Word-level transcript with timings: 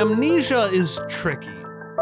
Amnesia 0.00 0.62
is 0.72 0.98
tricky. 1.10 1.52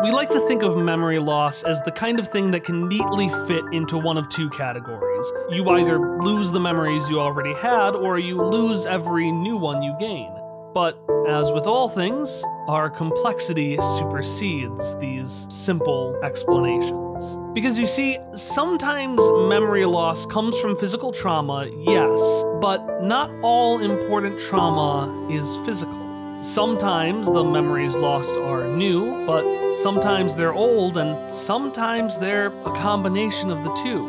We 0.05 0.13
like 0.13 0.29
to 0.29 0.39
think 0.47 0.63
of 0.63 0.77
memory 0.77 1.19
loss 1.19 1.65
as 1.65 1.83
the 1.83 1.91
kind 1.91 2.21
of 2.21 2.29
thing 2.29 2.53
that 2.53 2.63
can 2.63 2.87
neatly 2.87 3.29
fit 3.49 3.65
into 3.73 3.99
one 3.99 4.17
of 4.17 4.29
two 4.29 4.49
categories. 4.51 5.33
You 5.51 5.69
either 5.71 6.21
lose 6.21 6.53
the 6.53 6.61
memories 6.61 7.11
you 7.11 7.19
already 7.19 7.55
had, 7.55 7.97
or 7.97 8.21
you 8.21 8.41
lose 8.41 8.87
every 8.87 9.33
new 9.33 9.57
one 9.57 9.83
you 9.83 9.97
gain. 9.99 10.33
But 10.73 10.97
as 11.27 11.51
with 11.51 11.67
all 11.67 11.89
things, 11.89 12.45
our 12.69 12.89
complexity 12.89 13.77
supersedes 13.97 14.97
these 14.99 15.49
simple 15.51 16.17
explanations. 16.23 17.37
Because 17.53 17.77
you 17.81 17.87
see, 17.87 18.17
sometimes 18.33 19.21
memory 19.49 19.87
loss 19.87 20.25
comes 20.25 20.57
from 20.61 20.77
physical 20.77 21.11
trauma, 21.11 21.69
yes, 21.77 22.45
but 22.61 23.03
not 23.03 23.29
all 23.43 23.81
important 23.81 24.39
trauma 24.39 25.29
is 25.33 25.57
physical. 25.67 26.08
Sometimes 26.41 27.27
the 27.27 27.43
memories 27.43 27.97
lost 27.97 28.37
are 28.37 28.65
new, 28.69 29.27
but 29.27 29.75
sometimes 29.75 30.37
they're 30.37 30.55
old, 30.55 30.97
and 30.97 31.31
sometimes 31.31 32.17
they're 32.17 32.47
a 32.63 32.73
combination 32.77 33.51
of 33.51 33.65
the 33.65 33.73
two. 33.83 34.07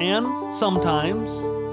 And 0.00 0.52
sometimes, 0.52 1.30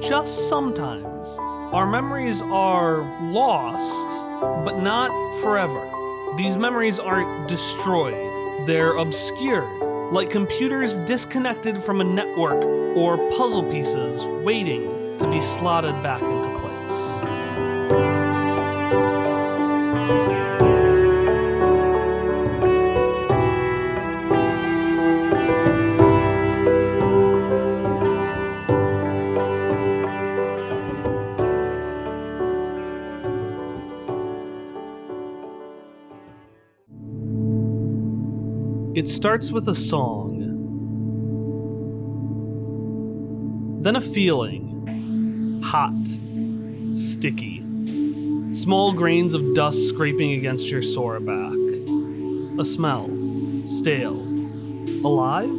just 0.08 0.48
sometimes, 0.48 1.40
our 1.74 1.88
memories 1.88 2.44
are 2.44 3.02
lost, 3.32 4.24
but 4.64 4.78
not 4.78 5.10
forever. 5.42 5.92
These 6.38 6.56
memories 6.56 7.00
aren't 7.00 7.48
destroyed, 7.48 8.68
they're 8.68 8.98
obscured, 8.98 10.14
like 10.14 10.30
computers 10.30 10.98
disconnected 10.98 11.82
from 11.84 12.02
a 12.02 12.04
network 12.04 12.64
or 12.96 13.18
puzzle 13.32 13.64
pieces 13.64 14.24
waiting 14.46 15.18
to 15.18 15.28
be 15.28 15.42
slotted 15.42 16.04
back 16.04 16.22
into 16.22 16.55
It 39.06 39.10
starts 39.10 39.52
with 39.52 39.68
a 39.68 39.76
song, 39.76 40.40
then 43.84 43.96
a 43.96 44.02
feeling 44.02 45.62
hot, 45.64 45.94
sticky, 46.92 47.60
small 48.52 48.94
grains 48.94 49.36
of 49.36 49.54
dust 49.54 49.90
scraping 49.90 50.32
against 50.32 50.72
your 50.72 50.82
sore 50.82 51.20
back, 51.20 51.54
a 52.60 52.66
smell, 52.66 53.08
stale, 53.68 54.20
alive? 55.06 55.54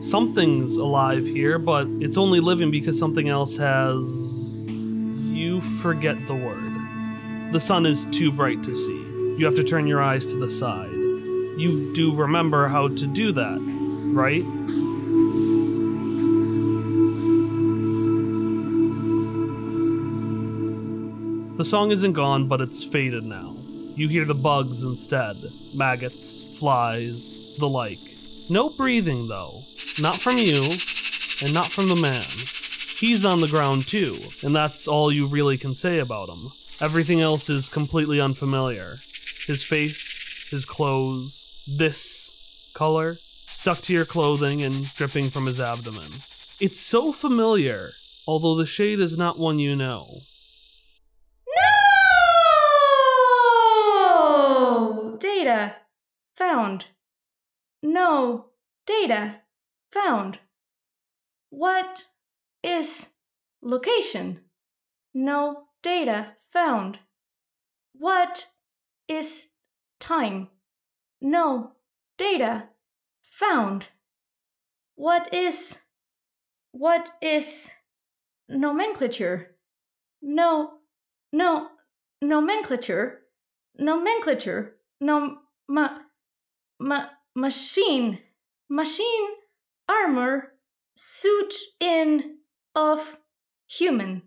Something's 0.00 0.76
alive 0.76 1.26
here, 1.26 1.58
but 1.58 1.88
it's 1.98 2.16
only 2.16 2.38
living 2.38 2.70
because 2.70 2.96
something 2.96 3.28
else 3.28 3.56
has. 3.56 4.72
You 4.72 5.60
forget 5.60 6.24
the 6.28 6.36
word. 6.36 7.52
The 7.52 7.58
sun 7.58 7.84
is 7.84 8.06
too 8.12 8.30
bright 8.30 8.62
to 8.62 8.76
see. 8.76 9.02
You 9.38 9.44
have 9.44 9.56
to 9.56 9.64
turn 9.64 9.88
your 9.88 10.00
eyes 10.00 10.26
to 10.26 10.36
the 10.36 10.48
side 10.48 10.95
you 11.56 11.92
do 11.94 12.14
remember 12.14 12.68
how 12.68 12.88
to 12.88 13.06
do 13.06 13.32
that, 13.32 13.58
right? 14.14 14.44
The 21.56 21.64
song 21.64 21.90
isn't 21.90 22.12
gone, 22.12 22.48
but 22.48 22.60
it's 22.60 22.84
faded 22.84 23.24
now. 23.24 23.56
You 23.94 24.08
hear 24.08 24.26
the 24.26 24.34
bugs 24.34 24.82
instead 24.84 25.36
maggots, 25.74 26.58
flies, 26.58 27.56
the 27.58 27.66
like. 27.66 27.98
No 28.50 28.68
breathing, 28.76 29.26
though. 29.28 29.52
Not 29.98 30.20
from 30.20 30.36
you, 30.36 30.76
and 31.42 31.54
not 31.54 31.70
from 31.70 31.88
the 31.88 31.96
man. 31.96 32.26
He's 32.98 33.24
on 33.24 33.40
the 33.40 33.48
ground 33.48 33.86
too, 33.86 34.16
and 34.42 34.54
that's 34.56 34.88
all 34.88 35.12
you 35.12 35.26
really 35.26 35.56
can 35.56 35.74
say 35.74 35.98
about 35.98 36.28
him. 36.28 36.50
Everything 36.80 37.20
else 37.20 37.50
is 37.50 37.68
completely 37.68 38.20
unfamiliar. 38.20 38.96
His 39.46 39.62
face, 39.62 40.48
his 40.50 40.64
clothes, 40.64 41.35
this 41.66 42.72
color 42.76 43.14
stuck 43.14 43.78
to 43.78 43.92
your 43.92 44.04
clothing 44.04 44.62
and 44.62 44.72
dripping 44.94 45.24
from 45.24 45.46
his 45.46 45.60
abdomen. 45.60 46.06
It's 46.60 46.80
so 46.80 47.12
familiar, 47.12 47.88
although 48.26 48.54
the 48.54 48.66
shade 48.66 49.00
is 49.00 49.18
not 49.18 49.38
one 49.38 49.58
you 49.58 49.74
know. 49.74 50.06
No! 53.98 55.16
Data 55.20 55.76
found. 56.36 56.86
No 57.82 58.46
data 58.86 59.42
found. 59.92 60.38
What 61.50 62.06
is 62.62 63.14
location? 63.62 64.40
No 65.14 65.68
data 65.82 66.36
found. 66.52 66.98
What 67.92 68.48
is 69.08 69.50
time? 69.98 70.48
No 71.20 71.72
data. 72.18 72.68
Found. 73.22 73.88
What 74.94 75.32
is 75.32 75.84
what 76.72 77.10
is 77.20 77.70
nomenclature? 78.48 79.56
No 80.22 80.78
no 81.32 81.68
nomenclature. 82.22 83.22
Nomenclature. 83.78 84.76
No 85.00 85.38
ma, 85.68 85.98
ma 86.80 87.06
machine. 87.34 88.20
Machine 88.68 89.28
armor. 89.88 90.52
Suit 90.98 91.54
in 91.78 92.38
of 92.74 93.18
human 93.68 94.22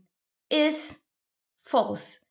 is 0.51 1.03
false. 1.57 2.25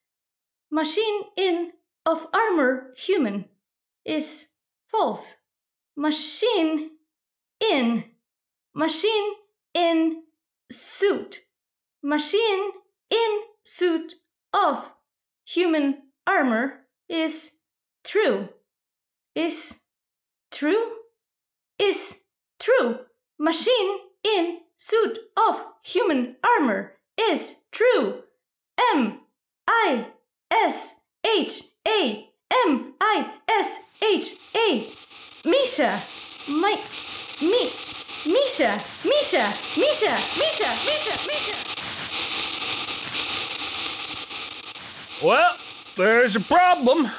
Machine 0.71 1.23
in 1.37 1.73
of 2.07 2.27
armor 2.33 2.93
human 2.97 3.47
is 4.05 4.51
false. 4.89 5.39
Machine 5.97 6.91
in. 7.61 8.05
Machine 8.75 9.33
in 9.75 10.23
suit. 10.71 11.41
Machine 12.03 12.71
in 13.11 13.41
suit 13.65 14.15
of 14.53 14.93
human 15.47 16.03
armor 16.27 16.87
is 17.09 17.59
true. 18.05 18.49
Is 19.35 19.83
true? 20.51 20.93
Is 21.79 22.25
true. 22.59 23.01
Machine 23.39 23.99
in 24.25 24.59
suit 24.77 25.19
of 25.37 25.65
human 25.85 26.37
armor 26.45 26.95
is 27.19 27.63
true. 27.73 28.23
M 28.95 29.21
I 29.69 30.09
S 30.53 31.01
H 31.25 31.63
A 31.87 32.29
M 32.67 32.95
I 33.01 33.35
S 33.49 33.81
H 34.03 34.37
A. 34.55 34.87
Misha. 35.45 36.01
My. 36.49 36.77
Me. 37.43 37.71
Misha. 38.27 38.79
Misha. 39.05 39.53
Misha. 39.77 40.15
Misha. 40.39 40.71
Misha. 40.87 41.15
Misha. 41.27 41.55
Well, 45.25 45.57
there's 45.97 46.37
a 46.37 46.41
problem. 46.41 47.11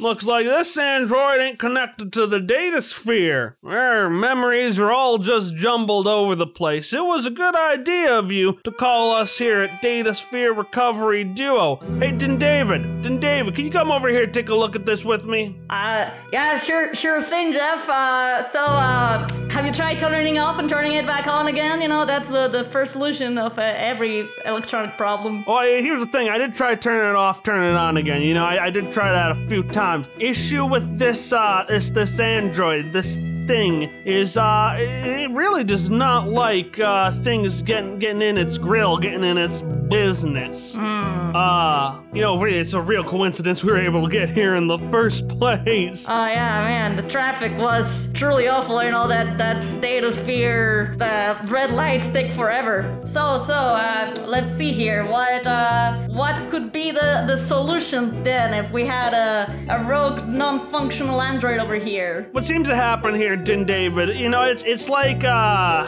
Looks 0.00 0.24
like 0.24 0.46
this 0.46 0.78
android 0.78 1.40
ain't 1.40 1.58
connected 1.58 2.10
to 2.14 2.26
the 2.26 2.40
data 2.40 2.80
sphere. 2.80 3.58
Our 3.62 4.08
memories 4.08 4.78
are 4.78 4.90
all 4.90 5.18
just 5.18 5.54
jumbled 5.54 6.06
over 6.06 6.34
the 6.34 6.46
place. 6.46 6.94
It 6.94 7.04
was 7.04 7.26
a 7.26 7.30
good 7.30 7.54
idea 7.54 8.18
of 8.18 8.32
you 8.32 8.58
to 8.64 8.72
call 8.72 9.12
us 9.12 9.36
here 9.36 9.60
at 9.60 9.82
Data 9.82 10.14
Sphere 10.14 10.54
Recovery 10.54 11.24
Duo. 11.24 11.76
Hey, 11.98 12.16
Din 12.16 12.38
David, 12.38 12.80
Din 13.02 13.20
David, 13.20 13.54
can 13.54 13.66
you 13.66 13.70
come 13.70 13.92
over 13.92 14.08
here 14.08 14.24
and 14.24 14.32
take 14.32 14.48
a 14.48 14.54
look 14.54 14.74
at 14.74 14.86
this 14.86 15.04
with 15.04 15.26
me? 15.26 15.54
Uh, 15.68 16.08
yeah, 16.32 16.56
sure, 16.56 16.94
sure 16.94 17.20
thing, 17.20 17.52
Jeff. 17.52 17.86
Uh, 17.86 18.42
so, 18.42 18.64
uh, 18.64 19.28
have 19.50 19.66
you 19.66 19.72
tried 19.72 19.98
turning 19.98 20.36
it 20.36 20.38
off 20.38 20.58
and 20.58 20.68
turning 20.68 20.94
it 20.94 21.04
back 21.04 21.26
on 21.26 21.48
again? 21.48 21.82
You 21.82 21.88
know, 21.88 22.06
that's 22.06 22.30
the, 22.30 22.48
the 22.48 22.64
first 22.64 22.92
solution 22.92 23.36
of 23.36 23.58
uh, 23.58 23.62
every 23.62 24.26
electronic 24.46 24.96
problem. 24.96 25.44
Well, 25.46 25.62
here's 25.62 26.02
the 26.02 26.10
thing. 26.10 26.30
I 26.30 26.38
did 26.38 26.54
try 26.54 26.74
turning 26.74 27.10
it 27.10 27.16
off, 27.16 27.42
turning 27.42 27.68
it 27.68 27.76
on 27.76 27.98
again. 27.98 28.22
You 28.22 28.32
know, 28.32 28.46
I, 28.46 28.66
I 28.66 28.70
did 28.70 28.90
try 28.92 29.12
that 29.12 29.32
a 29.32 29.34
few 29.48 29.62
times 29.64 29.89
times. 29.90 30.08
Issue 30.18 30.64
with 30.66 30.86
this 30.98 31.32
uh 31.32 31.64
this 31.68 31.90
this 31.90 32.20
android, 32.20 32.92
this 32.92 33.18
thing 33.50 33.90
is 34.04 34.36
uh 34.36 34.76
it 34.78 35.28
really 35.32 35.64
does 35.64 35.90
not 35.90 36.28
like 36.28 36.78
uh 36.78 37.10
things 37.10 37.62
getting 37.62 37.98
getting 37.98 38.22
in 38.22 38.38
its 38.38 38.58
grill, 38.58 38.96
getting 38.96 39.24
in 39.24 39.36
its 39.36 39.60
business. 39.90 40.78
Uh, 40.78 42.00
you 42.12 42.20
know, 42.20 42.40
really, 42.40 42.58
it's 42.58 42.72
a 42.74 42.80
real 42.80 43.04
coincidence 43.04 43.62
we 43.62 43.72
were 43.72 43.78
able 43.78 44.02
to 44.04 44.10
get 44.10 44.28
here 44.28 44.54
in 44.54 44.66
the 44.66 44.78
first 44.78 45.28
place. 45.40 46.06
Oh 46.08 46.26
yeah, 46.26 46.64
man, 46.66 46.96
the 46.96 47.02
traffic 47.02 47.56
was 47.58 48.12
truly 48.12 48.48
awful. 48.48 48.82
You 48.82 48.92
know 48.92 49.08
that 49.08 49.36
that 49.38 49.62
data 49.80 50.12
sphere, 50.12 50.94
the 50.98 51.36
red 51.48 51.72
lights 51.72 52.08
take 52.08 52.32
forever. 52.32 53.00
So 53.04 53.36
so, 53.36 53.54
uh, 53.54 54.14
let's 54.26 54.52
see 54.52 54.72
here. 54.72 55.04
What 55.04 55.46
uh, 55.46 56.06
what 56.08 56.36
could 56.50 56.72
be 56.72 56.92
the 56.92 57.24
the 57.26 57.36
solution 57.36 58.22
then 58.22 58.54
if 58.54 58.70
we 58.70 58.86
had 58.86 59.12
a 59.12 59.52
a 59.68 59.84
rogue 59.84 60.26
non-functional 60.28 61.20
android 61.20 61.58
over 61.58 61.76
here? 61.76 62.28
what 62.32 62.44
seems 62.44 62.68
to 62.68 62.76
happen 62.76 63.14
here, 63.14 63.36
Din 63.44 63.64
David, 63.64 64.16
you 64.16 64.28
know, 64.28 64.42
it's 64.42 64.62
it's 64.62 64.88
like 64.88 65.24
uh 65.24 65.86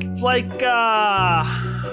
it's 0.00 0.22
like 0.22 0.62
uh 0.62 1.44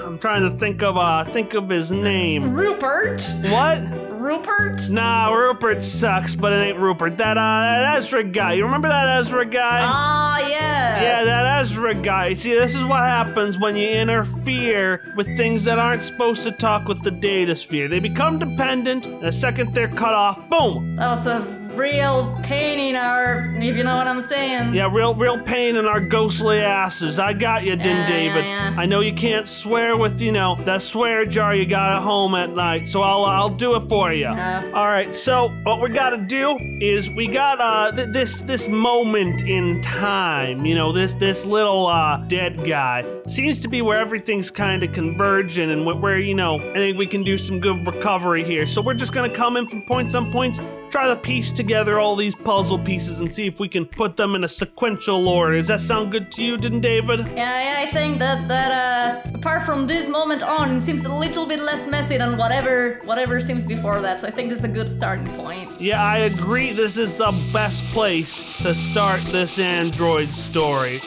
I'm 0.06 0.18
trying 0.18 0.42
to 0.42 0.56
think 0.56 0.82
of 0.82 0.96
uh 0.96 1.24
think 1.24 1.54
of 1.54 1.68
his 1.68 1.90
name. 1.90 2.52
Rupert? 2.52 3.20
What? 3.50 3.80
Rupert? 4.12 4.88
Nah, 4.88 5.32
Rupert 5.32 5.82
sucks, 5.82 6.34
but 6.34 6.52
it 6.52 6.56
ain't 6.56 6.78
Rupert. 6.78 7.18
That 7.18 7.36
uh 7.36 7.40
that 7.40 7.98
Ezra 7.98 8.24
guy. 8.24 8.54
You 8.54 8.64
remember 8.64 8.88
that 8.88 9.18
Ezra 9.18 9.44
guy? 9.44 9.80
Ah, 9.82 10.38
yes. 10.40 11.02
Yeah, 11.02 11.24
that 11.24 11.60
Ezra 11.60 11.94
guy. 11.94 12.32
See, 12.32 12.54
this 12.54 12.74
is 12.74 12.84
what 12.84 13.00
happens 13.00 13.58
when 13.58 13.76
you 13.76 13.88
interfere 13.88 15.12
with 15.14 15.26
things 15.36 15.64
that 15.64 15.78
aren't 15.78 16.02
supposed 16.02 16.42
to 16.44 16.52
talk 16.52 16.88
with 16.88 17.02
the 17.02 17.10
data 17.10 17.54
sphere. 17.54 17.86
They 17.86 18.00
become 18.00 18.38
dependent, 18.38 19.06
and 19.06 19.20
the 19.22 19.32
second 19.32 19.74
they're 19.74 19.88
cut 19.88 20.14
off, 20.14 20.48
boom! 20.48 20.96
That 20.96 21.10
was 21.10 21.26
a 21.26 21.65
real 21.76 22.34
pain 22.42 22.78
in 22.78 22.96
our, 22.96 23.52
if 23.56 23.76
you 23.76 23.84
know 23.84 23.96
what 23.96 24.06
I'm 24.06 24.20
saying. 24.20 24.74
Yeah, 24.74 24.88
real, 24.92 25.14
real 25.14 25.38
pain 25.38 25.76
in 25.76 25.84
our 25.86 26.00
ghostly 26.00 26.58
asses. 26.58 27.18
I 27.18 27.32
got 27.32 27.64
you, 27.64 27.76
Din 27.76 27.96
Yeah, 27.98 28.06
David. 28.06 28.44
yeah, 28.44 28.70
yeah. 28.74 28.80
I 28.80 28.86
know 28.86 29.00
you 29.00 29.12
can't 29.12 29.46
swear 29.46 29.96
with, 29.96 30.20
you 30.20 30.32
know, 30.32 30.56
that 30.64 30.82
swear 30.82 31.24
jar 31.26 31.54
you 31.54 31.66
got 31.66 31.96
at 31.96 32.02
home 32.02 32.34
at 32.34 32.50
night, 32.50 32.86
so 32.88 33.02
I'll, 33.02 33.24
I'll 33.24 33.48
do 33.48 33.76
it 33.76 33.88
for 33.88 34.12
you. 34.12 34.22
Yeah. 34.24 34.62
All 34.74 34.86
right. 34.86 35.14
So 35.14 35.48
what 35.64 35.80
we 35.80 35.88
gotta 35.90 36.18
do 36.18 36.56
is 36.80 37.10
we 37.10 37.26
got 37.26 37.60
uh 37.60 37.92
th- 37.94 38.08
this 38.08 38.42
this 38.42 38.68
moment 38.68 39.42
in 39.42 39.80
time. 39.82 40.64
You 40.66 40.74
know, 40.74 40.92
this 40.92 41.14
this 41.14 41.44
little 41.46 41.86
uh 41.86 42.18
dead 42.28 42.64
guy 42.66 43.04
seems 43.26 43.60
to 43.62 43.68
be 43.68 43.82
where 43.82 43.98
everything's 43.98 44.50
kind 44.50 44.82
of 44.82 44.92
converging 44.92 45.70
and 45.70 45.84
wh- 45.84 46.00
where 46.02 46.18
you 46.18 46.34
know 46.34 46.56
I 46.60 46.74
think 46.74 46.98
we 46.98 47.06
can 47.06 47.22
do 47.22 47.38
some 47.38 47.60
good 47.60 47.86
recovery 47.86 48.44
here. 48.44 48.66
So 48.66 48.80
we're 48.82 48.94
just 48.94 49.12
gonna 49.12 49.30
come 49.32 49.56
in 49.56 49.66
from 49.66 49.82
points 49.82 50.14
on 50.14 50.30
points, 50.32 50.60
try 50.90 51.08
to 51.08 51.16
piece 51.16 51.52
together 51.52 51.98
all 51.98 52.16
these 52.16 52.34
puzzle 52.34 52.78
pieces 52.78 53.20
and 53.20 53.30
see 53.30 53.46
if 53.46 53.60
we 53.60 53.68
can 53.68 53.84
put 53.84 54.16
them 54.16 54.34
in 54.34 54.44
a 54.44 54.48
sequential 54.48 55.28
order. 55.28 55.56
Does 55.56 55.68
that 55.68 55.80
sound 55.80 56.12
good 56.12 56.30
to 56.32 56.44
you, 56.44 56.56
Din 56.56 56.80
David? 56.80 57.20
Yeah, 57.28 57.34
yeah, 57.34 57.88
I 57.88 57.90
think 57.92 58.18
that 58.18 58.48
that 58.48 58.72
uh, 58.72 59.30
apart 59.34 59.64
from 59.64 59.86
this 59.86 60.08
moment 60.08 60.42
on, 60.42 60.76
it 60.76 60.80
seems 60.80 61.04
a 61.04 61.14
little 61.14 61.46
bit 61.46 61.60
less 61.60 61.86
messy 61.86 62.16
than 62.16 62.36
whatever 62.36 63.00
whatever 63.04 63.40
seems 63.40 63.66
before 63.66 64.00
that. 64.00 64.20
So 64.20 64.28
I 64.28 64.30
think 64.30 64.48
this 64.48 64.58
is 64.58 64.64
a 64.64 64.68
good 64.68 64.88
starting 64.88 65.26
point. 65.36 65.68
Yeah, 65.80 66.02
I 66.02 66.18
agree. 66.18 66.72
This 66.72 66.96
is 66.96 67.14
the 67.14 67.32
best 67.52 67.82
place 67.92 68.58
to 68.62 68.74
start 68.74 69.20
this 69.32 69.58
android 69.58 70.28
story. 70.28 71.00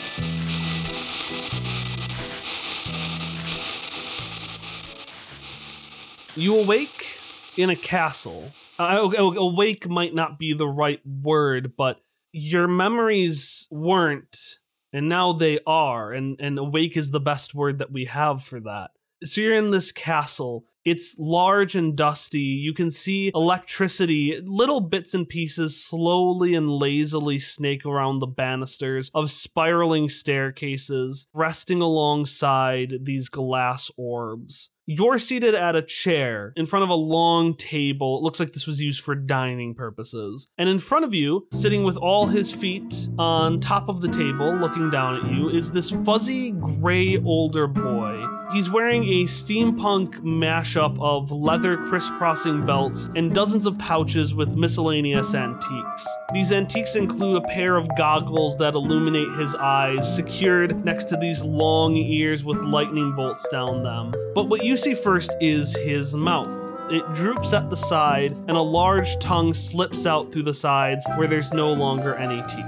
You 6.35 6.59
awake 6.59 7.17
in 7.57 7.69
a 7.69 7.75
castle. 7.75 8.53
Uh, 8.79 9.09
awake 9.17 9.89
might 9.89 10.15
not 10.15 10.39
be 10.39 10.53
the 10.53 10.67
right 10.67 11.01
word, 11.05 11.73
but 11.77 11.99
your 12.31 12.67
memories 12.67 13.67
weren't, 13.69 14.59
and 14.93 15.09
now 15.09 15.33
they 15.33 15.59
are, 15.67 16.11
and, 16.13 16.39
and 16.39 16.57
awake 16.57 16.95
is 16.95 17.11
the 17.11 17.19
best 17.19 17.53
word 17.53 17.79
that 17.79 17.91
we 17.91 18.05
have 18.05 18.41
for 18.41 18.61
that. 18.61 18.91
So 19.21 19.41
you're 19.41 19.55
in 19.55 19.71
this 19.71 19.91
castle. 19.91 20.63
It's 20.85 21.17
large 21.19 21.75
and 21.75 21.95
dusty. 21.95 22.39
You 22.39 22.73
can 22.73 22.89
see 22.89 23.31
electricity, 23.35 24.39
little 24.41 24.79
bits 24.79 25.13
and 25.13 25.27
pieces 25.27 25.79
slowly 25.79 26.55
and 26.55 26.69
lazily 26.71 27.37
snake 27.37 27.85
around 27.85 28.19
the 28.19 28.27
banisters 28.27 29.11
of 29.13 29.29
spiraling 29.29 30.07
staircases, 30.07 31.27
resting 31.33 31.81
alongside 31.81 32.99
these 33.03 33.27
glass 33.27 33.91
orbs. 33.97 34.69
You're 34.91 35.19
seated 35.19 35.53
at 35.53 35.75
a 35.75 35.83
chair 35.83 36.51
in 36.55 36.65
front 36.65 36.81
of 36.81 36.89
a 36.89 36.95
long 36.95 37.53
table. 37.53 38.17
It 38.17 38.23
looks 38.23 38.39
like 38.39 38.53
this 38.53 38.65
was 38.65 38.81
used 38.81 39.03
for 39.03 39.13
dining 39.13 39.75
purposes. 39.75 40.47
And 40.57 40.67
in 40.67 40.79
front 40.79 41.05
of 41.05 41.13
you, 41.13 41.45
sitting 41.51 41.83
with 41.83 41.95
all 41.95 42.25
his 42.25 42.51
feet 42.51 43.07
on 43.19 43.59
top 43.59 43.87
of 43.87 44.01
the 44.01 44.07
table, 44.07 44.51
looking 44.55 44.89
down 44.89 45.15
at 45.15 45.31
you, 45.31 45.47
is 45.47 45.71
this 45.71 45.91
fuzzy 45.91 46.53
gray 46.53 47.19
older 47.19 47.67
boy. 47.67 48.38
He's 48.51 48.71
wearing 48.71 49.03
a 49.03 49.25
steampunk 49.25 50.21
mashup 50.21 50.99
of 50.99 51.29
leather 51.31 51.77
crisscrossing 51.77 52.65
belts 52.65 53.11
and 53.15 53.31
dozens 53.33 53.67
of 53.67 53.77
pouches 53.77 54.33
with 54.33 54.55
miscellaneous 54.55 55.35
antiques. 55.35 56.07
These 56.33 56.51
antiques 56.51 56.95
include 56.95 57.37
a 57.37 57.47
pair 57.49 57.75
of 57.75 57.87
goggles 57.95 58.57
that 58.57 58.73
illuminate 58.73 59.29
his 59.37 59.53
eyes, 59.53 60.15
secured 60.15 60.83
next 60.83 61.05
to 61.05 61.17
these 61.17 61.43
long 61.43 61.95
ears 61.95 62.43
with 62.43 62.57
lightning 62.63 63.13
bolts 63.15 63.47
down 63.49 63.83
them. 63.83 64.11
But 64.33 64.49
what 64.49 64.65
you 64.65 64.77
see 64.77 64.95
first 64.95 65.31
is 65.39 65.75
his 65.77 66.15
mouth. 66.15 66.49
It 66.91 67.05
droops 67.13 67.53
at 67.53 67.69
the 67.69 67.75
side, 67.75 68.31
and 68.31 68.57
a 68.57 68.61
large 68.61 69.19
tongue 69.19 69.53
slips 69.53 70.07
out 70.07 70.33
through 70.33 70.43
the 70.43 70.55
sides 70.55 71.05
where 71.17 71.27
there's 71.27 71.53
no 71.53 71.71
longer 71.71 72.15
any 72.15 72.41
teeth. 72.41 72.65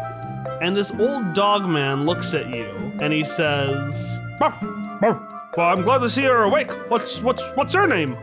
And 0.61 0.77
this 0.77 0.91
old 0.99 1.33
dog 1.33 1.67
man 1.67 2.05
looks 2.05 2.35
at 2.35 2.53
you 2.53 2.69
and 3.01 3.11
he 3.11 3.23
says, 3.23 4.21
"Bark, 4.37 4.61
bark. 4.61 4.80
Well, 5.01 5.27
I'm 5.57 5.81
glad 5.81 5.99
to 5.99 6.09
see 6.09 6.21
you're 6.21 6.43
awake. 6.43 6.69
What's 6.89 7.21
what's 7.21 7.41
what's 7.55 7.73
her 7.73 7.87
name? 7.87 8.15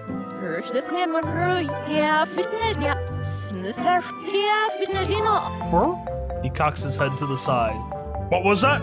Huh? 5.70 6.40
He 6.42 6.50
cocks 6.50 6.82
his 6.82 6.96
head 6.96 7.16
to 7.16 7.26
the 7.26 7.36
side. 7.36 7.74
What 8.28 8.44
was 8.44 8.60
that? 8.60 8.80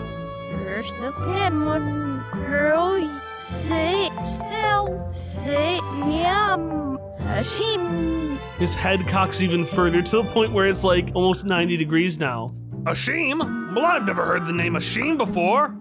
His 8.58 8.74
head 8.74 9.06
cocks 9.06 9.40
even 9.40 9.64
further 9.64 10.02
to 10.02 10.22
the 10.22 10.24
point 10.24 10.52
where 10.52 10.66
it's 10.66 10.84
like 10.84 11.12
almost 11.14 11.46
90 11.46 11.76
degrees 11.78 12.18
now. 12.18 12.48
Ashim? 12.84 13.74
Well, 13.74 13.86
I've 13.86 14.04
never 14.04 14.24
heard 14.24 14.46
the 14.46 14.52
name 14.52 14.74
Ashim 14.74 15.16
before. 15.16 15.74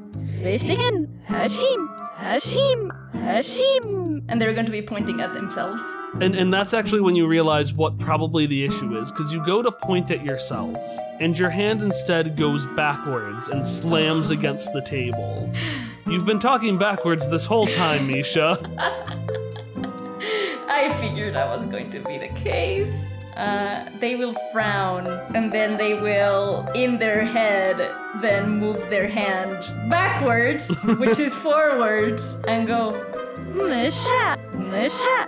Hashim, 2.18 2.92
Hashim, 3.14 4.26
and 4.28 4.42
they're 4.42 4.54
going 4.54 4.66
to 4.66 4.72
be 4.72 4.82
pointing 4.82 5.22
at 5.22 5.34
themselves. 5.34 5.84
And 6.22 6.36
and 6.36 6.54
that's 6.54 6.74
actually 6.74 7.02
when 7.02 7.16
you 7.16 7.28
realize 7.28 7.74
what 7.74 8.00
probably 8.00 8.46
the 8.46 8.64
issue 8.64 8.98
is, 9.00 9.12
because 9.12 9.32
you 9.34 9.46
go 9.46 9.62
to 9.62 9.72
point 9.72 10.12
at 10.12 10.24
yourself, 10.24 10.78
and 11.20 11.38
your 11.38 11.50
hand 11.50 11.82
instead 11.82 12.38
goes 12.38 12.66
backwards 12.76 13.50
and 13.50 13.66
slams 13.66 14.30
against 14.30 14.74
the 14.74 14.82
table. 14.82 15.54
You've 16.08 16.26
been 16.26 16.40
talking 16.40 16.78
backwards 16.78 17.30
this 17.30 17.46
whole 17.46 17.68
time, 17.68 18.08
Misha. 18.08 18.58
I 20.68 20.90
figured 21.00 21.36
that 21.36 21.48
was 21.50 21.66
going 21.66 21.90
to 21.92 22.00
be 22.00 22.18
the 22.18 22.28
case. 22.28 23.15
Uh, 23.36 23.90
they 24.00 24.16
will 24.16 24.34
frown 24.52 25.06
and 25.36 25.52
then 25.52 25.78
they 25.78 25.94
will, 25.94 26.68
in 26.74 26.98
their 26.98 27.26
head, 27.26 27.78
then 28.22 28.50
move 28.60 28.78
their 28.90 29.08
hand 29.10 29.60
backwards, 29.90 30.74
which 31.00 31.20
is 31.20 31.34
forwards, 31.34 32.38
and 32.48 32.66
go, 32.68 32.92
Misha, 33.54 34.38
Misha, 34.54 35.28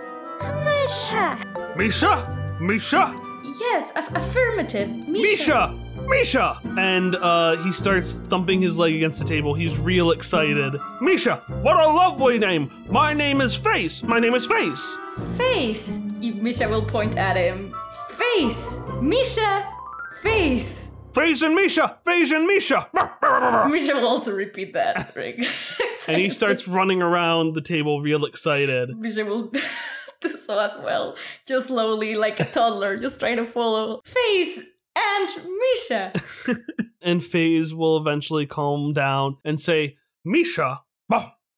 Misha. 0.64 1.74
Misha! 1.76 2.56
Misha! 2.60 3.14
Yes, 3.60 3.92
aff- 3.94 4.14
affirmative. 4.16 5.08
Misha! 5.08 5.78
Misha! 6.06 6.58
And 6.78 7.14
uh, 7.16 7.56
he 7.62 7.72
starts 7.72 8.14
thumping 8.14 8.60
his 8.60 8.78
leg 8.78 8.94
against 8.96 9.18
the 9.20 9.24
table. 9.24 9.54
He's 9.54 9.78
real 9.78 10.10
excited. 10.12 10.74
Misha, 11.00 11.36
what 11.62 11.76
a 11.76 11.86
lovely 11.86 12.38
name! 12.38 12.70
My 12.88 13.12
name 13.12 13.40
is 13.40 13.54
Face! 13.54 14.02
My 14.02 14.18
name 14.18 14.34
is 14.34 14.46
Face! 14.46 14.98
Face. 15.36 15.98
Misha 16.20 16.68
will 16.68 16.84
point 16.84 17.16
at 17.16 17.36
him. 17.36 17.74
Face. 18.38 18.78
Misha. 19.02 19.68
Face. 20.22 20.92
Face 21.12 21.42
and 21.42 21.56
Misha! 21.56 21.98
Face 22.04 22.30
and 22.30 22.46
Misha! 22.46 22.88
Misha 23.68 23.94
will 23.96 24.06
also 24.06 24.30
repeat 24.30 24.74
that. 24.74 25.10
Rick. 25.16 25.38
and 26.08 26.18
he 26.18 26.30
starts 26.30 26.68
running 26.68 27.02
around 27.02 27.54
the 27.56 27.60
table 27.60 28.00
real 28.00 28.24
excited. 28.24 28.96
Misha 28.96 29.24
will 29.24 29.50
do 30.20 30.28
so 30.28 30.56
as 30.60 30.78
well. 30.84 31.16
Just 31.48 31.66
slowly, 31.66 32.14
like 32.14 32.38
a 32.38 32.44
toddler, 32.44 32.96
just 32.96 33.18
trying 33.18 33.38
to 33.38 33.44
follow 33.44 34.00
Face 34.04 34.70
and 34.94 35.28
Misha. 35.60 36.12
And 37.02 37.24
FaZe 37.24 37.74
will 37.74 37.96
eventually 37.96 38.46
calm 38.46 38.92
down 38.92 39.38
and 39.44 39.58
say, 39.58 39.96
Misha, 40.24 40.82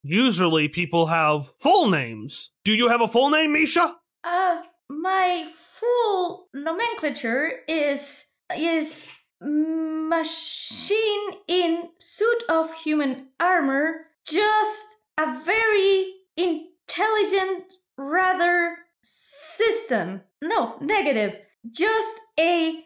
usually 0.03 0.69
people 0.69 1.07
have 1.09 1.47
full 1.59 1.91
names. 1.91 2.53
Do 2.65 2.73
you 2.73 2.89
have 2.89 3.03
a 3.03 3.09
full 3.09 3.29
name, 3.29 3.53
Misha? 3.53 3.97
Uh, 4.25 4.63
my 4.91 5.47
full 5.49 6.49
nomenclature 6.53 7.61
is 7.69 8.33
is 8.59 9.13
machine 9.41 11.31
in 11.47 11.91
suit 12.01 12.43
of 12.49 12.75
human 12.75 13.29
armor. 13.39 14.07
Just 14.27 15.03
a 15.19 15.39
very 15.45 16.15
intelligent 16.37 17.75
rather 17.97 18.79
system. 19.03 20.23
No, 20.43 20.77
negative. 20.81 21.39
Just 21.71 22.17
a 22.39 22.85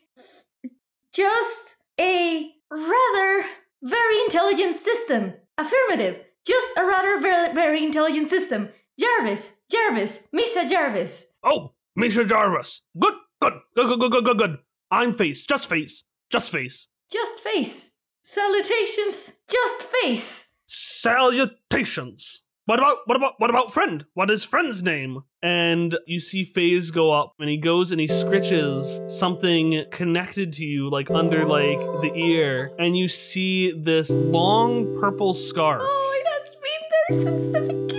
just 1.13 1.77
a 1.99 2.51
rather 2.71 3.47
very 3.83 4.21
intelligent 4.27 4.75
system. 4.75 5.35
Affirmative. 5.57 6.21
Just 6.47 6.77
a 6.77 6.85
rather 6.85 7.21
very, 7.21 7.55
very 7.55 7.83
intelligent 7.83 8.27
system. 8.27 8.69
Jarvis, 9.01 9.61
Jarvis, 9.71 10.29
Misha 10.33 10.69
Jarvis. 10.69 11.33
Oh, 11.43 11.74
Misha 11.97 12.25
Jarvis. 12.25 12.83
Good, 12.99 13.15
good, 13.41 13.55
good, 13.77 13.87
good, 13.87 14.01
good, 14.01 14.11
good, 14.11 14.25
good, 14.25 14.39
good. 14.39 14.59
I'm 14.91 15.13
face, 15.13 15.45
just 15.47 15.69
face, 15.69 16.05
just 16.31 16.51
face. 16.51 16.89
Just 17.11 17.41
face. 17.41 17.99
Salutations, 18.23 19.43
just 19.49 19.83
face. 19.83 20.51
Salutations. 20.67 22.43
What 22.67 22.79
about 22.79 22.97
what 23.05 23.17
about 23.17 23.35
what 23.37 23.51
about 23.51 23.73
friend? 23.73 24.07
What 24.15 24.31
is 24.31 24.43
friend's 24.43 24.83
name? 24.83 25.23
And 25.43 25.97
you 26.07 26.19
see 26.19 26.45
Phase 26.45 26.91
go 26.91 27.13
up 27.13 27.35
and 27.39 27.51
he 27.51 27.59
goes 27.59 27.93
and 27.93 28.01
he 28.01 28.09
scritches 28.09 29.11
something 29.11 29.85
connected 29.91 30.55
to 30.55 30.65
you, 30.65 30.89
like 30.89 31.11
under 31.11 31.45
like 31.45 31.79
the 32.01 32.11
ear, 32.15 32.73
and 32.79 32.97
you 32.97 33.07
see 33.07 33.71
this 33.73 34.11
long 34.11 34.99
purple 34.99 35.35
scarf 35.35 35.83
Oh, 35.85 36.21
it 36.21 36.27
has 36.33 36.57
been 36.57 37.25
there 37.27 37.39
since 37.39 37.53
the 37.53 37.61
beginning. 37.61 37.94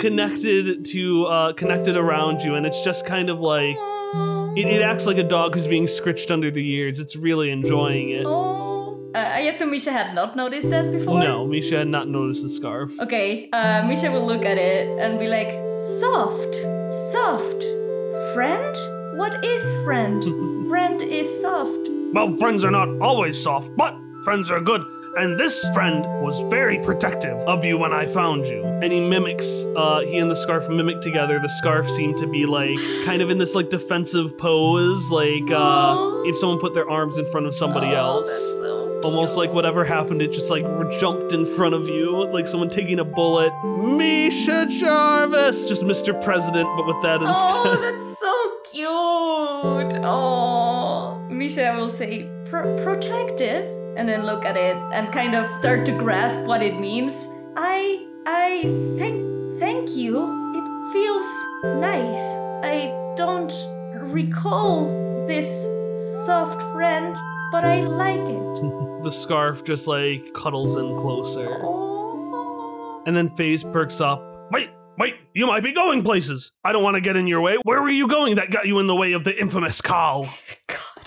Connected 0.00 0.84
to 0.86 1.26
uh 1.26 1.52
connected 1.52 1.96
around 1.96 2.42
you, 2.42 2.54
and 2.54 2.66
it's 2.66 2.82
just 2.84 3.06
kind 3.06 3.30
of 3.30 3.40
like 3.40 3.76
it, 4.56 4.66
it 4.66 4.82
acts 4.82 5.06
like 5.06 5.18
a 5.18 5.22
dog 5.22 5.54
who's 5.54 5.68
being 5.68 5.86
scritched 5.86 6.30
under 6.30 6.50
the 6.50 6.66
ears. 6.74 6.98
It's 7.00 7.16
really 7.16 7.50
enjoying 7.50 8.10
it. 8.10 8.24
Oh. 8.26 8.78
Uh, 9.14 9.18
I 9.18 9.40
assume 9.40 9.70
Misha 9.70 9.90
had 9.90 10.14
not 10.14 10.36
noticed 10.36 10.68
that 10.68 10.90
before. 10.92 11.20
No, 11.20 11.46
Misha 11.46 11.78
had 11.78 11.88
not 11.88 12.08
noticed 12.08 12.42
the 12.42 12.50
scarf. 12.50 13.00
Okay, 13.00 13.48
uh, 13.52 13.82
Misha 13.86 14.10
will 14.10 14.26
look 14.26 14.44
at 14.44 14.58
it 14.58 14.86
and 14.98 15.18
be 15.18 15.28
like, 15.28 15.48
soft, 15.68 16.54
soft. 16.92 17.64
Friend? 18.34 18.76
What 19.18 19.42
is 19.44 19.62
friend? 19.84 20.22
friend 20.68 21.00
is 21.00 21.40
soft. 21.40 21.88
Well, 22.12 22.36
friends 22.36 22.64
are 22.64 22.70
not 22.70 22.88
always 23.00 23.42
soft, 23.42 23.74
but 23.76 23.96
friends 24.24 24.50
are 24.50 24.60
good. 24.60 24.84
And 25.16 25.38
this 25.38 25.64
friend 25.74 26.04
was 26.22 26.38
very 26.50 26.78
protective 26.78 27.36
of 27.48 27.64
you 27.64 27.76
when 27.78 27.92
I 27.92 28.06
found 28.06 28.46
you. 28.46 28.64
And 28.64 28.92
he 28.92 29.00
mimics, 29.00 29.64
uh, 29.76 30.00
he 30.00 30.18
and 30.18 30.30
the 30.30 30.36
scarf 30.36 30.68
mimic 30.68 31.00
together. 31.00 31.38
The 31.40 31.48
scarf 31.48 31.88
seemed 31.88 32.16
to 32.18 32.26
be 32.28 32.46
like 32.46 32.78
kind 33.04 33.20
of 33.22 33.30
in 33.30 33.38
this 33.38 33.54
like 33.54 33.68
defensive 33.70 34.36
pose, 34.38 35.10
like 35.10 35.50
uh, 35.50 36.22
if 36.24 36.36
someone 36.36 36.58
put 36.60 36.74
their 36.74 36.88
arms 36.88 37.18
in 37.18 37.24
front 37.26 37.46
of 37.46 37.54
somebody 37.54 37.88
Oh, 37.88 38.18
else. 38.18 38.52
so 38.52 39.00
Almost 39.04 39.36
like 39.36 39.52
whatever 39.52 39.84
happened, 39.84 40.20
it 40.22 40.32
just 40.32 40.50
like 40.50 40.64
jumped 40.98 41.32
in 41.32 41.46
front 41.46 41.74
of 41.74 41.88
you, 41.88 42.24
like 42.32 42.46
someone 42.48 42.68
taking 42.68 42.98
a 42.98 43.04
bullet. 43.04 43.52
Misha 43.64 44.66
Jarvis, 44.66 45.68
just 45.68 45.82
Mr. 45.84 46.20
President, 46.22 46.68
but 46.76 46.84
with 46.86 47.00
that 47.02 47.22
instead. 47.22 47.66
Oh, 47.66 47.78
that's 47.80 48.18
so 48.20 48.72
cute. 48.72 50.02
Oh, 50.04 51.18
Misha 51.30 51.74
will 51.76 51.90
say 51.90 52.28
Pro- 52.50 52.82
protective 52.82 53.64
and 53.96 54.08
then 54.08 54.24
look 54.24 54.44
at 54.44 54.56
it 54.56 54.76
and 54.92 55.12
kind 55.12 55.34
of 55.34 55.46
start 55.58 55.84
to 55.86 55.92
grasp 55.92 56.40
what 56.40 56.62
it 56.62 56.78
means. 56.78 57.28
I 57.56 58.06
I 58.26 58.62
thank 58.98 59.60
thank 59.60 59.90
you. 59.90 60.22
It 60.54 60.92
feels 60.92 61.26
nice. 61.80 62.34
I 62.62 62.92
don't 63.16 63.52
recall 64.12 64.86
this 65.26 65.68
soft 66.24 66.62
friend, 66.72 67.14
but 67.52 67.64
I 67.64 67.80
like 67.80 68.20
it. 68.20 69.02
the 69.02 69.10
scarf 69.10 69.64
just 69.64 69.86
like 69.86 70.32
cuddles 70.32 70.76
in 70.76 70.96
closer. 70.96 71.48
Oh. 71.62 73.02
And 73.06 73.16
then 73.16 73.28
Phase 73.28 73.64
perks 73.64 74.00
up. 74.00 74.22
Wait, 74.50 74.70
wait, 74.98 75.16
you 75.34 75.46
might 75.46 75.62
be 75.62 75.72
going 75.72 76.02
places. 76.02 76.52
I 76.64 76.72
don't 76.72 76.82
want 76.82 76.94
to 76.94 77.00
get 77.00 77.16
in 77.16 77.26
your 77.26 77.40
way. 77.40 77.56
Where 77.62 77.80
were 77.82 77.88
you 77.88 78.08
going 78.08 78.36
that 78.36 78.50
got 78.50 78.66
you 78.66 78.78
in 78.78 78.86
the 78.86 78.96
way 78.96 79.12
of 79.12 79.24
the 79.24 79.38
infamous 79.38 79.80
Carl? 79.80 80.28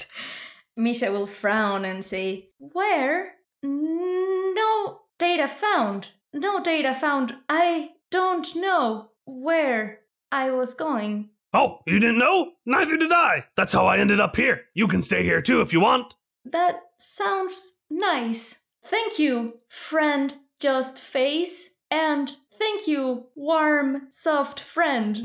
Misha 0.81 1.11
will 1.11 1.27
frown 1.27 1.85
and 1.85 2.03
say, 2.03 2.49
Where? 2.57 3.35
No 3.63 5.01
data 5.19 5.47
found. 5.47 6.09
No 6.33 6.63
data 6.63 6.93
found. 6.93 7.37
I 7.47 7.91
don't 8.09 8.55
know 8.55 9.11
where 9.25 9.99
I 10.31 10.51
was 10.51 10.73
going. 10.73 11.29
Oh, 11.53 11.79
you 11.85 11.99
didn't 11.99 12.17
know? 12.17 12.53
Neither 12.65 12.97
did 12.97 13.11
I. 13.11 13.43
That's 13.55 13.73
how 13.73 13.85
I 13.85 13.97
ended 13.99 14.19
up 14.19 14.35
here. 14.35 14.61
You 14.73 14.87
can 14.87 15.01
stay 15.01 15.23
here 15.23 15.41
too 15.41 15.61
if 15.61 15.71
you 15.71 15.81
want. 15.81 16.15
That 16.45 16.81
sounds 16.97 17.81
nice. 17.89 18.63
Thank 18.83 19.19
you, 19.19 19.59
friend 19.69 20.33
Just 20.59 20.99
Face. 20.99 21.77
And 21.91 22.37
thank 22.49 22.87
you, 22.87 23.27
warm, 23.35 24.07
soft 24.09 24.61
friend. 24.61 25.21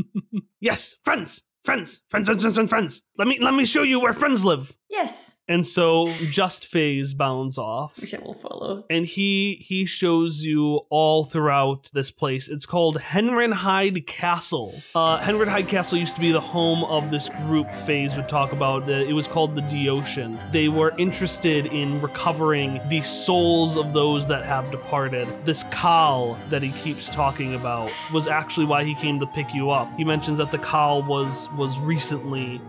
yes, 0.60 0.96
friends, 1.04 1.42
friends, 1.68 2.02
friends, 2.08 2.26
friends, 2.26 2.40
friends, 2.42 2.54
friends, 2.56 2.70
friends. 2.70 3.02
Let 3.18 3.28
me 3.28 3.38
let 3.40 3.54
me 3.54 3.64
show 3.64 3.82
you 3.82 4.00
where 4.00 4.14
friends 4.22 4.44
live. 4.44 4.64
yes. 4.88 5.34
And 5.50 5.64
so 5.64 6.12
just 6.28 6.66
Phase 6.66 7.14
bounds 7.14 7.56
off. 7.56 7.98
Misha 7.98 8.20
will 8.22 8.34
follow. 8.34 8.84
and 8.90 9.06
he 9.06 9.54
he 9.70 9.86
shows 9.86 10.44
you 10.44 10.62
all 10.90 11.24
throughout 11.24 11.88
this 11.94 12.10
place. 12.10 12.48
It's 12.54 12.66
called 12.66 12.96
Henrenhide 12.98 14.06
Castle. 14.06 14.74
Uh, 14.94 15.18
Henrenhide 15.26 15.66
Castle 15.68 15.96
used 15.98 16.14
to 16.16 16.20
be 16.20 16.32
the 16.32 16.40
home 16.56 16.84
of 16.84 17.10
this 17.10 17.30
group 17.46 17.72
Phase 17.72 18.14
would 18.16 18.28
talk 18.28 18.52
about. 18.52 18.84
The- 18.86 19.08
It 19.08 19.14
was 19.14 19.26
called 19.26 19.54
the 19.54 19.62
Deocean. 19.62 20.30
They 20.52 20.68
were 20.68 20.92
interested 20.98 21.66
in 21.66 21.98
recovering 22.02 22.70
the 22.88 23.00
souls 23.02 23.76
of 23.78 23.92
those 23.94 24.28
that 24.28 24.44
have 24.44 24.70
departed. 24.70 25.26
This 25.46 25.64
Kal 25.70 26.38
that 26.50 26.62
he 26.62 26.72
keeps 26.84 27.08
talking 27.10 27.54
about 27.54 27.90
was 28.12 28.28
actually 28.28 28.66
why 28.66 28.84
he 28.84 28.94
came 28.94 29.18
to 29.20 29.26
pick 29.38 29.54
you 29.54 29.70
up. 29.70 29.88
He 29.96 30.04
mentions 30.04 30.36
that 30.38 30.50
the 30.50 30.58
Kal 30.58 31.02
was 31.02 31.48
was 31.58 31.78
recently 31.80 32.60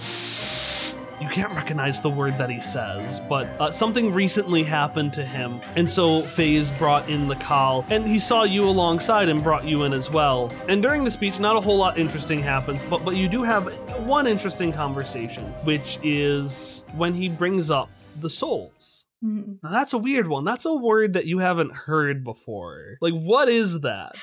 you 1.22 1.28
can't 1.28 1.54
recognize 1.54 2.02
the 2.02 2.10
word 2.10 2.38
that 2.38 2.50
he 2.50 2.62
says, 2.62 3.20
but 3.20 3.46
uh, 3.60 3.70
something 3.70 4.14
recently 4.14 4.64
happened 4.64 5.12
to 5.14 5.26
him. 5.26 5.60
And 5.76 5.88
so 5.88 6.22
Faze 6.22 6.72
brought 6.72 7.10
in 7.10 7.28
the 7.28 7.36
call, 7.36 7.86
and 7.90 8.06
he 8.06 8.18
saw 8.18 8.44
you 8.44 8.64
alongside 8.64 9.28
and 9.28 9.44
brought 9.44 9.66
you 9.66 9.84
in 9.84 9.92
as 9.92 10.10
well. 10.10 10.52
And 10.70 10.82
during 10.82 11.04
the 11.04 11.12
speech, 11.12 11.40
not 11.40 11.58
a 11.58 11.62
whole 11.62 11.78
lot 11.78 11.98
interesting 11.98 12.40
happens, 12.40 12.86
but, 12.86 13.04
but 13.04 13.16
you 13.16 13.28
do 13.28 13.44
have 13.44 13.68
one 14.08 14.28
interesting 14.28 14.72
conversation, 14.72 15.44
which 15.66 16.00
is 16.04 16.86
when 16.96 17.14
he 17.14 17.28
brings 17.28 17.70
up 17.70 17.90
the 18.20 18.30
souls. 18.30 19.08
Hmm. 19.22 19.56
Now, 19.62 19.72
that's 19.72 19.92
a 19.92 19.98
weird 19.98 20.28
one. 20.28 20.46
That's 20.46 20.66
a 20.66 20.74
word 20.74 21.14
that 21.14 21.26
you 21.26 21.40
haven't 21.40 21.74
heard 21.74 22.24
before. 22.24 22.98
Like, 23.02 23.14
what 23.14 23.50
is 23.50 23.82
that? 23.82 24.16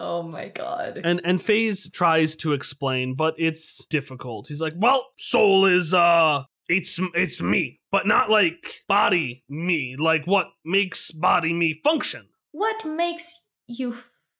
Oh 0.00 0.22
my 0.22 0.48
god. 0.48 1.00
And 1.02 1.20
and 1.24 1.40
FaZe 1.40 1.90
tries 1.90 2.36
to 2.36 2.52
explain, 2.52 3.14
but 3.14 3.34
it's 3.38 3.84
difficult. 3.86 4.48
He's 4.48 4.60
like, 4.60 4.74
"Well, 4.76 5.06
soul 5.16 5.64
is 5.64 5.92
uh 5.92 6.44
it's 6.68 7.00
it's 7.14 7.40
me, 7.40 7.80
but 7.90 8.06
not 8.06 8.30
like 8.30 8.84
body 8.88 9.44
me, 9.48 9.96
like 9.96 10.24
what 10.26 10.48
makes 10.64 11.10
body 11.10 11.52
me 11.52 11.80
function." 11.82 12.28
What 12.52 12.84
makes 12.86 13.46
you 13.66 13.94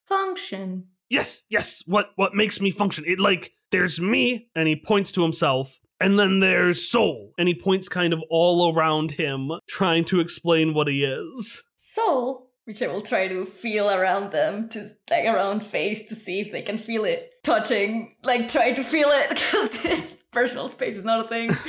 function? 0.06 0.88
Yes, 1.10 1.44
yes, 1.48 1.82
what 1.86 2.10
what 2.16 2.34
makes 2.34 2.60
me 2.60 2.70
function? 2.70 3.04
It 3.06 3.18
like 3.18 3.52
there's 3.70 4.00
me 4.00 4.48
and 4.54 4.68
he 4.68 4.76
points 4.76 5.12
to 5.12 5.22
himself. 5.22 5.80
And 6.00 6.16
then 6.16 6.38
there's 6.38 6.88
soul, 6.88 7.32
and 7.38 7.48
he 7.48 7.56
points 7.56 7.88
kind 7.88 8.12
of 8.12 8.22
all 8.30 8.72
around 8.72 9.10
him, 9.10 9.50
trying 9.68 10.04
to 10.04 10.20
explain 10.20 10.72
what 10.72 10.86
he 10.86 11.02
is. 11.02 11.64
Soul, 11.74 12.47
which 12.68 12.82
I 12.82 12.86
will 12.86 13.00
try 13.00 13.28
to 13.28 13.46
feel 13.46 13.90
around 13.90 14.30
them, 14.30 14.68
to 14.68 14.84
like 15.10 15.24
around 15.24 15.64
face 15.64 16.06
to 16.08 16.14
see 16.14 16.40
if 16.40 16.52
they 16.52 16.60
can 16.60 16.76
feel 16.76 17.06
it 17.06 17.42
touching, 17.42 18.14
like 18.24 18.46
try 18.46 18.72
to 18.72 18.84
feel 18.84 19.08
it 19.10 19.28
because 19.30 20.14
personal 20.32 20.68
space 20.68 20.98
is 20.98 21.04
not 21.04 21.20
a 21.20 21.24
thing. 21.24 21.50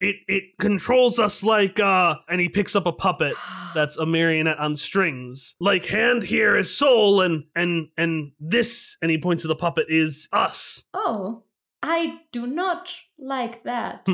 It 0.00 0.16
it 0.26 0.44
controls 0.58 1.20
us 1.20 1.44
like 1.44 1.78
uh 1.78 2.16
and 2.28 2.40
he 2.40 2.48
picks 2.48 2.74
up 2.74 2.84
a 2.84 2.92
puppet 2.92 3.34
that's 3.74 3.96
a 3.96 4.04
marionette 4.04 4.58
on 4.58 4.76
strings. 4.76 5.54
Like 5.60 5.86
hand 5.86 6.24
here 6.24 6.56
is 6.56 6.76
soul 6.76 7.20
and 7.20 7.44
and 7.54 7.88
and 7.96 8.32
this 8.40 8.98
and 9.00 9.10
he 9.10 9.18
points 9.18 9.42
to 9.42 9.48
the 9.48 9.54
puppet 9.54 9.86
is 9.88 10.28
us. 10.32 10.82
oh, 10.92 11.44
I 11.80 12.18
do 12.32 12.46
not 12.46 12.92
like 13.18 13.62
that. 13.62 14.06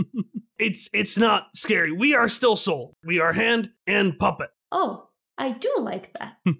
it's 0.58 0.90
it's 0.92 1.16
not 1.16 1.56
scary. 1.56 1.92
We 1.92 2.14
are 2.14 2.28
still 2.28 2.54
soul. 2.54 2.94
We 3.02 3.18
are 3.18 3.32
hand 3.32 3.70
and 3.86 4.18
puppet. 4.18 4.50
Oh, 4.70 5.08
I 5.38 5.50
do 5.52 5.72
like 5.78 6.12
that. 6.14 6.36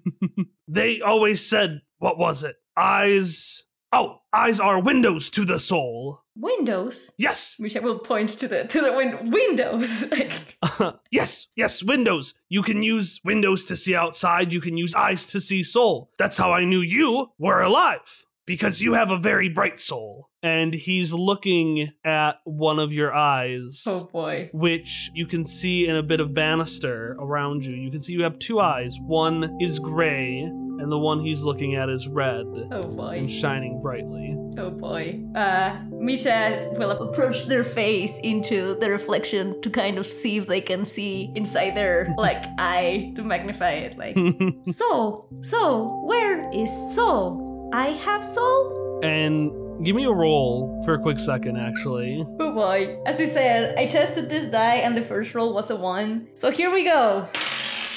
They 0.67 1.01
always 1.01 1.45
said 1.47 1.81
what 1.99 2.17
was 2.17 2.43
it? 2.43 2.55
Eyes 2.77 3.63
Oh, 3.95 4.21
eyes 4.33 4.59
are 4.59 4.81
windows 4.81 5.29
to 5.31 5.45
the 5.45 5.59
soul. 5.59 6.21
Windows. 6.35 7.13
Yes. 7.19 7.57
Which 7.59 7.77
I 7.77 7.79
will 7.79 7.99
point 7.99 8.29
to 8.39 8.47
the 8.47 8.63
to 8.63 8.81
the 8.81 8.91
win- 8.93 9.29
windows. 9.29 10.09
like, 10.09 10.57
yes, 11.11 11.47
yes, 11.55 11.83
windows. 11.83 12.33
You 12.49 12.63
can 12.63 12.81
use 12.81 13.19
windows 13.23 13.65
to 13.65 13.75
see 13.75 13.93
outside. 13.95 14.51
You 14.51 14.61
can 14.61 14.75
use 14.77 14.95
eyes 14.95 15.27
to 15.27 15.39
see 15.39 15.61
soul. 15.63 16.09
That's 16.17 16.37
how 16.37 16.51
I 16.51 16.65
knew 16.65 16.81
you 16.81 17.27
were 17.37 17.61
alive. 17.61 18.25
Because 18.45 18.81
you 18.81 18.93
have 18.93 19.11
a 19.11 19.17
very 19.17 19.49
bright 19.49 19.79
soul. 19.79 20.29
And 20.41 20.73
he's 20.73 21.13
looking 21.13 21.91
at 22.03 22.37
one 22.43 22.77
of 22.77 22.91
your 22.91 23.13
eyes. 23.15 23.85
Oh 23.87 24.09
boy. 24.11 24.49
Which 24.53 25.09
you 25.13 25.25
can 25.25 25.45
see 25.45 25.87
in 25.87 25.95
a 25.95 26.03
bit 26.03 26.19
of 26.19 26.33
banister 26.33 27.15
around 27.17 27.65
you. 27.65 27.73
You 27.75 27.89
can 27.89 28.01
see 28.01 28.11
you 28.11 28.23
have 28.23 28.39
two 28.39 28.59
eyes. 28.59 28.97
One 28.99 29.55
is 29.61 29.79
gray, 29.79 30.39
and 30.41 30.91
the 30.91 30.99
one 30.99 31.21
he's 31.21 31.43
looking 31.45 31.75
at 31.75 31.87
is 31.87 32.09
red 32.09 32.45
Oh 32.73 32.83
boy. 32.83 33.19
and 33.19 33.31
shining 33.31 33.81
brightly. 33.81 34.35
Oh 34.57 34.69
boy. 34.69 35.21
Uh, 35.33 35.77
Misha 35.91 36.71
will 36.73 36.91
approach 36.91 37.45
their 37.45 37.63
face 37.63 38.19
into 38.21 38.75
the 38.75 38.89
reflection 38.89 39.61
to 39.61 39.69
kind 39.69 39.97
of 39.97 40.05
see 40.05 40.35
if 40.37 40.47
they 40.47 40.59
can 40.59 40.83
see 40.85 41.31
inside 41.35 41.73
their 41.75 42.13
like 42.17 42.43
eye 42.57 43.13
to 43.15 43.23
magnify 43.23 43.71
it. 43.71 43.97
Like, 43.97 44.17
soul, 44.65 45.29
soul, 45.39 46.05
where 46.05 46.51
is 46.51 46.69
soul? 46.93 47.52
I 47.73 47.87
have 48.05 48.23
soul. 48.23 48.99
and 49.03 49.51
give 49.83 49.95
me 49.95 50.05
a 50.05 50.11
roll 50.11 50.81
for 50.85 50.93
a 50.93 50.99
quick 50.99 51.17
second, 51.17 51.57
actually. 51.57 52.23
Oh 52.39 52.51
boy. 52.53 52.99
As 53.05 53.19
I 53.19 53.25
said, 53.25 53.75
I 53.77 53.87
tested 53.87 54.29
this 54.29 54.45
die 54.45 54.75
and 54.75 54.95
the 54.95 55.01
first 55.01 55.33
roll 55.33 55.53
was 55.53 55.71
a 55.71 55.75
one. 55.75 56.27
So 56.35 56.51
here 56.51 56.71
we 56.71 56.83
go. 56.83 57.27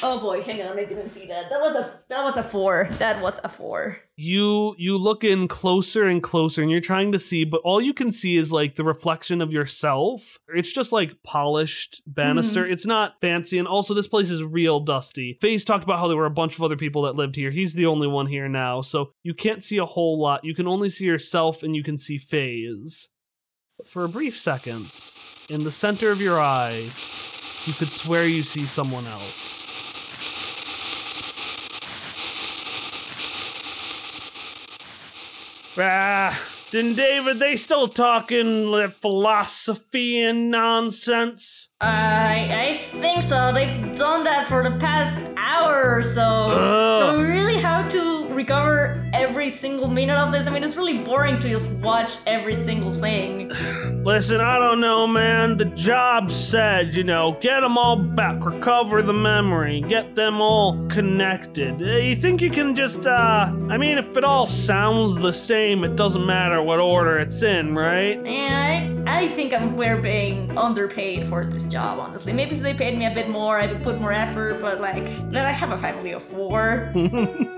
Oh 0.03 0.21
boy, 0.21 0.43
hang 0.43 0.63
on, 0.63 0.79
I 0.79 0.85
didn't 0.85 1.09
see 1.09 1.27
that. 1.29 1.49
That 1.49 1.61
was 1.61 1.75
a 1.75 2.01
that 2.09 2.23
was 2.23 2.37
a 2.37 2.43
four. 2.43 2.87
That 2.99 3.23
was 3.23 3.41
a 3.43 3.49
four. 3.49 3.99
You 4.17 4.75
you 4.79 4.99
look 4.99 5.25
in 5.25 5.49
closer 5.49 6.05
and 6.05 6.23
closer 6.23 6.63
and 6.63 6.71
you're 6.71 6.81
trying 6.81 7.13
to 7.13 7.19
see, 7.19 7.45
but 7.45 7.61
all 7.65 7.81
you 7.81 7.95
can 7.95 8.11
see 8.11 8.37
is 8.37 8.53
like 8.53 8.75
the 8.75 8.85
reflection 8.85 9.41
of 9.41 9.53
yourself. 9.53 10.39
It's 10.49 10.73
just 10.73 10.93
like 10.93 11.23
polished 11.23 12.03
banister. 12.07 12.65
Mm-hmm. 12.65 12.73
It's 12.73 12.87
not 12.87 13.21
fancy, 13.21 13.59
and 13.59 13.69
also 13.69 13.95
this 13.95 14.09
place 14.09 14.31
is 14.31 14.43
real 14.43 14.81
dusty. 14.81 15.39
FaZe 15.41 15.65
talked 15.65 15.85
about 15.85 15.99
how 15.99 16.09
there 16.09 16.17
were 16.17 16.27
a 16.27 16.31
bunch 16.31 16.57
of 16.57 16.63
other 16.63 16.77
people 16.77 17.03
that 17.03 17.17
lived 17.17 17.37
here. 17.37 17.51
He's 17.51 17.75
the 17.75 17.87
only 17.87 18.07
one 18.07 18.27
here 18.27 18.49
now, 18.49 18.83
so 18.83 19.13
you 19.23 19.35
can't 19.35 19.65
see 19.65 19.79
a 19.79 19.87
whole 19.87 20.19
lot. 20.19 20.45
You 20.45 20.55
can 20.55 20.67
only 20.67 20.91
see 20.91 21.07
yourself 21.07 21.63
and 21.63 21.75
you 21.75 21.83
can 21.83 21.99
see 21.99 22.19
FaZe. 22.19 23.09
But 23.79 23.89
for 23.89 24.05
a 24.05 24.09
brief 24.09 24.39
second, 24.39 24.91
in 25.49 25.65
the 25.65 25.71
center 25.71 26.11
of 26.11 26.21
your 26.21 26.41
eye, 26.41 26.89
you 27.67 27.73
could 27.73 27.89
swear 27.89 28.27
you 28.27 28.43
see 28.43 28.63
someone 28.63 29.05
else. 29.07 29.66
Ah, 35.79 36.39
Din 36.71 36.95
David, 36.95 37.39
they 37.39 37.57
still 37.57 37.87
talking 37.87 38.71
philosophy 39.01 40.23
and 40.23 40.51
nonsense? 40.51 41.69
I 41.81 42.79
I 42.93 42.99
think 42.99 43.23
so. 43.23 43.53
They've 43.53 43.95
done 43.95 44.25
that 44.25 44.47
for 44.49 44.63
the 44.63 44.71
past 44.79 45.21
hour 45.37 45.95
or 45.97 46.03
so. 46.03 46.23
Ugh. 46.23 47.19
Really 47.19 47.57
have 47.59 47.91
to 47.91 48.27
recover 48.29 49.03
every 49.13 49.51
single 49.51 49.89
minute 49.89 50.17
of 50.17 50.33
this? 50.33 50.47
I 50.47 50.51
mean, 50.51 50.63
it's 50.65 50.77
really 50.77 50.99
boring 50.99 51.39
to 51.41 51.49
just 51.49 51.71
watch 51.73 52.17
every 52.27 52.55
single 52.55 52.93
thing. 52.93 53.49
Listen, 54.05 54.41
I 54.41 54.59
don't 54.59 54.81
know, 54.81 55.07
man. 55.07 55.57
The 55.57 55.65
job 55.67 56.31
said, 56.31 56.95
you 56.95 57.05
know, 57.05 57.37
get 57.41 57.61
them 57.61 57.77
all 57.77 57.97
back, 57.97 58.45
recover 58.45 59.03
the 59.03 59.13
memory, 59.15 59.81
get 59.83 60.15
them 60.15 60.41
all 60.41 60.87
connected. 60.89 61.81
Uh, 61.83 61.85
You 61.97 62.15
think 62.17 62.41
you 62.41 62.51
can 62.51 62.75
just, 62.75 63.07
uh, 63.07 63.51
I 63.69 63.77
mean, 63.77 63.99
if 63.99 64.17
it 64.17 64.25
all 64.25 64.47
sounds 64.47 65.19
the 65.19 65.33
same, 65.33 65.83
it 65.85 65.97
doesn't 65.97 66.25
matter 66.25 66.63
what 66.63 66.79
order 66.79 67.19
it's 67.19 67.43
in, 67.43 67.75
right? 67.75 68.21
Yeah, 68.25 69.03
I, 69.07 69.25
I 69.25 69.29
think 69.29 69.53
I'm 69.55 69.77
we're 69.77 70.01
being 70.01 70.57
underpaid 70.57 71.27
for 71.27 71.45
this 71.45 71.65
job, 71.67 71.99
honestly. 71.99 72.33
Maybe 72.33 72.57
if 72.57 72.63
they 72.63 72.75
paid 72.75 72.99
me 72.99 73.07
a 73.07 73.15
bit 73.15 73.29
more, 73.29 73.61
I 73.61 73.67
would 73.67 73.83
put 73.83 74.01
more 74.01 74.13
effort, 74.13 74.61
but 74.61 74.81
like, 74.81 75.05
then 75.31 75.45
I 75.45 75.51
have 75.51 75.73
a 75.73 75.79
family 75.79 76.13
of 76.13 76.23
four. 76.23 76.93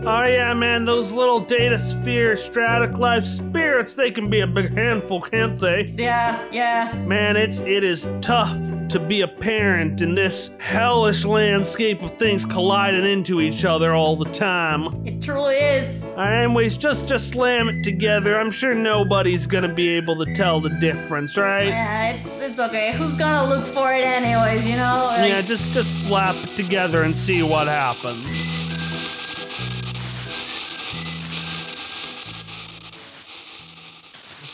Oh, 0.01 0.25
yeah, 0.25 0.55
man, 0.55 0.85
those 0.85 1.13
little 1.13 1.41
data 1.41 1.79
sphere 1.79 2.37
stratic 2.37 2.97
life 2.97 3.27
spirits, 3.27 3.95
they 3.95 4.11
can 4.11 4.31
be 4.31 4.41
a 4.41 4.47
big 4.47 4.73
handful, 4.73 5.21
can't 5.21 5.59
they? 5.59 5.93
yeah, 5.99 6.47
yeah. 6.53 6.93
Man, 7.07 7.37
it's 7.37 7.61
it 7.61 7.85
is 7.85 8.09
tough 8.23 8.57
to 8.91 8.99
be 8.99 9.21
a 9.21 9.29
parent 9.29 10.01
in 10.01 10.15
this 10.15 10.51
hellish 10.59 11.25
landscape 11.25 12.03
of 12.03 12.13
things 12.13 12.45
colliding 12.45 13.05
into 13.05 13.41
each 13.41 13.65
other 13.65 13.95
all 13.95 14.17
the 14.17 14.25
time. 14.25 14.87
It 15.07 15.21
truly 15.21 15.57
is. 15.57 16.05
Anyways, 16.17 16.77
just 16.77 17.07
just 17.09 17.31
slam 17.31 17.69
it 17.69 17.83
together. 17.85 18.39
I'm 18.39 18.51
sure 18.51 18.75
nobody's 18.75 19.47
gonna 19.47 19.73
be 19.73 19.91
able 19.91 20.17
to 20.25 20.35
tell 20.35 20.61
the 20.61 20.71
difference, 20.71 21.37
right? 21.37 21.67
Yeah, 21.67 22.11
it's 22.13 22.41
it's 22.41 22.59
okay. 22.59 22.93
Who's 22.93 23.15
gonna 23.17 23.49
look 23.49 23.67
for 23.67 23.93
it 23.93 24.05
anyways, 24.05 24.67
you 24.67 24.77
know? 24.77 25.05
Like, 25.07 25.29
Yeah, 25.29 25.43
just 25.43 25.75
just 25.75 26.07
slap 26.07 26.35
it 26.37 26.51
together 26.57 27.03
and 27.03 27.15
see 27.15 27.43
what 27.43 27.69
happens. 27.69 28.25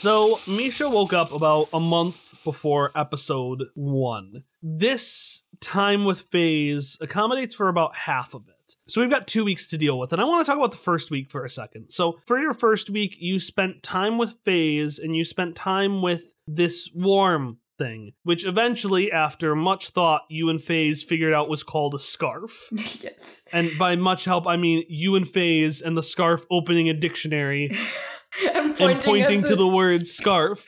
So, 0.05 0.39
Misha 0.47 0.89
woke 0.89 1.15
up 1.15 1.33
about 1.33 1.69
a 1.73 1.81
month 1.81 2.24
before 2.45 2.93
episode 2.95 3.65
one. 3.75 4.45
This 4.63 5.43
time 5.61 6.05
with 6.05 6.21
FaZe 6.31 6.99
accommodates 7.01 7.55
for 7.55 7.69
about 7.69 7.97
half 7.97 8.35
of 8.35 8.43
it. 8.49 8.77
So, 8.87 9.01
we've 9.01 9.11
got 9.11 9.27
two 9.27 9.45
weeks 9.45 9.69
to 9.71 9.79
deal 9.79 9.99
with. 9.99 10.13
And 10.13 10.21
I 10.21 10.25
want 10.25 10.45
to 10.45 10.51
talk 10.51 10.59
about 10.59 10.71
the 10.71 10.77
first 10.77 11.11
week 11.11 11.31
for 11.31 11.45
a 11.45 11.51
second. 11.51 11.91
So, 11.91 12.19
for 12.27 12.39
your 12.39 12.55
first 12.55 12.91
week, 12.91 13.17
you 13.19 13.39
spent 13.39 13.83
time 13.83 14.19
with 14.19 14.39
FaZe 14.45 14.99
and 14.99 15.17
you 15.17 15.25
spent 15.25 15.57
time 15.57 16.03
with 16.03 16.35
this 16.47 16.91
warm 16.95 17.59
thing, 17.79 18.13
which 18.23 18.47
eventually, 18.47 19.11
after 19.11 19.55
much 19.55 19.91
thought, 19.91 20.23
you 20.29 20.49
and 20.49 20.61
FaZe 20.61 21.03
figured 21.03 21.33
out 21.33 21.49
was 21.49 21.63
called 21.63 21.95
a 21.95 21.99
scarf. 21.99 22.69
yes. 23.03 23.47
And 23.53 23.77
by 23.79 23.97
much 23.97 24.25
help, 24.25 24.47
I 24.47 24.57
mean 24.57 24.85
you 24.89 25.17
and 25.17 25.29
FaZe 25.29 25.83
and 25.83 25.97
the 25.97 26.03
scarf 26.03 26.45
opening 26.51 26.89
a 26.89 26.95
dictionary 26.95 27.77
I'm 28.55 28.75
pointing, 28.75 28.91
and 28.91 29.03
pointing 29.03 29.41
at 29.41 29.47
to 29.47 29.57
the 29.57 29.67
word 29.67 30.07
scarf. 30.07 30.67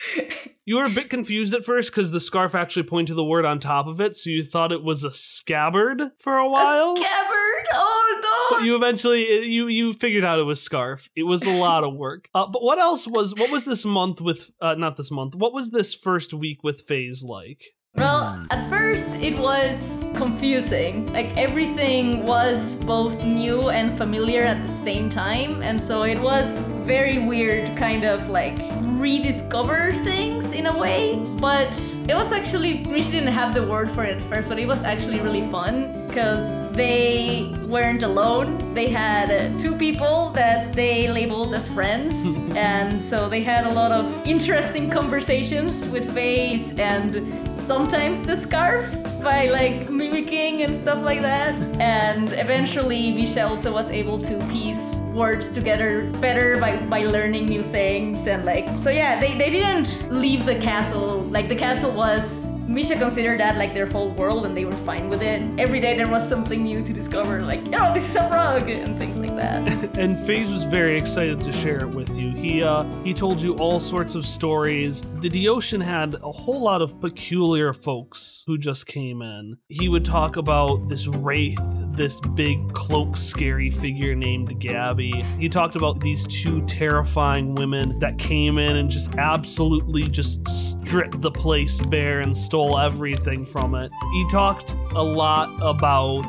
You 0.65 0.77
were 0.77 0.85
a 0.85 0.89
bit 0.89 1.09
confused 1.09 1.53
at 1.53 1.63
first 1.63 1.91
because 1.91 2.11
the 2.11 2.19
scarf 2.19 2.55
actually 2.55 2.83
pointed 2.83 3.07
to 3.07 3.13
the 3.15 3.23
word 3.23 3.45
on 3.45 3.59
top 3.59 3.87
of 3.87 4.01
it, 4.01 4.15
so 4.15 4.29
you 4.29 4.43
thought 4.43 4.71
it 4.71 4.83
was 4.83 5.03
a 5.03 5.11
scabbard 5.11 6.01
for 6.17 6.35
a 6.37 6.47
while. 6.47 6.95
scabbard. 6.97 7.67
Oh 7.73 8.19
no. 8.51 8.57
but 8.57 8.65
you 8.65 8.75
eventually 8.75 9.45
you 9.45 9.67
you 9.67 9.93
figured 9.93 10.23
out 10.23 10.39
it 10.39 10.43
was 10.43 10.61
scarf. 10.61 11.09
It 11.15 11.23
was 11.23 11.45
a 11.45 11.51
lot 11.51 11.83
of 11.83 11.93
work. 11.95 12.29
Uh, 12.37 12.45
but 12.45 12.61
what 12.61 12.77
else 12.77 13.07
was 13.07 13.33
what 13.33 13.49
was 13.49 13.65
this 13.65 13.83
month 13.83 14.21
with 14.21 14.51
uh, 14.61 14.75
not 14.75 14.95
this 14.95 15.09
month? 15.09 15.33
What 15.33 15.53
was 15.53 15.71
this 15.71 15.93
first 15.93 16.35
week 16.35 16.63
with 16.63 16.81
phase 16.81 17.23
like? 17.23 17.73
Well, 17.95 18.45
at 18.51 18.69
first 18.69 19.15
it 19.15 19.37
was 19.39 20.13
confusing. 20.15 21.11
Like 21.11 21.35
everything 21.35 22.25
was 22.25 22.75
both 22.75 23.23
new 23.23 23.69
and 23.69 23.97
familiar 23.97 24.43
at 24.43 24.61
the 24.61 24.67
same 24.67 25.09
time, 25.09 25.63
and 25.63 25.81
so 25.81 26.03
it 26.03 26.19
was 26.19 26.67
very 26.85 27.17
weird 27.17 27.75
kind 27.77 28.03
of 28.03 28.29
like 28.29 28.57
rediscover 29.01 29.93
things 30.03 30.53
in 30.53 30.67
a 30.67 30.77
way. 30.77 31.15
But 31.39 31.73
it 32.07 32.13
was 32.13 32.31
actually 32.31 32.83
we 32.83 33.01
didn't 33.01 33.33
have 33.33 33.53
the 33.53 33.63
word 33.63 33.89
for 33.89 34.03
it 34.03 34.17
at 34.17 34.21
first, 34.21 34.49
but 34.49 34.59
it 34.59 34.67
was 34.67 34.83
actually 34.83 35.19
really 35.19 35.41
fun 35.49 36.06
because 36.17 36.67
they 36.71 37.53
weren't 37.67 38.01
alone. 38.01 38.73
They 38.73 38.89
had 38.89 39.59
two 39.59 39.75
people 39.75 40.31
that 40.31 40.73
they 40.73 41.07
labeled 41.07 41.53
as 41.53 41.67
friends, 41.67 42.35
and 42.55 43.03
so 43.03 43.29
they 43.29 43.43
had 43.43 43.67
a 43.67 43.71
lot 43.71 43.91
of 43.91 44.05
interesting 44.25 44.89
conversations 44.89 45.87
with 45.89 46.11
FaZe 46.15 46.79
and 46.79 47.21
sometimes 47.55 48.23
the 48.23 48.35
scarf 48.35 48.83
by 49.23 49.49
like 49.49 49.89
mimicking 49.89 50.63
and 50.63 50.75
stuff 50.75 51.01
like 51.03 51.21
that. 51.21 51.55
And 51.79 52.31
eventually, 52.33 53.13
Misha 53.13 53.47
also 53.47 53.73
was 53.73 53.89
able 53.89 54.19
to 54.21 54.39
piece 54.51 54.99
words 55.17 55.49
together 55.49 56.09
better 56.21 56.59
by, 56.59 56.77
by 56.85 57.03
learning 57.03 57.47
new 57.47 57.63
things 57.63 58.27
and 58.27 58.45
like 58.45 58.77
so 58.77 58.91
yeah 58.91 59.19
they, 59.19 59.35
they 59.35 59.49
didn't 59.49 60.11
leave 60.11 60.45
the 60.45 60.53
castle 60.59 61.21
like 61.21 61.49
the 61.49 61.55
castle 61.55 61.91
was 61.91 62.57
Misha 62.67 62.95
considered 62.97 63.39
that 63.39 63.57
like 63.57 63.73
their 63.73 63.85
whole 63.85 64.09
world 64.09 64.45
and 64.45 64.55
they 64.55 64.65
were 64.65 64.75
fine 64.75 65.09
with 65.09 65.21
it. 65.21 65.41
Every 65.57 65.79
day 65.79 65.95
there 65.95 66.09
was 66.09 66.27
something 66.27 66.63
new 66.63 66.83
to 66.83 66.91
discover, 66.93 67.41
like, 67.41 67.61
oh, 67.73 67.93
this 67.93 68.09
is 68.09 68.15
a 68.17 68.29
rug 68.29 68.69
and 68.69 68.97
things 68.99 69.17
like 69.17 69.35
that. 69.37 69.97
and 69.97 70.19
FaZe 70.27 70.51
was 70.51 70.65
very 70.65 70.97
excited 70.97 71.41
to 71.45 71.51
share 71.53 71.79
it 71.79 71.89
with 71.89 72.17
you. 72.17 72.29
He 72.31 72.61
uh 72.61 72.83
he 73.05 73.13
told 73.13 73.41
you 73.41 73.55
all 73.57 73.79
sorts 73.79 74.15
of 74.15 74.25
stories. 74.25 75.01
The 75.21 75.29
Deocean 75.29 75.81
had 75.81 76.15
a 76.15 76.31
whole 76.31 76.61
lot 76.61 76.81
of 76.81 76.99
peculiar 76.99 77.71
folks 77.71 78.43
who 78.45 78.57
just 78.57 78.85
came 78.85 79.06
in. 79.11 79.57
He 79.69 79.89
would 79.89 80.05
talk 80.05 80.37
about 80.37 80.87
this 80.87 81.07
wraith, 81.07 81.59
this 81.91 82.19
big 82.35 82.73
cloak 82.73 83.17
scary 83.17 83.71
figure 83.71 84.15
named 84.15 84.59
Gabby. 84.59 85.11
He 85.39 85.49
talked 85.49 85.75
about 85.75 85.99
these 85.99 86.25
two 86.27 86.65
terrifying 86.65 87.55
women 87.55 87.99
that 87.99 88.17
came 88.17 88.57
in 88.57 88.77
and 88.77 88.89
just 88.89 89.15
absolutely 89.15 90.07
just 90.07 90.47
stripped 90.47 91.21
the 91.21 91.31
place 91.31 91.79
bare 91.87 92.19
and 92.19 92.35
stole 92.35 92.77
everything 92.79 93.43
from 93.43 93.75
it. 93.75 93.91
He 94.11 94.29
talked 94.29 94.75
a 94.95 95.03
lot 95.03 95.49
about 95.61 96.25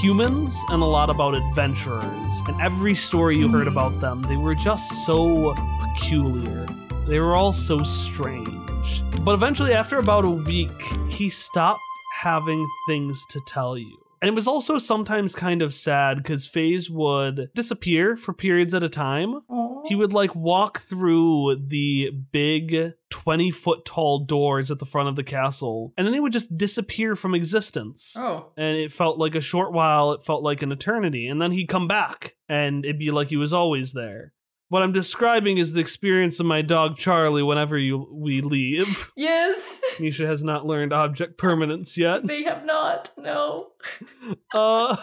humans 0.00 0.56
and 0.70 0.82
a 0.82 0.86
lot 0.86 1.10
about 1.10 1.34
adventurers. 1.34 2.42
And 2.46 2.60
every 2.60 2.94
story 2.94 3.36
you 3.36 3.48
heard 3.48 3.68
about 3.68 4.00
them, 4.00 4.22
they 4.22 4.36
were 4.36 4.54
just 4.54 5.04
so 5.04 5.54
peculiar. 5.80 6.66
They 7.06 7.20
were 7.20 7.34
all 7.34 7.52
so 7.52 7.78
strange. 7.78 9.02
But 9.24 9.32
eventually, 9.32 9.72
after 9.72 9.98
about 9.98 10.24
a 10.24 10.30
week, 10.30 10.80
he 11.08 11.28
stopped 11.28 11.82
having 12.22 12.66
things 12.88 13.24
to 13.30 13.40
tell 13.46 13.76
you. 13.78 13.96
And 14.20 14.28
it 14.30 14.34
was 14.34 14.48
also 14.48 14.78
sometimes 14.78 15.32
kind 15.34 15.62
of 15.62 15.72
sad 15.72 16.16
because 16.18 16.44
FaZe 16.44 16.90
would 16.90 17.50
disappear 17.54 18.16
for 18.16 18.32
periods 18.32 18.74
at 18.74 18.82
a 18.82 18.88
time. 18.88 19.42
he 19.86 19.94
would 19.94 20.12
like 20.12 20.34
walk 20.34 20.80
through 20.80 21.54
the 21.68 22.10
big 22.32 22.94
20 23.10 23.50
foot 23.52 23.84
tall 23.84 24.18
doors 24.24 24.72
at 24.72 24.80
the 24.80 24.84
front 24.84 25.08
of 25.08 25.14
the 25.16 25.22
castle 25.22 25.94
and 25.96 26.04
then 26.04 26.12
they 26.12 26.18
would 26.20 26.32
just 26.32 26.58
disappear 26.58 27.14
from 27.14 27.32
existence 27.34 28.16
Oh. 28.18 28.46
and 28.56 28.76
it 28.76 28.92
felt 28.92 29.18
like 29.18 29.36
a 29.36 29.40
short 29.40 29.72
while 29.72 30.12
it 30.12 30.22
felt 30.22 30.42
like 30.42 30.62
an 30.62 30.72
eternity 30.72 31.28
and 31.28 31.40
then 31.40 31.52
he'd 31.52 31.68
come 31.68 31.86
back 31.88 32.34
and 32.48 32.84
it'd 32.84 32.98
be 32.98 33.12
like 33.12 33.28
he 33.28 33.36
was 33.36 33.52
always 33.52 33.92
there 33.92 34.32
what 34.68 34.82
i'm 34.82 34.92
describing 34.92 35.58
is 35.58 35.72
the 35.72 35.80
experience 35.80 36.40
of 36.40 36.46
my 36.46 36.62
dog 36.62 36.96
charlie 36.96 37.42
whenever 37.42 37.76
you 37.78 38.08
we 38.12 38.40
leave 38.40 39.10
Yes. 39.16 39.80
misha 40.00 40.26
has 40.26 40.44
not 40.44 40.66
learned 40.66 40.92
object 40.92 41.38
permanence 41.38 41.96
yet 41.98 42.26
they 42.26 42.42
have 42.44 42.64
not. 42.64 43.10
No. 43.18 43.68
uh, 44.54 44.96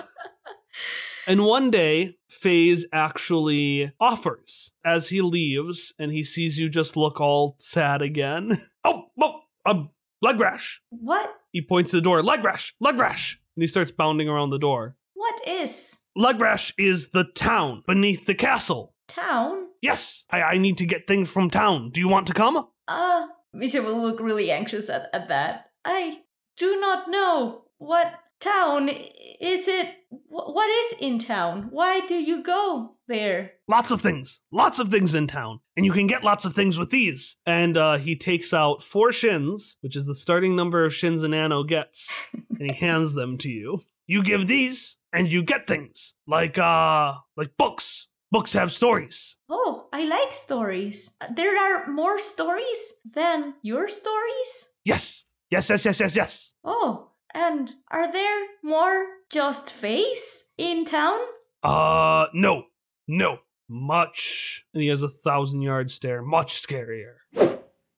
and 1.27 1.45
one 1.45 1.71
day, 1.71 2.17
FaZe 2.29 2.85
actually 2.93 3.91
offers 3.99 4.73
as 4.83 5.09
he 5.09 5.21
leaves, 5.21 5.93
and 5.97 6.11
he 6.11 6.23
sees 6.23 6.59
you 6.59 6.69
just 6.69 6.95
look 6.95 7.19
all 7.19 7.55
sad 7.59 8.01
again. 8.01 8.51
oh, 8.83 9.05
oh, 9.21 9.39
um, 9.65 9.89
Legrash. 10.23 10.79
What? 10.89 11.33
He 11.51 11.61
points 11.61 11.91
to 11.91 11.97
the 11.97 12.01
door. 12.01 12.21
Legrash, 12.21 12.73
leg 12.79 12.97
rash, 12.97 13.39
and 13.55 13.63
he 13.63 13.67
starts 13.67 13.91
bounding 13.91 14.27
around 14.29 14.49
the 14.49 14.59
door. 14.59 14.95
What 15.13 15.39
is 15.47 16.05
Legrash 16.17 16.73
is 16.77 17.09
the 17.09 17.23
town 17.23 17.83
beneath 17.87 18.25
the 18.25 18.35
castle. 18.35 18.93
Town? 19.07 19.67
Yes, 19.81 20.25
I, 20.29 20.41
I 20.41 20.57
need 20.57 20.77
to 20.77 20.85
get 20.85 21.07
things 21.07 21.31
from 21.31 21.49
town. 21.49 21.91
Do 21.91 21.99
you 21.99 22.07
want 22.07 22.27
to 22.27 22.33
come? 22.33 22.67
Uh, 22.87 23.27
Misha 23.53 23.81
will 23.81 24.01
look 24.01 24.19
really 24.19 24.51
anxious 24.51 24.89
at, 24.89 25.09
at 25.13 25.27
that. 25.29 25.71
I 25.83 26.21
do 26.57 26.79
not 26.79 27.09
know. 27.09 27.63
What 27.77 28.19
town 28.39 28.89
is 28.89 29.67
it? 29.67 29.95
What 30.27 30.69
is 30.69 30.99
in 30.99 31.19
town? 31.19 31.67
Why 31.71 32.05
do 32.05 32.15
you 32.15 32.43
go 32.43 32.95
there? 33.07 33.53
Lots 33.67 33.91
of 33.91 34.01
things. 34.01 34.41
Lots 34.51 34.79
of 34.79 34.89
things 34.89 35.15
in 35.15 35.27
town. 35.27 35.59
And 35.75 35.85
you 35.85 35.91
can 35.91 36.07
get 36.07 36.23
lots 36.23 36.45
of 36.45 36.53
things 36.53 36.77
with 36.77 36.89
these. 36.89 37.37
And 37.45 37.77
uh, 37.77 37.97
he 37.97 38.15
takes 38.15 38.53
out 38.53 38.83
four 38.83 39.11
shins, 39.11 39.77
which 39.81 39.95
is 39.95 40.05
the 40.05 40.15
starting 40.15 40.55
number 40.55 40.85
of 40.85 40.93
shins 40.93 41.23
an 41.23 41.33
Anno 41.33 41.63
gets, 41.63 42.23
and 42.49 42.71
he 42.71 42.73
hands 42.73 43.15
them 43.15 43.37
to 43.39 43.49
you. 43.49 43.81
You 44.07 44.23
give 44.23 44.47
these, 44.47 44.97
and 45.11 45.31
you 45.31 45.41
get 45.41 45.65
things. 45.67 46.13
Like, 46.27 46.57
uh, 46.57 47.15
like 47.35 47.57
books. 47.57 48.09
Books 48.31 48.53
have 48.53 48.71
stories. 48.71 49.37
Oh, 49.49 49.87
I 49.93 50.05
like 50.05 50.31
stories. 50.31 51.15
There 51.33 51.57
are 51.57 51.87
more 51.87 52.19
stories 52.19 52.99
than 53.13 53.53
your 53.61 53.87
stories? 53.87 54.73
Yes. 54.83 55.25
Yes, 55.51 55.69
yes, 55.69 55.85
yes, 55.85 55.99
yes, 55.99 56.15
yes. 56.15 56.53
Oh, 56.63 57.11
and 57.33 57.75
are 57.91 58.11
there 58.11 58.47
more 58.63 59.07
just 59.31 59.69
face 59.71 60.53
in 60.57 60.85
town? 60.85 61.19
Uh, 61.61 62.27
no. 62.33 62.63
No. 63.07 63.39
Much. 63.69 64.65
And 64.73 64.81
he 64.81 64.89
has 64.89 65.03
a 65.03 65.09
thousand 65.09 65.61
yard 65.61 65.91
stare. 65.91 66.21
Much 66.21 66.65
scarier. 66.65 67.15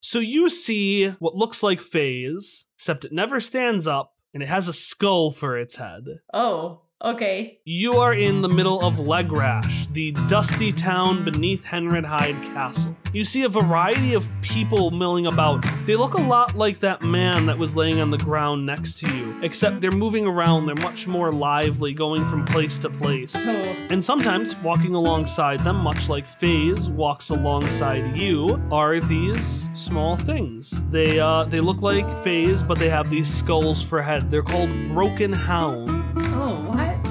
So 0.01 0.19
you 0.19 0.49
see 0.49 1.09
what 1.19 1.35
looks 1.35 1.63
like 1.63 1.81
phase, 1.81 2.65
except 2.77 3.05
it 3.05 3.11
never 3.11 3.39
stands 3.39 3.87
up 3.87 4.13
and 4.33 4.43
it 4.43 4.47
has 4.49 4.67
a 4.67 4.73
skull 4.73 5.31
for 5.31 5.57
its 5.57 5.77
head. 5.77 6.03
Oh, 6.33 6.81
okay. 7.03 7.59
You 7.65 7.93
are 7.97 8.13
in 8.13 8.41
the 8.41 8.49
middle 8.49 8.81
of 8.81 8.95
Legrash, 8.95 9.91
the 9.93 10.11
dusty 10.27 10.71
town 10.71 11.23
beneath 11.23 11.63
Henridhyde 11.63 12.41
Castle. 12.53 12.95
You 13.13 13.23
see 13.23 13.43
a 13.43 13.49
variety 13.49 14.13
of 14.13 14.29
people 14.41 14.91
milling 14.91 15.27
about. 15.27 15.65
They 15.85 15.95
look 15.95 16.13
a 16.15 16.21
lot 16.21 16.55
like 16.55 16.79
that 16.79 17.01
man 17.01 17.45
that 17.45 17.57
was 17.57 17.75
laying 17.75 18.01
on 18.01 18.09
the 18.09 18.17
ground 18.17 18.65
next 18.65 18.99
to 18.99 19.15
you, 19.15 19.39
except 19.41 19.79
they're 19.79 19.91
moving 19.91 20.25
around. 20.25 20.65
They're 20.65 20.75
much 20.75 21.07
more 21.07 21.31
lively, 21.31 21.93
going 21.93 22.25
from 22.25 22.43
place 22.45 22.77
to 22.79 22.89
place. 22.89 23.33
Oh, 23.47 23.51
And 23.89 24.03
sometimes 24.03 24.57
walking 24.57 24.93
alongside 24.93 25.63
them, 25.63 25.77
much 25.77 26.09
like 26.09 26.27
FaZe 26.27 26.89
walks 26.89 27.29
alongside 27.29 28.15
you, 28.17 28.61
are 28.71 28.99
these 28.99 29.69
small 29.73 30.17
things. 30.17 30.85
They 30.87 31.19
uh 31.19 31.45
they 31.45 31.61
look 31.61 31.81
like 31.81 32.05
FaZe, 32.23 32.61
but 32.61 32.77
they 32.77 32.89
have 32.89 33.09
these 33.09 33.33
skulls 33.33 33.81
for 33.81 34.01
head. 34.01 34.29
They're 34.29 34.43
called 34.43 34.69
broken 34.89 35.31
hounds. 35.31 36.35
oh? 36.35 36.66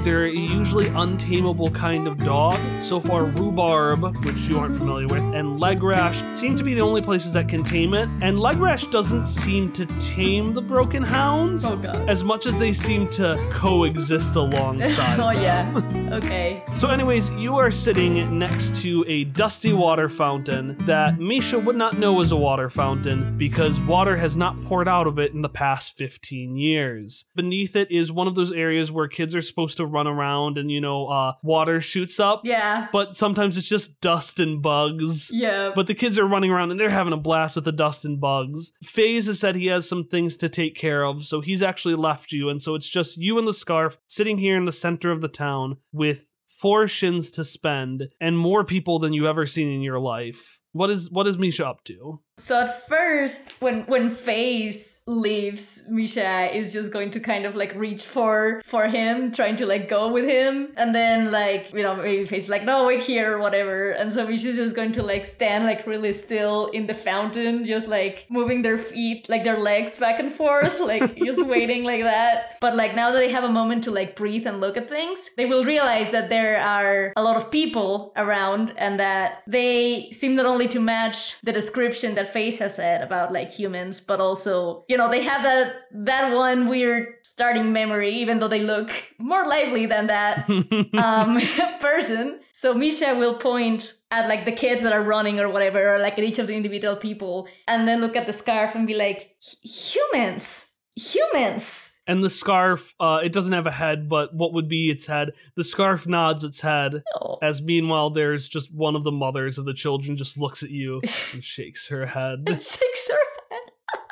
They're 0.07 0.27
a 0.27 0.31
usually 0.31 0.87
untamable 0.87 1.69
kind 1.71 2.07
of 2.07 2.17
dog. 2.19 2.61
So 2.81 3.01
far, 3.01 3.25
rhubarb, 3.25 4.25
which 4.25 4.43
you 4.43 4.57
aren't 4.57 4.77
familiar 4.77 5.09
with, 5.09 5.25
and 5.35 5.59
legrash 5.59 6.33
seem 6.33 6.55
to 6.55 6.63
be 6.63 6.75
the 6.75 6.81
only 6.81 7.03
places 7.03 7.33
that 7.33 7.49
can 7.49 7.65
tame 7.65 7.93
it. 7.93 8.09
And 8.21 8.39
legrash 8.39 8.89
doesn't 8.93 9.27
seem 9.27 9.73
to 9.73 9.85
tame 9.99 10.55
the 10.55 10.63
broken 10.63 11.03
hounds 11.03 11.65
Oh 11.69 11.77
god. 11.77 12.09
as 12.09 12.23
much 12.23 12.47
as 12.47 12.57
they 12.57 12.73
seem 12.73 13.09
to 13.09 13.37
coexist 13.51 14.37
alongside. 14.37 15.19
oh 15.19 15.31
yeah. 15.31 15.67
Okay. 16.07 16.63
So, 16.73 16.89
anyways, 16.89 17.33
you 17.33 17.57
are 17.57 17.71
sitting 17.73 18.39
next 18.39 18.81
to 18.83 19.05
a 19.09 19.25
dusty 19.25 19.73
water 19.73 20.09
fountain 20.09 20.77
that 20.87 21.19
Misha 21.19 21.59
would 21.59 21.75
not 21.75 21.99
know 21.99 22.13
was 22.13 22.31
a 22.31 22.37
water 22.37 22.71
fountain 22.71 23.37
because 23.37 23.81
water 23.81 24.17
has 24.17 24.37
not 24.37 24.61
poured 24.63 24.87
out 24.87 25.09
of 25.09 25.19
it 25.19 25.33
in 25.33 25.43
the 25.43 25.49
past 25.49 25.97
15 25.99 26.57
years. 26.57 27.25
Beneath 27.35 27.75
it 27.75 27.91
is 27.91 28.13
one 28.13 28.29
of 28.29 28.37
those 28.37 28.53
areas 28.53 28.93
where 28.93 29.09
kids 29.09 29.35
are 29.35 29.43
supposed 29.43 29.77
to 29.79 29.85
run 29.97 30.07
around 30.07 30.59
and, 30.59 30.71
you 30.71 30.81
know, 30.81 31.07
uh, 31.07 31.33
water 31.43 31.81
shoots 31.81 32.21
up. 32.21 32.43
Yeah. 32.45 32.89
But 32.93 33.17
sometimes 33.17 33.57
it's 33.57 33.69
just 33.69 34.01
dust 34.01 34.39
and 34.39 34.63
bugs. 34.63 35.31
Yeah. 35.33 35.73
But 35.75 35.87
the 35.87 35.95
kids 35.95 36.19
are 36.19 36.27
running 36.27 36.51
around 36.51 36.71
and 36.71 36.79
they're 36.79 36.91
having 36.91 37.13
a 37.13 37.19
blast 37.29 37.57
with 37.57 37.65
the 37.65 37.73
dust 37.73 38.05
and 38.05 38.21
bugs. 38.21 38.73
FaZe 38.83 39.27
has 39.27 39.41
said 39.41 39.57
he 39.57 39.67
has 39.67 39.89
some 39.89 40.05
things 40.05 40.37
to 40.39 40.49
take 40.49 40.75
care 40.77 41.05
of, 41.05 41.25
so 41.25 41.41
he's 41.41 41.63
actually 41.63 41.95
left 41.95 42.33
you. 42.33 42.49
And 42.49 42.61
so 42.61 42.75
it's 42.75 42.89
just 42.89 43.17
you 43.17 43.39
and 43.39 43.49
the 43.49 43.53
scarf 43.53 43.99
sitting 44.07 44.39
here 44.39 44.57
in 44.57 44.67
the 44.67 44.73
center 44.73 45.11
of 45.11 45.21
the 45.21 45.29
town 45.29 45.79
with 45.93 46.35
four 46.47 46.89
shins 46.89 47.31
to 47.33 47.45
spend 47.45 48.09
and 48.21 48.39
more 48.39 48.65
people 48.65 48.99
than 48.99 49.13
you've 49.13 49.27
ever 49.27 49.47
seen 49.47 49.69
in 49.69 49.83
your 49.83 49.99
life. 49.99 50.61
What 50.73 50.91
is 50.91 51.11
what 51.11 51.27
is 51.27 51.39
Misha 51.39 51.67
up 51.67 51.85
to? 51.85 52.21
So 52.39 52.61
at 52.61 52.87
first, 52.87 53.63
when 53.63 53.87
when 53.87 54.11
Faze 54.11 55.03
leaves, 55.07 55.87
Misha 55.89 56.55
is 56.55 56.71
just 56.71 56.93
going 56.93 57.11
to 57.13 57.21
kind 57.21 57.47
of 57.47 57.57
like 57.57 57.75
reach 57.75 58.05
for 58.05 58.61
for 58.63 58.89
him, 58.89 59.33
trying 59.33 59.57
to 59.57 59.65
like 59.65 59.89
go 59.89 60.13
with 60.13 60.27
him, 60.27 60.69
and 60.77 60.95
then 60.95 61.31
like 61.31 61.73
you 61.73 61.83
know 61.83 61.97
maybe 61.97 62.27
Faze 62.27 62.45
is 62.45 62.51
like 62.51 62.63
no 62.63 62.85
wait 62.85 63.01
here 63.01 63.35
or 63.35 63.39
whatever, 63.39 63.89
and 63.93 64.13
so 64.13 64.27
Misha's 64.27 64.57
just 64.57 64.77
going 64.77 64.93
to 64.93 65.03
like 65.03 65.25
stand 65.25 65.65
like 65.65 65.87
really 65.87 66.13
still 66.13 66.67
in 66.67 66.87
the 66.87 66.93
fountain, 66.93 67.65
just 67.65 67.89
like 67.89 68.27
moving 68.29 68.61
their 68.61 68.77
feet 68.77 69.27
like 69.31 69.43
their 69.45 69.59
legs 69.59 69.97
back 69.97 70.21
and 70.21 70.31
forth, 70.31 70.79
like 70.93 71.17
just 71.17 71.47
waiting 71.47 71.85
like 71.85 72.03
that. 72.03 72.59
But 72.61 72.77
like 72.77 72.95
now 72.95 73.13
that 73.13 73.19
they 73.19 73.31
have 73.31 73.45
a 73.45 73.49
moment 73.61 73.83
to 73.85 73.91
like 73.91 74.15
breathe 74.15 74.47
and 74.47 74.61
look 74.61 74.77
at 74.77 74.91
things, 74.91 75.31
they 75.39 75.47
will 75.47 75.65
realize 75.65 76.11
that 76.11 76.29
there 76.29 76.61
are 76.61 77.15
a 77.17 77.23
lot 77.23 77.39
of 77.39 77.51
people 77.51 78.13
around 78.15 78.75
and 78.77 79.01
that 79.01 79.43
they 79.47 80.11
seem 80.11 80.35
not 80.37 80.45
only 80.45 80.69
to 80.69 80.81
match 80.81 81.37
the 81.43 81.53
description 81.53 82.15
that 82.15 82.26
Face 82.27 82.59
has 82.59 82.77
said 82.77 83.03
about 83.03 83.33
like 83.33 83.51
humans, 83.51 84.01
but 84.01 84.21
also, 84.21 84.85
you 84.89 84.97
know, 84.97 85.11
they 85.11 85.23
have 85.23 85.43
that 85.43 85.75
that 85.93 86.35
one 86.35 86.69
weird 86.69 87.15
starting 87.23 87.73
memory, 87.73 88.11
even 88.11 88.39
though 88.39 88.49
they 88.49 88.63
look 88.63 88.91
more 89.19 89.47
lively 89.47 89.87
than 89.87 90.09
that 90.09 90.49
um, 90.95 91.41
person. 91.81 92.41
So 92.53 92.75
Misha 92.75 93.15
will 93.15 93.35
point 93.35 93.95
at 94.11 94.29
like 94.29 94.45
the 94.45 94.53
kids 94.53 94.83
that 94.83 94.93
are 94.93 95.03
running 95.03 95.41
or 95.41 95.49
whatever, 95.49 95.95
or 95.95 95.99
like 95.99 96.19
at 96.19 96.25
each 96.25 96.39
of 96.39 96.47
the 96.47 96.57
individual 96.57 96.97
people, 96.97 97.49
and 97.67 97.89
then 97.89 98.01
look 98.01 98.17
at 98.17 98.27
the 98.27 98.33
scarf 98.33 98.75
and 98.75 98.87
be 98.87 98.95
like, 98.95 99.37
humans, 99.63 100.73
humans. 100.95 101.96
And 102.09 102.23
the 102.23 102.31
scarf, 102.31 102.95
uh, 103.01 103.21
it 103.25 103.33
doesn't 103.33 103.53
have 103.53 103.67
a 103.67 103.71
head, 103.73 104.09
but 104.09 104.33
what 104.33 104.53
would 104.53 104.69
be 104.69 104.91
its 104.91 105.07
head? 105.09 105.33
The 105.57 105.65
scarf 105.65 106.07
nods 106.07 106.45
its 106.45 106.61
head, 106.61 107.03
Oh. 107.21 107.39
as 107.43 107.61
meanwhile 107.61 108.11
there's 108.11 108.49
just 108.49 108.73
one 108.73 108.95
of 108.95 109.03
the 109.03 109.11
mothers 109.11 109.59
of 109.59 109.65
the 109.65 109.75
children 109.75 110.17
just 110.17 110.39
looks 110.39 110.63
at 110.63 110.71
you 110.71 111.01
and 111.33 111.43
shakes 111.43 111.89
her 111.89 112.07
head. 112.07 112.47
shakes 112.49 113.09
her 113.11 113.19
head. 113.51 113.61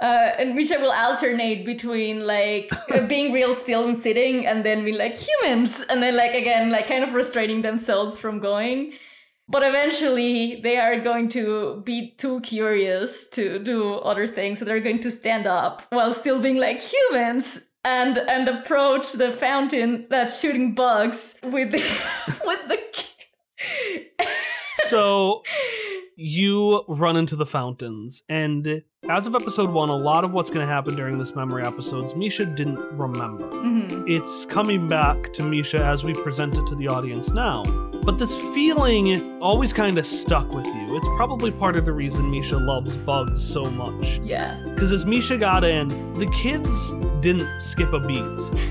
Uh, 0.00 0.30
and 0.38 0.54
Misha 0.54 0.78
will 0.78 0.92
alternate 0.92 1.64
between 1.66 2.24
like 2.24 2.70
uh, 2.94 3.04
being 3.08 3.32
real 3.32 3.52
still 3.52 3.84
and 3.84 3.96
sitting, 3.96 4.46
and 4.46 4.64
then 4.64 4.84
be 4.84 4.92
like 4.92 5.12
humans, 5.12 5.80
and 5.90 6.00
then 6.00 6.16
like 6.16 6.34
again 6.36 6.70
like 6.70 6.86
kind 6.86 7.02
of 7.02 7.14
restraining 7.14 7.62
themselves 7.62 8.16
from 8.16 8.38
going. 8.38 8.92
But 9.50 9.62
eventually, 9.62 10.60
they 10.60 10.76
are 10.76 11.00
going 11.00 11.28
to 11.30 11.80
be 11.84 12.10
too 12.18 12.40
curious 12.40 13.28
to 13.30 13.58
do 13.58 13.94
other 13.94 14.26
things, 14.26 14.58
so 14.58 14.64
they're 14.64 14.80
going 14.80 15.00
to 15.00 15.10
stand 15.10 15.46
up 15.46 15.82
while 15.90 16.12
still 16.12 16.40
being 16.40 16.58
like 16.58 16.80
humans 16.80 17.70
and 17.84 18.18
and 18.18 18.48
approach 18.48 19.12
the 19.12 19.32
fountain 19.32 20.06
that's 20.10 20.40
shooting 20.40 20.74
bugs 20.74 21.38
with 21.42 21.72
the, 21.72 21.78
with 22.44 22.68
the. 22.68 22.78
so 24.88 25.42
you 26.16 26.84
run 26.88 27.16
into 27.16 27.36
the 27.36 27.46
fountains 27.46 28.24
and 28.28 28.82
As 29.10 29.26
of 29.26 29.34
episode 29.34 29.70
one, 29.70 29.88
a 29.88 29.96
lot 29.96 30.22
of 30.22 30.32
what's 30.34 30.50
going 30.50 30.66
to 30.66 30.70
happen 30.72 30.94
during 30.94 31.16
this 31.16 31.34
memory 31.34 31.64
episodes, 31.64 32.14
Misha 32.14 32.44
didn't 32.44 32.78
remember. 32.98 33.44
hmm 33.46 34.04
It's 34.06 34.44
coming 34.44 34.86
back 34.86 35.32
to 35.32 35.42
Misha 35.42 35.82
as 35.82 36.04
we 36.04 36.12
present 36.12 36.58
it 36.58 36.66
to 36.66 36.74
the 36.74 36.88
audience 36.88 37.32
now. 37.32 37.62
But 38.04 38.18
this 38.18 38.36
feeling 38.54 39.40
always 39.40 39.72
kind 39.72 39.96
of 39.96 40.04
stuck 40.04 40.52
with 40.52 40.66
you. 40.66 40.94
It's 40.96 41.08
probably 41.16 41.50
part 41.50 41.76
of 41.76 41.86
the 41.86 41.92
reason 41.92 42.30
Misha 42.30 42.58
loves 42.58 42.98
bugs 42.98 43.42
so 43.42 43.70
much. 43.70 44.18
Yeah. 44.18 44.60
Because 44.64 44.92
as 44.92 45.06
Misha 45.06 45.38
got 45.38 45.64
in, 45.64 45.88
the 46.18 46.26
kids 46.42 46.90
didn't 47.20 47.60
skip 47.60 47.92
a 47.92 48.00
beat. 48.00 48.22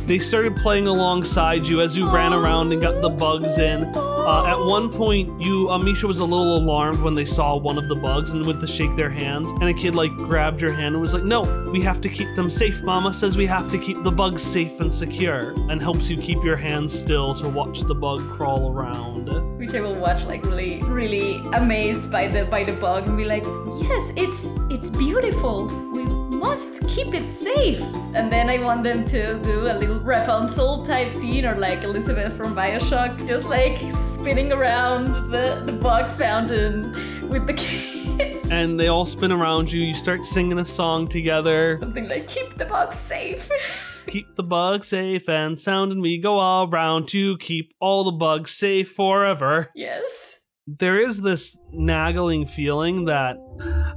They 0.05 0.19
started 0.19 0.55
playing 0.57 0.87
alongside 0.87 1.65
you 1.67 1.81
as 1.81 1.97
you 1.97 2.09
ran 2.09 2.33
around 2.33 2.71
and 2.71 2.81
got 2.81 3.01
the 3.01 3.09
bugs 3.09 3.57
in. 3.57 3.83
Uh, 3.95 4.45
at 4.45 4.57
one 4.59 4.89
point, 4.89 5.41
you 5.41 5.69
uh, 5.69 5.77
Misha 5.77 6.07
was 6.07 6.19
a 6.19 6.25
little 6.25 6.57
alarmed 6.57 6.99
when 7.01 7.13
they 7.15 7.25
saw 7.25 7.55
one 7.57 7.77
of 7.77 7.87
the 7.87 7.95
bugs 7.95 8.33
and 8.33 8.45
went 8.45 8.59
to 8.61 8.67
shake 8.67 8.93
their 8.95 9.09
hands, 9.09 9.51
and 9.51 9.63
a 9.63 9.73
kid 9.73 9.95
like 9.95 10.11
grabbed 10.27 10.61
your 10.61 10.73
hand 10.73 10.93
and 10.95 11.01
was 11.01 11.13
like, 11.13 11.23
"No, 11.23 11.41
we 11.71 11.81
have 11.81 12.01
to 12.01 12.09
keep 12.09 12.35
them 12.35 12.49
safe. 12.49 12.83
Mama 12.83 13.13
says 13.13 13.37
we 13.37 13.47
have 13.47 13.71
to 13.71 13.77
keep 13.77 14.03
the 14.03 14.11
bugs 14.11 14.41
safe 14.41 14.79
and 14.79 14.91
secure," 14.91 15.53
and 15.69 15.81
helps 15.81 16.09
you 16.09 16.17
keep 16.17 16.43
your 16.43 16.55
hands 16.55 16.91
still 16.97 17.33
to 17.35 17.47
watch 17.49 17.81
the 17.81 17.95
bug 17.95 18.21
crawl 18.35 18.71
around. 18.73 19.25
Which 19.57 19.73
I 19.73 19.81
will 19.81 19.95
watch 19.95 20.25
like 20.25 20.45
really, 20.45 20.81
really 20.83 21.41
amazed 21.53 22.11
by 22.11 22.27
the 22.27 22.45
by 22.45 22.63
the 22.63 22.73
bug 22.73 23.07
and 23.07 23.17
be 23.17 23.25
like, 23.25 23.43
yes, 23.81 24.13
it's 24.15 24.57
it's 24.69 24.89
beautiful. 24.89 25.65
We 25.91 26.03
must 26.03 26.87
keep 26.87 27.13
it 27.13 27.27
safe. 27.27 27.81
And 28.13 28.31
then 28.31 28.49
I 28.49 28.59
want 28.59 28.83
them 28.83 29.05
to 29.07 29.39
do 29.41 29.67
a 29.67 29.73
little 29.73 29.99
Rapunzel 29.99 30.85
type 30.85 31.11
scene 31.11 31.45
or 31.45 31.55
like 31.55 31.83
Elizabeth 31.83 32.33
from 32.37 32.55
Bioshock, 32.55 33.17
just 33.27 33.45
like 33.45 33.79
spinning 33.91 34.51
around 34.53 35.29
the, 35.31 35.63
the 35.65 35.71
bug 35.71 36.09
fountain 36.11 36.91
with 37.27 37.47
the 37.47 37.53
kids. 37.63 38.06
And 38.49 38.79
they 38.79 38.87
all 38.87 39.05
spin 39.05 39.31
around 39.31 39.71
you. 39.71 39.81
You 39.81 39.93
start 39.93 40.23
singing 40.23 40.57
a 40.59 40.65
song 40.65 41.07
together. 41.07 41.77
Something 41.79 42.07
like 42.07 42.27
keep 42.27 42.55
the 42.55 42.65
bug 42.65 42.93
safe. 42.93 43.49
Keep 44.07 44.37
the 44.37 44.43
bugs 44.43 44.87
safe 44.87 45.27
and 45.27 45.59
sound, 45.59 45.91
and 45.91 46.01
we 46.01 46.17
go 46.17 46.39
all 46.39 46.69
around 46.69 47.09
to 47.09 47.37
keep 47.39 47.73
all 47.81 48.05
the 48.05 48.13
bugs 48.13 48.51
safe 48.51 48.89
forever. 48.89 49.69
yes. 49.75 50.36
There 50.67 50.97
is 50.97 51.21
this 51.21 51.61
nagging 51.71 52.45
feeling 52.45 53.05
that, 53.05 53.37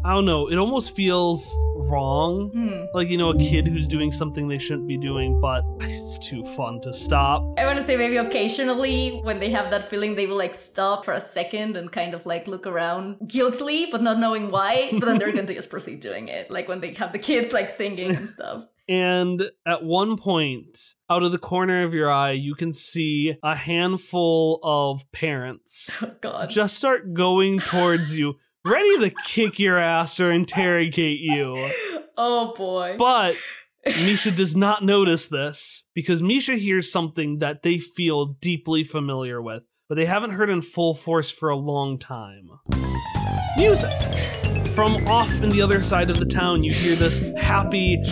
I 0.05 0.15
don't 0.15 0.25
know, 0.25 0.49
it 0.49 0.57
almost 0.57 0.95
feels 0.95 1.53
wrong. 1.75 2.51
Hmm. 2.51 2.85
Like, 2.95 3.09
you 3.09 3.19
know, 3.19 3.31
a 3.31 3.39
kid 3.39 3.67
who's 3.67 3.89
doing 3.89 4.13
something 4.13 4.47
they 4.47 4.59
shouldn't 4.59 4.87
be 4.87 4.97
doing, 4.97 5.41
but 5.41 5.65
it's 5.81 6.17
too 6.21 6.45
fun 6.45 6.81
to 6.83 6.93
stop. 6.93 7.43
I 7.59 7.67
want 7.67 7.79
to 7.79 7.85
say 7.85 7.97
maybe 7.97 8.19
occasionally 8.19 9.19
when 9.25 9.41
they 9.41 9.51
have 9.51 9.73
that 9.73 9.91
feeling, 9.91 10.15
they 10.15 10.29
will 10.29 10.39
like 10.39 10.55
stop 10.55 11.05
for 11.05 11.13
a 11.13 11.21
second 11.21 11.77
and 11.77 11.91
kind 11.91 12.15
of 12.15 12.25
like 12.25 12.47
look 12.47 12.69
around 12.69 13.17
guiltily, 13.27 13.89
but 13.91 14.01
not 14.01 14.21
knowing 14.21 14.53
why. 14.53 14.91
But 14.93 15.07
then 15.07 15.19
they're 15.19 15.33
going 15.39 15.47
to 15.47 15.55
just 15.55 15.71
proceed 15.71 15.99
doing 15.99 16.29
it, 16.29 16.53
like 16.53 16.69
when 16.69 16.81
they 16.81 16.95
have 16.95 17.11
the 17.11 17.19
kids 17.19 17.53
like 17.53 17.71
singing 17.71 18.11
and 18.11 18.17
stuff. 18.17 18.65
And 18.91 19.49
at 19.65 19.85
one 19.85 20.17
point, 20.17 20.95
out 21.09 21.23
of 21.23 21.31
the 21.31 21.39
corner 21.39 21.85
of 21.85 21.95
your 21.95 22.11
eye, 22.11 22.33
you 22.33 22.57
can 22.57 22.73
see 22.73 23.37
a 23.41 23.55
handful 23.55 24.59
of 24.65 25.05
parents 25.13 25.97
Oh 26.03 26.11
God. 26.21 26.51
just 26.51 26.77
start 26.77 27.15
going 27.15 27.61
towards 27.61 28.19
you, 28.19 28.35
ready 28.65 29.09
to 29.09 29.15
kick 29.25 29.61
your 29.61 29.79
ass 29.79 30.19
or 30.19 30.33
interrogate 30.33 31.21
you. 31.21 31.71
Oh 32.23 32.53
boy. 32.55 32.97
But 32.99 33.37
Misha 33.87 34.31
does 34.31 34.55
not 34.55 34.83
notice 34.85 35.29
this 35.29 35.87
because 35.95 36.21
Misha 36.21 36.57
hears 36.57 36.93
something 36.93 37.39
that 37.39 37.63
they 37.63 37.79
feel 37.79 38.27
deeply 38.43 38.85
familiar 38.85 39.41
with, 39.41 39.65
but 39.89 39.95
they 39.95 40.05
haven't 40.05 40.33
heard 40.33 40.51
in 40.51 40.61
full 40.61 40.93
force 40.93 41.31
for 41.31 41.49
a 41.49 41.57
long 41.57 41.99
time. 41.99 42.51
Music. 43.57 43.93
From 44.81 45.07
off 45.09 45.43
in 45.43 45.51
the 45.51 45.61
other 45.61 45.83
side 45.83 46.09
of 46.09 46.19
the 46.19 46.25
town, 46.25 46.63
you 46.63 46.73
hear 46.73 46.97
this 46.97 47.19
happy, 47.37 48.03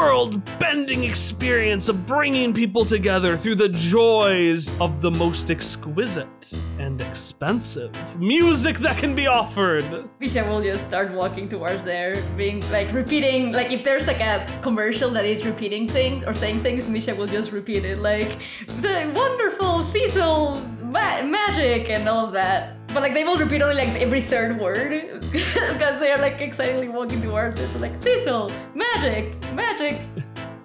world-bending 0.00 1.04
experience 1.04 1.88
of 1.88 2.06
bringing 2.06 2.54
people 2.54 2.84
together 2.84 3.36
through 3.36 3.54
the 3.54 3.68
joys 3.68 4.70
of 4.80 5.00
the 5.00 5.10
most 5.10 5.50
exquisite 5.50 6.62
and 6.78 7.02
expensive 7.02 7.92
music 8.18 8.78
that 8.78 8.96
can 8.96 9.14
be 9.14 9.26
offered. 9.26 10.08
Misha 10.20 10.44
will 10.44 10.62
just 10.62 10.86
start 10.86 11.12
walking 11.12 11.48
towards 11.48 11.84
there, 11.84 12.22
being 12.36 12.60
like 12.70 12.92
repeating, 12.92 13.52
like 13.52 13.72
if 13.72 13.84
there's 13.84 14.06
like 14.06 14.20
a 14.20 14.46
commercial 14.62 15.10
that 15.10 15.24
is 15.24 15.44
repeating 15.44 15.86
things 15.86 16.24
or 16.24 16.32
saying 16.32 16.62
things, 16.62 16.88
Misha 16.88 17.14
will 17.14 17.26
just 17.26 17.52
repeat 17.52 17.84
it, 17.84 17.98
like 17.98 18.38
the 18.80 19.10
wonderful 19.14 19.80
Thistle 19.92 20.60
ma- 20.82 21.22
magic 21.22 21.90
and 21.90 22.08
all 22.08 22.28
that. 22.28 22.79
But 22.92 23.02
like 23.02 23.14
they 23.14 23.22
will 23.22 23.36
repeat 23.36 23.62
only 23.62 23.76
like 23.76 24.00
every 24.00 24.20
third 24.20 24.58
word 24.58 25.20
because 25.32 26.00
they 26.00 26.10
are 26.10 26.18
like 26.18 26.40
excitedly 26.40 26.88
walking 26.88 27.22
towards 27.22 27.60
it. 27.60 27.70
So 27.70 27.78
like 27.78 28.00
Thistle, 28.00 28.50
magic, 28.74 29.32
magic. 29.54 30.00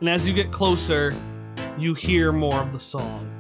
And 0.02 0.10
as 0.10 0.28
you 0.28 0.34
get 0.34 0.52
closer, 0.52 1.14
you 1.78 1.94
hear 1.94 2.34
more 2.34 2.60
of 2.60 2.74
the 2.74 2.80
song. 2.80 3.32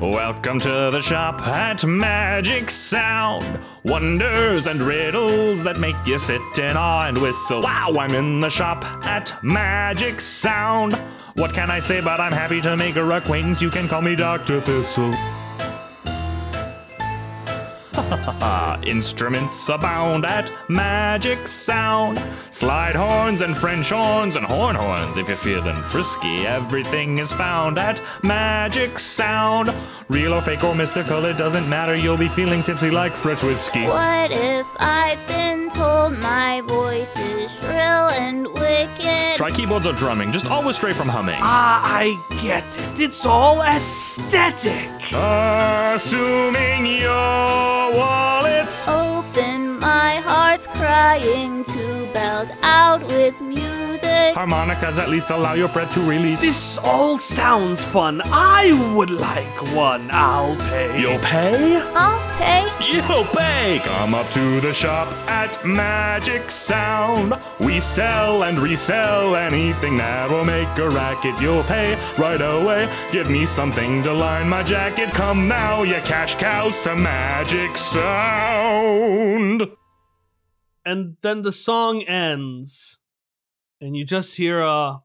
Welcome 0.00 0.58
to 0.60 0.88
the 0.90 1.00
shop 1.00 1.40
at 1.46 1.84
Magic 1.84 2.70
Sound. 2.70 3.60
Wonders 3.84 4.66
and 4.66 4.82
riddles 4.82 5.62
that 5.62 5.78
make 5.78 5.94
you 6.04 6.18
sit 6.18 6.42
in 6.58 6.76
awe 6.76 7.06
and 7.06 7.16
whistle. 7.16 7.60
Wow, 7.60 7.92
I'm 7.96 8.14
in 8.14 8.40
the 8.40 8.50
shop 8.50 8.84
at 9.06 9.32
Magic 9.44 10.20
Sound. 10.20 10.94
What 11.36 11.54
can 11.54 11.70
I 11.70 11.78
say, 11.78 12.00
but 12.00 12.18
I'm 12.18 12.32
happy 12.32 12.60
to 12.62 12.76
make 12.76 12.96
your 12.96 13.12
acquaintance. 13.12 13.62
You 13.62 13.70
can 13.70 13.86
call 13.88 14.02
me 14.02 14.16
Dr. 14.16 14.60
Thistle. 14.60 15.14
Instruments 18.86 19.68
abound 19.68 20.24
at 20.24 20.50
Magic 20.68 21.46
Sound. 21.46 22.22
Slide 22.50 22.94
horns 22.94 23.40
and 23.42 23.56
French 23.56 23.90
horns 23.90 24.36
and 24.36 24.46
horn 24.46 24.76
horns. 24.76 25.16
If 25.16 25.28
you're 25.28 25.36
feeling 25.36 25.76
frisky, 25.82 26.46
everything 26.46 27.18
is 27.18 27.32
found 27.32 27.78
at 27.78 28.00
Magic 28.22 28.98
Sound. 28.98 29.74
Real 30.12 30.34
or 30.34 30.42
fake 30.42 30.62
or 30.62 30.74
mystical, 30.74 31.24
it 31.24 31.38
doesn't 31.38 31.66
matter. 31.70 31.96
You'll 31.96 32.18
be 32.18 32.28
feeling 32.28 32.62
tipsy 32.62 32.90
like 32.90 33.16
French 33.16 33.42
whiskey. 33.42 33.84
What 33.84 34.30
if 34.30 34.66
I've 34.78 35.26
been 35.26 35.70
told 35.70 36.18
my 36.18 36.60
voice 36.66 37.16
is 37.18 37.50
shrill 37.54 38.10
and 38.10 38.46
wicked? 38.46 39.38
Try 39.38 39.50
keyboards 39.50 39.86
or 39.86 39.94
drumming, 39.94 40.30
just 40.30 40.50
always 40.50 40.76
stray 40.76 40.92
from 40.92 41.08
humming. 41.08 41.38
Ah, 41.40 41.80
I 41.82 42.20
get 42.42 42.62
it. 42.78 43.00
It's 43.00 43.24
all 43.24 43.62
aesthetic. 43.62 44.90
Assuming 45.14 46.84
your 47.00 47.96
wallets. 47.96 48.86
Open, 48.86 49.71
my 49.82 50.16
heart's 50.24 50.68
crying 50.68 51.64
to 51.64 52.08
belt 52.14 52.50
out 52.62 53.02
with 53.08 53.38
music. 53.40 54.32
Harmonicas 54.34 54.96
at 54.98 55.08
least 55.10 55.30
allow 55.30 55.54
your 55.54 55.68
breath 55.68 55.92
to 55.94 56.00
release. 56.08 56.40
This 56.40 56.78
all 56.78 57.18
sounds 57.18 57.84
fun. 57.84 58.22
I 58.24 58.92
would 58.94 59.10
like 59.10 59.74
one. 59.74 60.08
I'll 60.12 60.56
pay. 60.70 61.00
You'll 61.00 61.18
pay? 61.18 61.78
Okay, 61.78 62.72
You'll 62.92 63.24
pay! 63.24 63.80
Come 63.84 64.14
up 64.14 64.28
to 64.30 64.60
the 64.60 64.74
shop 64.74 65.08
at 65.28 65.64
Magic 65.64 66.50
Sound. 66.50 67.34
We 67.58 67.80
sell 67.80 68.44
and 68.44 68.58
resell 68.58 69.34
anything 69.34 69.96
that 69.96 70.30
will 70.30 70.44
make 70.44 70.68
a 70.78 70.90
racket. 70.90 71.40
You'll 71.40 71.62
pay 71.62 71.96
right 72.18 72.40
away. 72.40 72.88
Give 73.10 73.30
me 73.30 73.46
something 73.46 74.02
to 74.02 74.12
line 74.12 74.48
my 74.48 74.62
jacket. 74.62 75.08
Come 75.10 75.48
now, 75.48 75.84
you 75.84 76.00
cash 76.04 76.34
cows 76.34 76.82
to 76.82 76.94
Magic 76.94 77.78
Sound 77.78 79.62
and 80.84 81.16
then 81.22 81.42
the 81.42 81.52
song 81.52 82.02
ends 82.02 83.00
and 83.80 83.96
you 83.96 84.04
just 84.04 84.36
hear 84.36 84.60
a 84.60 85.02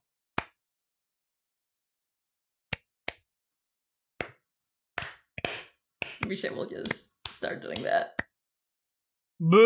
we 6.27 6.35
should 6.35 6.51
just 6.69 7.11
start 7.27 7.61
doing 7.61 7.83
that. 7.83 8.21
Boo! 9.39 9.57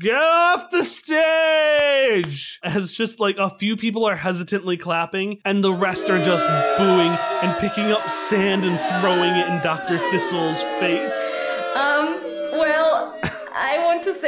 Get 0.00 0.16
off 0.16 0.70
the 0.70 0.82
stage! 0.82 2.58
As 2.62 2.92
just 2.94 3.20
like 3.20 3.38
a 3.38 3.50
few 3.58 3.76
people 3.76 4.04
are 4.04 4.16
hesitantly 4.16 4.76
clapping 4.76 5.40
and 5.44 5.62
the 5.62 5.72
rest 5.72 6.10
are 6.10 6.22
just 6.22 6.48
booing 6.78 7.12
and 7.42 7.56
picking 7.58 7.92
up 7.92 8.08
sand 8.08 8.64
and 8.64 8.80
throwing 9.00 9.30
it 9.30 9.48
in 9.48 9.62
dr 9.62 9.98
thistle's 10.10 10.60
face 10.80 11.45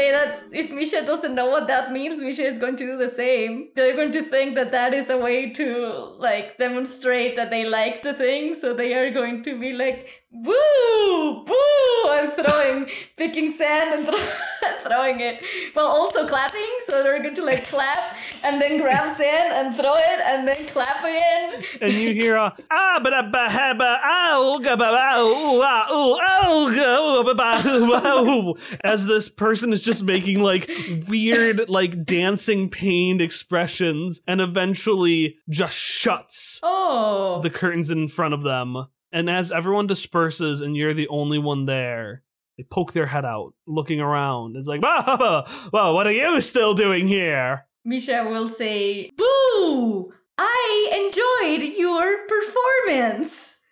say 0.09 0.15
that 0.15 0.45
if 0.53 0.71
Misha 0.71 1.05
doesn't 1.05 1.35
know 1.35 1.47
what 1.47 1.69
that 1.69 1.93
means, 1.93 2.21
Misha 2.21 2.45
is 2.45 2.59
going 2.59 2.77
to 2.77 2.87
do 2.87 2.97
the 2.97 3.09
same. 3.09 3.69
They're 3.75 3.95
going 3.95 4.13
to 4.13 4.23
think 4.23 4.55
that 4.55 4.73
that 4.73 4.95
is 4.95 5.11
a 5.11 5.19
way 5.19 5.51
to 5.51 6.17
like 6.19 6.59
demonstrate 6.59 7.37
that 7.37 7.51
they 7.51 7.65
like 7.65 8.03
the 8.03 8.15
thing, 8.15 8.55
so 8.55 8.75
they 8.75 8.95
are 8.95 9.11
going 9.11 9.43
to 9.43 9.59
be 9.59 9.73
like, 9.73 10.25
"Boo, 10.31 11.45
boo!" 11.45 12.11
and 12.11 12.33
throwing, 12.33 12.87
picking 13.17 13.51
sand 13.51 13.95
and 13.95 14.07
throw- 14.07 14.79
throwing 14.81 15.21
it, 15.21 15.43
while 15.75 15.87
also 15.87 16.27
clapping. 16.27 16.69
So 16.83 17.03
they're 17.03 17.23
going 17.23 17.35
to 17.35 17.45
like 17.45 17.65
clap 17.67 18.17
and 18.45 18.61
then 18.61 18.79
grab 18.79 19.15
sand 19.15 19.53
and 19.53 19.75
throw 19.75 19.95
it 19.97 20.21
and 20.25 20.47
then 20.49 20.67
clap 20.67 21.01
again. 21.05 21.63
And 21.81 21.93
you 21.93 22.13
hear 22.13 22.37
a 22.37 22.55
ah 22.71 23.01
ba 23.03 23.11
da 23.11 23.23
ba 23.23 23.49
ha 23.51 23.75
ba 23.75 24.01
ow 24.05 24.59
ga 24.63 24.77
ba 24.77 24.89
ba 24.91 25.21
ooh 25.21 25.61
ah 25.63 25.85
ooh 25.93 26.19
ow 26.21 26.71
ga 26.75 26.91
ooh 27.01 27.25
ba 27.25 27.35
ba 27.35 27.63
ooh, 27.67 28.51
ooh," 28.51 28.55
as 28.83 29.07
this 29.07 29.29
person 29.29 29.73
is 29.73 29.81
just 29.81 30.03
making 30.03 30.41
like 30.41 30.71
weird 31.09 31.69
like 31.69 32.05
dancing 32.05 32.69
pained 32.71 33.21
expressions 33.21 34.21
and 34.27 34.41
eventually 34.41 35.37
just 35.49 35.77
shuts 35.77 36.61
Oh, 36.63 37.41
the 37.43 37.51
curtains 37.51 37.91
in 37.91 38.09
front 38.09 38.35
of 38.35 38.43
them. 38.43 38.87
And 39.13 39.31
as 39.31 39.51
everyone 39.53 39.87
disperses 39.87 40.61
and 40.61 40.77
you're 40.77 40.95
the 40.95 41.09
only 41.09 41.39
one 41.39 41.65
there, 41.65 42.23
they 42.57 42.65
poke 42.65 42.93
their 42.93 43.07
head 43.07 43.25
out, 43.25 43.55
looking 43.67 44.01
around. 44.01 44.57
It's 44.57 44.69
like, 44.69 44.81
"Ah, 44.85 45.69
well, 45.73 45.95
what 45.95 46.07
are 46.07 46.13
you 46.13 46.41
still 46.41 46.75
doing 46.75 47.09
here? 47.09 47.67
Misha 47.85 48.25
will 48.29 48.49
say, 48.49 49.11
Boo! 49.17 50.13
I 50.37 50.91
enjoyed 50.93 51.75
your 51.77 52.27
performance. 52.27 53.63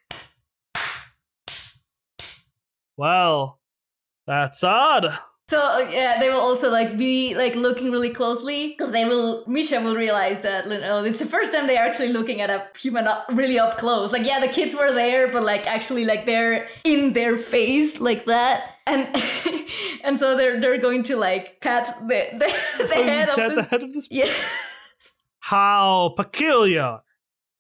Well, 2.97 3.61
that's 4.27 4.65
odd. 4.65 5.07
So 5.49 5.61
uh, 5.61 5.89
yeah, 5.93 6.19
they 6.19 6.29
will 6.29 6.41
also 6.41 6.71
like 6.73 6.99
be 6.99 7.37
like 7.37 7.55
looking 7.55 7.93
really 7.93 8.11
closely 8.11 8.69
because 8.69 8.91
they 8.91 9.05
will. 9.05 9.45
Misha 9.47 9.81
will 9.81 9.95
realize 9.95 10.43
that 10.43 10.65
you 10.67 10.79
know 10.79 11.05
it's 11.05 11.21
the 11.21 11.27
first 11.27 11.53
time 11.53 11.69
they 11.69 11.77
are 11.79 11.87
actually 11.87 12.09
looking 12.13 12.41
at 12.41 12.51
a 12.51 12.67
human 12.77 13.07
up, 13.07 13.27
really 13.33 13.57
up 13.57 13.79
close. 13.79 14.13
Like 14.13 14.27
yeah, 14.27 14.41
the 14.41 14.49
kids 14.49 14.75
were 14.75 14.93
there, 14.93 15.29
but 15.31 15.45
like 15.45 15.69
actually 15.69 16.05
like 16.05 16.27
they're 16.27 16.67
in 16.83 17.13
their 17.13 17.37
face 17.37 18.01
like 18.01 18.25
that, 18.25 18.75
and 18.89 19.07
and 20.05 20.19
so 20.19 20.37
they're 20.37 20.61
they're 20.61 20.79
going 20.79 21.05
to 21.05 21.17
like 21.17 21.61
pat 21.61 21.97
the 22.09 22.27
the, 22.33 22.39
the 22.89 22.95
Oh, 22.97 23.05
head 23.05 23.29
of 23.29 23.37
the 23.37 23.55
this. 23.55 23.67
head 23.71 23.83
of 23.85 23.93
this 23.95 24.09
Yeah. 24.11 24.33
How 25.41 26.13
peculiar. 26.17 27.03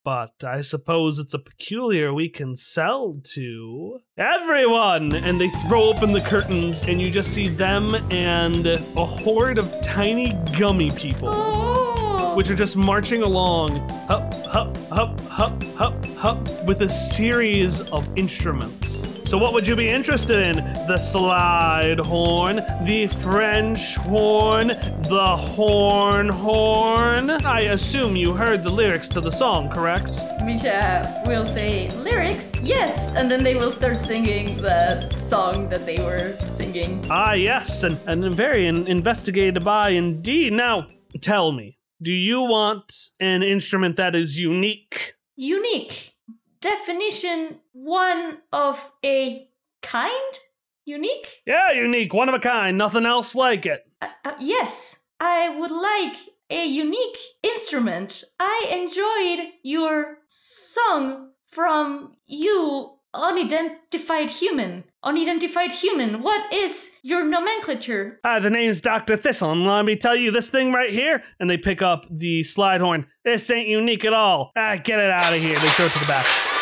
But 0.06 0.44
I 0.44 0.60
suppose 0.60 1.18
it's 1.18 1.34
a 1.34 1.38
peculiar 1.40 2.14
we 2.14 2.28
can 2.28 2.54
sell 2.54 3.14
to 3.34 3.98
everyone. 4.16 5.12
And 5.12 5.40
they 5.40 5.48
throw 5.48 5.82
open 5.82 6.12
the 6.12 6.20
curtains, 6.20 6.84
and 6.84 7.02
you 7.02 7.10
just 7.10 7.32
see 7.34 7.48
them 7.48 7.96
and 8.12 8.64
a 8.66 9.04
horde 9.04 9.58
of 9.58 9.68
tiny 9.82 10.32
gummy 10.56 10.90
people, 10.92 11.30
Oh. 11.32 12.36
which 12.36 12.48
are 12.50 12.54
just 12.54 12.76
marching 12.76 13.24
along, 13.24 13.78
hup, 14.06 14.32
hup, 14.44 14.76
hup, 14.92 15.18
hup, 15.22 15.60
hup, 15.74 16.06
hup, 16.16 16.64
with 16.66 16.82
a 16.82 16.88
series 16.88 17.80
of 17.90 18.08
instruments. 18.14 19.08
So, 19.26 19.36
what 19.36 19.52
would 19.54 19.66
you 19.66 19.74
be 19.74 19.88
interested 19.88 20.38
in? 20.38 20.56
The 20.86 20.98
slide 20.98 21.98
horn, 21.98 22.60
the 22.84 23.08
French 23.08 23.96
horn, 23.96 24.68
the 24.68 25.36
horn 25.36 26.28
horn? 26.28 27.30
I 27.30 27.62
assume 27.62 28.14
you 28.14 28.34
heard 28.34 28.62
the 28.62 28.70
lyrics 28.70 29.08
to 29.08 29.20
the 29.20 29.32
song, 29.32 29.68
correct? 29.68 30.20
Misha 30.44 31.24
will 31.26 31.44
say 31.44 31.88
lyrics, 32.04 32.52
yes, 32.62 33.16
and 33.16 33.28
then 33.28 33.42
they 33.42 33.56
will 33.56 33.72
start 33.72 34.00
singing 34.00 34.58
the 34.58 35.10
song 35.16 35.68
that 35.70 35.84
they 35.84 35.98
were 35.98 36.32
singing. 36.56 37.04
Ah, 37.10 37.32
yes, 37.32 37.82
and, 37.82 37.98
and 38.06 38.32
very 38.32 38.68
in- 38.68 38.86
investigated 38.86 39.64
by 39.64 39.88
indeed. 39.88 40.52
Now, 40.52 40.86
tell 41.20 41.50
me, 41.50 41.78
do 42.00 42.12
you 42.12 42.42
want 42.42 43.10
an 43.18 43.42
instrument 43.42 43.96
that 43.96 44.14
is 44.14 44.38
unique? 44.38 45.14
Unique. 45.34 46.12
Definition 46.60 47.58
one 47.76 48.38
of 48.52 48.90
a 49.04 49.48
kind? 49.82 50.38
Unique? 50.86 51.42
Yeah, 51.44 51.72
unique, 51.72 52.14
one 52.14 52.28
of 52.28 52.34
a 52.34 52.38
kind, 52.38 52.78
nothing 52.78 53.04
else 53.04 53.34
like 53.34 53.66
it. 53.66 53.86
Uh, 54.00 54.08
uh, 54.24 54.32
yes, 54.38 55.02
I 55.20 55.48
would 55.58 55.70
like 55.70 56.16
a 56.48 56.64
unique 56.64 57.18
instrument. 57.42 58.24
I 58.38 58.68
enjoyed 58.70 59.52
your 59.62 60.18
song 60.26 61.32
from 61.50 62.12
you, 62.26 62.92
unidentified 63.12 64.30
human. 64.30 64.84
Unidentified 65.02 65.72
human, 65.72 66.22
what 66.22 66.52
is 66.52 66.98
your 67.02 67.24
nomenclature? 67.24 68.20
Hi, 68.24 68.38
the 68.38 68.50
name's 68.50 68.80
Dr. 68.80 69.16
Thistle, 69.16 69.52
and 69.52 69.66
let 69.66 69.84
me 69.84 69.96
tell 69.96 70.16
you 70.16 70.30
this 70.30 70.50
thing 70.50 70.72
right 70.72 70.90
here. 70.90 71.22
And 71.38 71.50
they 71.50 71.58
pick 71.58 71.82
up 71.82 72.06
the 72.10 72.42
slide 72.42 72.80
horn. 72.80 73.06
This 73.24 73.50
ain't 73.50 73.68
unique 73.68 74.04
at 74.04 74.12
all. 74.12 74.52
Ah, 74.56 74.76
get 74.82 74.98
it 74.98 75.10
out 75.10 75.32
of 75.34 75.40
here. 75.40 75.54
They 75.58 75.68
throw 75.68 75.86
it 75.86 75.92
to 75.92 75.98
the 75.98 76.06
back. 76.06 76.55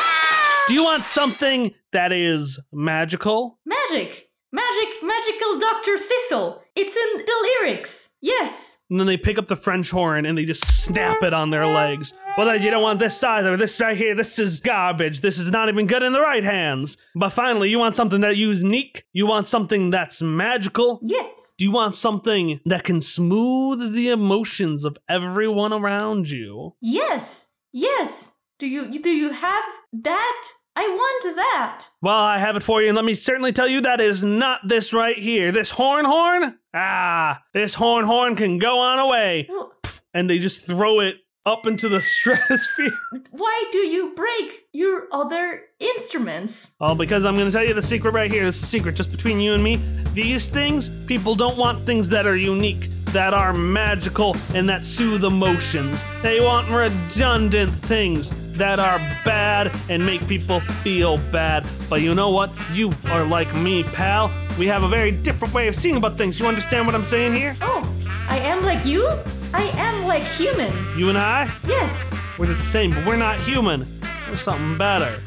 Do 0.66 0.72
you 0.72 0.84
want 0.84 1.04
something 1.04 1.74
that 1.92 2.10
is 2.10 2.58
magical? 2.72 3.58
Magic! 3.66 4.30
Magic, 4.50 4.88
magical 5.02 5.58
Dr. 5.58 5.98
Thistle! 5.98 6.62
It's 6.74 6.96
in 6.96 7.18
the 7.18 7.54
lyrics! 7.60 8.14
Yes! 8.22 8.82
And 8.88 8.98
then 8.98 9.06
they 9.06 9.18
pick 9.18 9.36
up 9.36 9.44
the 9.44 9.56
French 9.56 9.90
horn 9.90 10.24
and 10.24 10.38
they 10.38 10.46
just 10.46 10.84
snap 10.84 11.22
it 11.22 11.34
on 11.34 11.50
their 11.50 11.66
legs. 11.66 12.14
Well, 12.38 12.56
you 12.56 12.70
don't 12.70 12.82
want 12.82 12.98
this 12.98 13.22
either. 13.22 13.58
This 13.58 13.78
right 13.78 13.96
here, 13.96 14.14
this 14.14 14.38
is 14.38 14.60
garbage. 14.60 15.20
This 15.20 15.38
is 15.38 15.50
not 15.50 15.68
even 15.68 15.86
good 15.86 16.02
in 16.02 16.14
the 16.14 16.20
right 16.22 16.44
hands. 16.44 16.96
But 17.14 17.30
finally, 17.30 17.68
you 17.68 17.78
want 17.78 17.94
something 17.94 18.22
that 18.22 18.32
is 18.32 18.62
unique. 18.62 19.04
You 19.12 19.26
want 19.26 19.46
something 19.46 19.90
that's 19.90 20.22
magical. 20.22 20.98
Yes! 21.02 21.52
Do 21.58 21.64
you 21.66 21.72
want 21.72 21.94
something 21.94 22.60
that 22.64 22.84
can 22.84 23.02
smooth 23.02 23.92
the 23.92 24.08
emotions 24.10 24.86
of 24.86 24.96
everyone 25.10 25.74
around 25.74 26.30
you? 26.30 26.74
Yes! 26.80 27.54
Yes! 27.72 28.33
Do 28.58 28.66
you 28.68 29.00
do 29.02 29.10
you 29.10 29.30
have 29.30 29.64
that? 29.92 30.42
I 30.76 30.88
want 30.88 31.36
that! 31.36 31.86
Well, 32.02 32.18
I 32.18 32.38
have 32.38 32.56
it 32.56 32.62
for 32.64 32.82
you, 32.82 32.88
and 32.88 32.96
let 32.96 33.04
me 33.04 33.14
certainly 33.14 33.52
tell 33.52 33.68
you 33.68 33.80
that 33.82 34.00
is 34.00 34.24
not 34.24 34.60
this 34.66 34.92
right 34.92 35.16
here. 35.16 35.52
This 35.52 35.70
horn 35.70 36.04
horn? 36.04 36.58
Ah, 36.74 37.40
this 37.52 37.74
horn 37.74 38.04
horn 38.06 38.34
can 38.34 38.58
go 38.58 38.80
on 38.80 38.98
away. 38.98 39.46
Well, 39.48 39.72
And 40.12 40.28
they 40.28 40.40
just 40.40 40.66
throw 40.66 40.98
it 40.98 41.16
up 41.46 41.66
into 41.68 41.88
the 41.88 42.00
stratosphere. 42.14 42.90
Why 43.30 43.64
do 43.70 43.78
you 43.78 44.14
break 44.16 44.64
your 44.72 45.06
other 45.12 45.62
instruments? 45.78 46.74
Well, 46.80 46.96
because 46.96 47.24
I'm 47.24 47.34
going 47.36 47.46
to 47.46 47.52
tell 47.52 47.64
you 47.64 47.74
the 47.74 47.82
secret 47.82 48.12
right 48.12 48.30
here. 48.30 48.44
This 48.44 48.56
is 48.56 48.64
a 48.64 48.66
secret 48.66 48.96
just 48.96 49.12
between 49.12 49.40
you 49.40 49.52
and 49.54 49.62
me. 49.62 49.76
These 50.12 50.48
things, 50.48 50.90
people 51.06 51.36
don't 51.36 51.56
want 51.56 51.86
things 51.86 52.08
that 52.08 52.26
are 52.26 52.36
unique, 52.36 52.90
that 53.14 53.32
are 53.32 53.52
magical, 53.52 54.36
and 54.54 54.68
that 54.68 54.84
soothe 54.84 55.24
emotions. 55.24 56.04
They 56.22 56.40
want 56.40 56.68
redundant 56.68 57.72
things 57.72 58.32
that 58.58 58.78
are 58.78 58.98
bad 59.24 59.72
and 59.88 60.04
make 60.04 60.26
people 60.28 60.60
feel 60.82 61.16
bad. 61.32 61.64
But 61.88 62.02
you 62.02 62.14
know 62.14 62.30
what? 62.30 62.50
You 62.72 62.90
are 63.06 63.24
like 63.24 63.54
me, 63.54 63.84
pal. 63.84 64.30
We 64.58 64.66
have 64.66 64.82
a 64.84 64.88
very 64.88 65.10
different 65.12 65.54
way 65.54 65.68
of 65.68 65.74
seeing 65.74 65.96
about 65.96 66.18
things. 66.18 66.38
You 66.40 66.46
understand 66.46 66.86
what 66.86 66.94
I'm 66.94 67.04
saying 67.04 67.34
here? 67.34 67.56
Oh, 67.62 67.88
I 68.28 68.38
am 68.38 68.62
like 68.64 68.84
you? 68.84 69.08
I 69.52 69.70
am 69.76 70.06
like 70.06 70.24
human. 70.24 70.72
You 70.98 71.08
and 71.08 71.16
I, 71.18 71.48
Yes. 71.68 72.12
we're 72.38 72.46
the 72.46 72.58
same, 72.58 72.90
but 72.90 73.06
we're 73.06 73.16
not 73.16 73.38
human. 73.38 73.86
We're 74.28 74.36
something 74.36 74.76
better. 74.76 75.20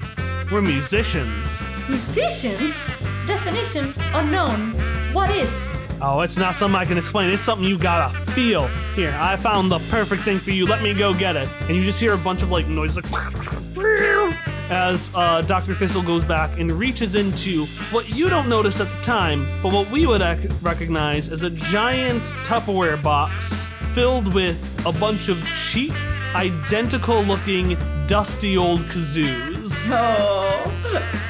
We're 0.51 0.61
musicians. 0.61 1.65
Musicians? 1.87 2.87
Definition 3.25 3.93
unknown. 4.13 4.73
What 5.13 5.29
is? 5.29 5.73
Oh, 5.99 6.21
it's 6.21 6.37
not 6.37 6.55
something 6.55 6.79
I 6.79 6.85
can 6.85 6.97
explain. 6.97 7.31
It's 7.31 7.43
something 7.43 7.67
you 7.67 7.77
gotta 7.77 8.15
feel. 8.31 8.67
Here, 8.95 9.15
I 9.19 9.35
found 9.35 9.71
the 9.71 9.79
perfect 9.89 10.21
thing 10.23 10.37
for 10.37 10.51
you. 10.51 10.67
Let 10.67 10.83
me 10.83 10.93
go 10.93 11.13
get 11.13 11.35
it. 11.35 11.49
And 11.61 11.75
you 11.75 11.83
just 11.83 11.99
hear 11.99 12.13
a 12.13 12.17
bunch 12.17 12.43
of 12.43 12.51
like 12.51 12.67
noises 12.67 13.03
like 13.11 13.33
as 14.69 15.11
uh, 15.15 15.41
Dr. 15.41 15.73
Thistle 15.73 16.03
goes 16.03 16.23
back 16.23 16.59
and 16.59 16.71
reaches 16.71 17.15
into 17.15 17.65
what 17.91 18.09
you 18.09 18.29
don't 18.29 18.47
notice 18.49 18.79
at 18.79 18.91
the 18.91 19.01
time, 19.01 19.47
but 19.63 19.71
what 19.71 19.89
we 19.89 20.05
would 20.05 20.21
ac- 20.21 20.49
recognize 20.61 21.29
as 21.29 21.41
a 21.43 21.49
giant 21.49 22.23
Tupperware 22.43 23.01
box 23.01 23.69
filled 23.93 24.33
with 24.33 24.59
a 24.85 24.91
bunch 24.91 25.29
of 25.29 25.43
cheap, 25.71 25.93
identical 26.35 27.21
looking, 27.23 27.77
dusty 28.07 28.55
old 28.57 28.81
kazoos. 28.81 29.87
Oh. 29.89 31.26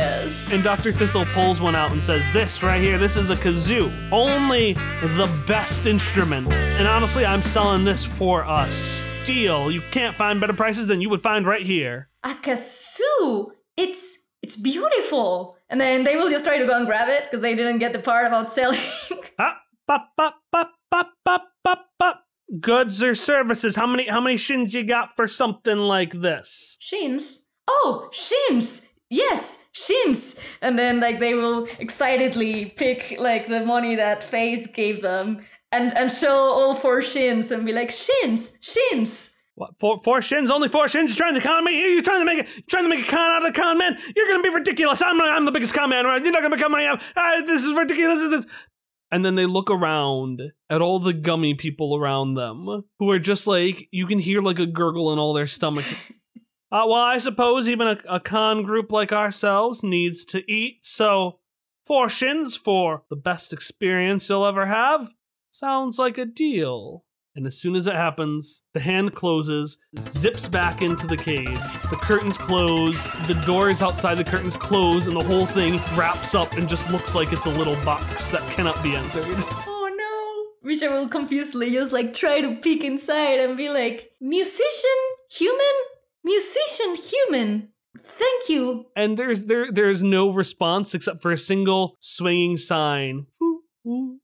Yes. 0.00 0.52
And 0.52 0.62
Dr. 0.62 0.92
Thistle 0.92 1.24
pulls 1.26 1.60
one 1.60 1.74
out 1.74 1.92
and 1.92 2.02
says, 2.02 2.30
This 2.32 2.62
right 2.62 2.80
here, 2.80 2.98
this 2.98 3.16
is 3.16 3.30
a 3.30 3.36
kazoo. 3.36 3.90
Only 4.10 4.72
the 4.72 5.30
best 5.46 5.86
instrument. 5.86 6.52
And 6.52 6.86
honestly, 6.86 7.24
I'm 7.26 7.42
selling 7.42 7.84
this 7.84 8.04
for 8.04 8.44
a 8.46 8.70
steal. 8.70 9.70
You 9.70 9.82
can't 9.90 10.14
find 10.14 10.40
better 10.40 10.52
prices 10.54 10.88
than 10.88 11.00
you 11.00 11.08
would 11.10 11.22
find 11.22 11.46
right 11.46 11.62
here. 11.64 12.08
A 12.24 12.30
kazoo. 12.30 13.52
It's 13.76 14.30
it's 14.42 14.56
it's 14.56 14.56
beautiful. 14.56 15.56
And 15.68 15.80
then 15.80 16.04
they 16.04 16.16
will 16.16 16.30
just 16.30 16.44
try 16.44 16.58
to 16.58 16.66
go 16.66 16.76
and 16.76 16.86
grab 16.86 17.08
it 17.08 17.24
because 17.24 17.40
they 17.42 17.54
didn't 17.54 17.78
get 17.78 17.92
the 17.92 17.98
part 18.00 18.26
about 18.26 18.50
selling. 18.50 18.80
Ah, 19.38 19.58
bop, 19.86 20.10
bop, 20.16 20.36
bop, 20.52 20.72
bop, 20.90 21.12
bop, 21.24 21.48
bop, 21.64 21.86
bop. 21.98 22.24
Goods 22.60 23.02
or 23.02 23.14
services? 23.14 23.76
How 23.76 23.86
many 23.86 24.08
how 24.08 24.20
many 24.20 24.36
shins 24.36 24.74
you 24.74 24.82
got 24.84 25.14
for 25.16 25.28
something 25.28 25.78
like 25.78 26.12
this? 26.12 26.76
shins. 26.80 27.46
Oh, 27.68 28.08
shins. 28.12 28.89
Yes, 29.10 29.68
shins. 29.72 30.40
And 30.62 30.78
then 30.78 31.00
like 31.00 31.18
they 31.18 31.34
will 31.34 31.66
excitedly 31.78 32.66
pick 32.76 33.16
like 33.18 33.48
the 33.48 33.64
money 33.64 33.96
that 33.96 34.22
Face 34.22 34.66
gave 34.68 35.02
them 35.02 35.40
and 35.72 35.96
and 35.96 36.10
show 36.10 36.36
all 36.36 36.74
four 36.74 37.02
shins 37.02 37.50
and 37.50 37.66
be 37.66 37.72
like 37.72 37.90
shins, 37.90 38.56
shins. 38.60 39.36
What 39.56 39.72
four 39.80 39.98
four 39.98 40.22
shins? 40.22 40.48
Only 40.48 40.68
four 40.68 40.88
shins? 40.88 41.10
You're 41.10 41.26
trying 41.26 41.34
to 41.34 41.46
con 41.46 41.64
me? 41.64 41.94
You're 41.94 42.02
trying 42.02 42.20
to 42.20 42.24
make 42.24 42.38
it 42.46 42.68
trying 42.68 42.84
to 42.84 42.88
make 42.88 43.06
a 43.06 43.10
con 43.10 43.20
out 43.20 43.46
of 43.46 43.52
the 43.52 43.60
con 43.60 43.78
man? 43.78 43.98
You're 44.14 44.28
gonna 44.28 44.42
be 44.42 44.54
ridiculous. 44.54 45.02
I'm 45.02 45.20
I'm 45.20 45.44
the 45.44 45.52
biggest 45.52 45.74
con 45.74 45.90
man, 45.90 46.04
right? 46.04 46.22
You're 46.22 46.32
not 46.32 46.42
gonna 46.42 46.56
become 46.56 46.72
my 46.72 46.86
uh, 46.86 47.42
this 47.42 47.64
is 47.64 47.76
ridiculous. 47.76 48.30
This 48.30 48.44
is 48.44 48.46
and 49.10 49.24
then 49.24 49.34
they 49.34 49.46
look 49.46 49.70
around 49.70 50.40
at 50.68 50.80
all 50.80 51.00
the 51.00 51.12
gummy 51.12 51.54
people 51.54 51.96
around 51.96 52.34
them 52.34 52.84
who 53.00 53.10
are 53.10 53.18
just 53.18 53.46
like 53.46 53.88
you 53.90 54.06
can 54.06 54.20
hear 54.20 54.40
like 54.40 54.60
a 54.60 54.66
gurgle 54.66 55.12
in 55.12 55.18
all 55.18 55.34
their 55.34 55.48
stomachs. 55.48 55.94
Uh, 56.72 56.84
well, 56.86 57.02
I 57.02 57.18
suppose 57.18 57.68
even 57.68 57.88
a, 57.88 57.98
a 58.08 58.20
con 58.20 58.62
group 58.62 58.92
like 58.92 59.12
ourselves 59.12 59.82
needs 59.82 60.24
to 60.26 60.48
eat, 60.50 60.84
so 60.84 61.40
four 61.84 62.08
shins 62.08 62.54
for 62.56 63.02
the 63.10 63.16
best 63.16 63.52
experience 63.52 64.28
you'll 64.28 64.46
ever 64.46 64.66
have 64.66 65.12
sounds 65.50 65.98
like 65.98 66.16
a 66.16 66.24
deal. 66.24 67.04
And 67.36 67.46
as 67.46 67.56
soon 67.56 67.76
as 67.76 67.86
it 67.86 67.94
happens, 67.94 68.62
the 68.74 68.80
hand 68.80 69.14
closes, 69.14 69.78
zips 69.98 70.48
back 70.48 70.82
into 70.82 71.06
the 71.06 71.16
cage. 71.16 71.46
The 71.88 71.98
curtains 72.00 72.36
close, 72.36 73.02
the 73.26 73.40
doors 73.46 73.82
outside 73.82 74.16
the 74.16 74.24
curtains 74.24 74.56
close, 74.56 75.06
and 75.06 75.16
the 75.16 75.24
whole 75.24 75.46
thing 75.46 75.80
wraps 75.96 76.34
up 76.34 76.52
and 76.54 76.68
just 76.68 76.90
looks 76.90 77.14
like 77.14 77.32
it's 77.32 77.46
a 77.46 77.50
little 77.50 77.76
box 77.84 78.30
that 78.30 78.48
cannot 78.50 78.82
be 78.82 78.94
entered. 78.94 79.24
Oh 79.66 79.88
no. 79.96 80.68
Misha 80.68 80.90
will 80.90 81.08
confusedly 81.08 81.70
just 81.70 81.92
like 81.92 82.12
try 82.12 82.40
to 82.40 82.56
peek 82.56 82.84
inside 82.84 83.40
and 83.40 83.56
be 83.56 83.68
like, 83.70 84.12
musician, 84.20 85.00
human, 85.30 85.56
musician, 86.24 86.94
human. 86.94 87.68
Thank 87.98 88.48
you. 88.48 88.86
And 88.94 89.18
there's 89.18 89.46
there 89.46 89.70
there's 89.70 90.02
no 90.02 90.32
response 90.32 90.94
except 90.94 91.20
for 91.22 91.32
a 91.32 91.38
single 91.38 91.96
swinging 92.00 92.56
sign. 92.56 93.26
Woo, 93.40 93.62
woo, 93.84 94.20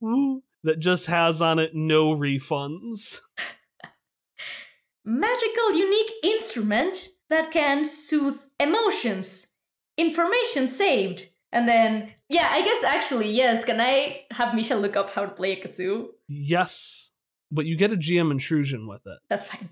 woo, 0.00 0.42
that 0.62 0.78
just 0.78 1.06
has 1.06 1.42
on 1.42 1.58
it 1.58 1.74
no 1.74 2.14
refunds. 2.14 3.20
Magical 5.04 5.72
unique 5.72 6.12
instrument 6.22 7.08
that 7.28 7.50
can 7.50 7.84
soothe 7.84 8.40
emotions. 8.60 9.52
Information 9.98 10.68
saved. 10.68 11.28
And 11.50 11.68
then, 11.68 12.08
yeah, 12.28 12.48
I 12.50 12.62
guess 12.62 12.82
actually, 12.84 13.30
yes. 13.30 13.64
Can 13.64 13.80
I 13.80 14.22
have 14.30 14.54
Misha 14.54 14.76
look 14.76 14.96
up 14.96 15.10
how 15.10 15.26
to 15.26 15.32
play 15.32 15.52
a 15.52 15.62
kazoo? 15.62 16.06
Yes, 16.28 17.12
but 17.50 17.66
you 17.66 17.76
get 17.76 17.92
a 17.92 17.96
GM 17.96 18.30
intrusion 18.30 18.86
with 18.86 19.02
it. 19.06 19.18
That's 19.28 19.46
fine. 19.46 19.68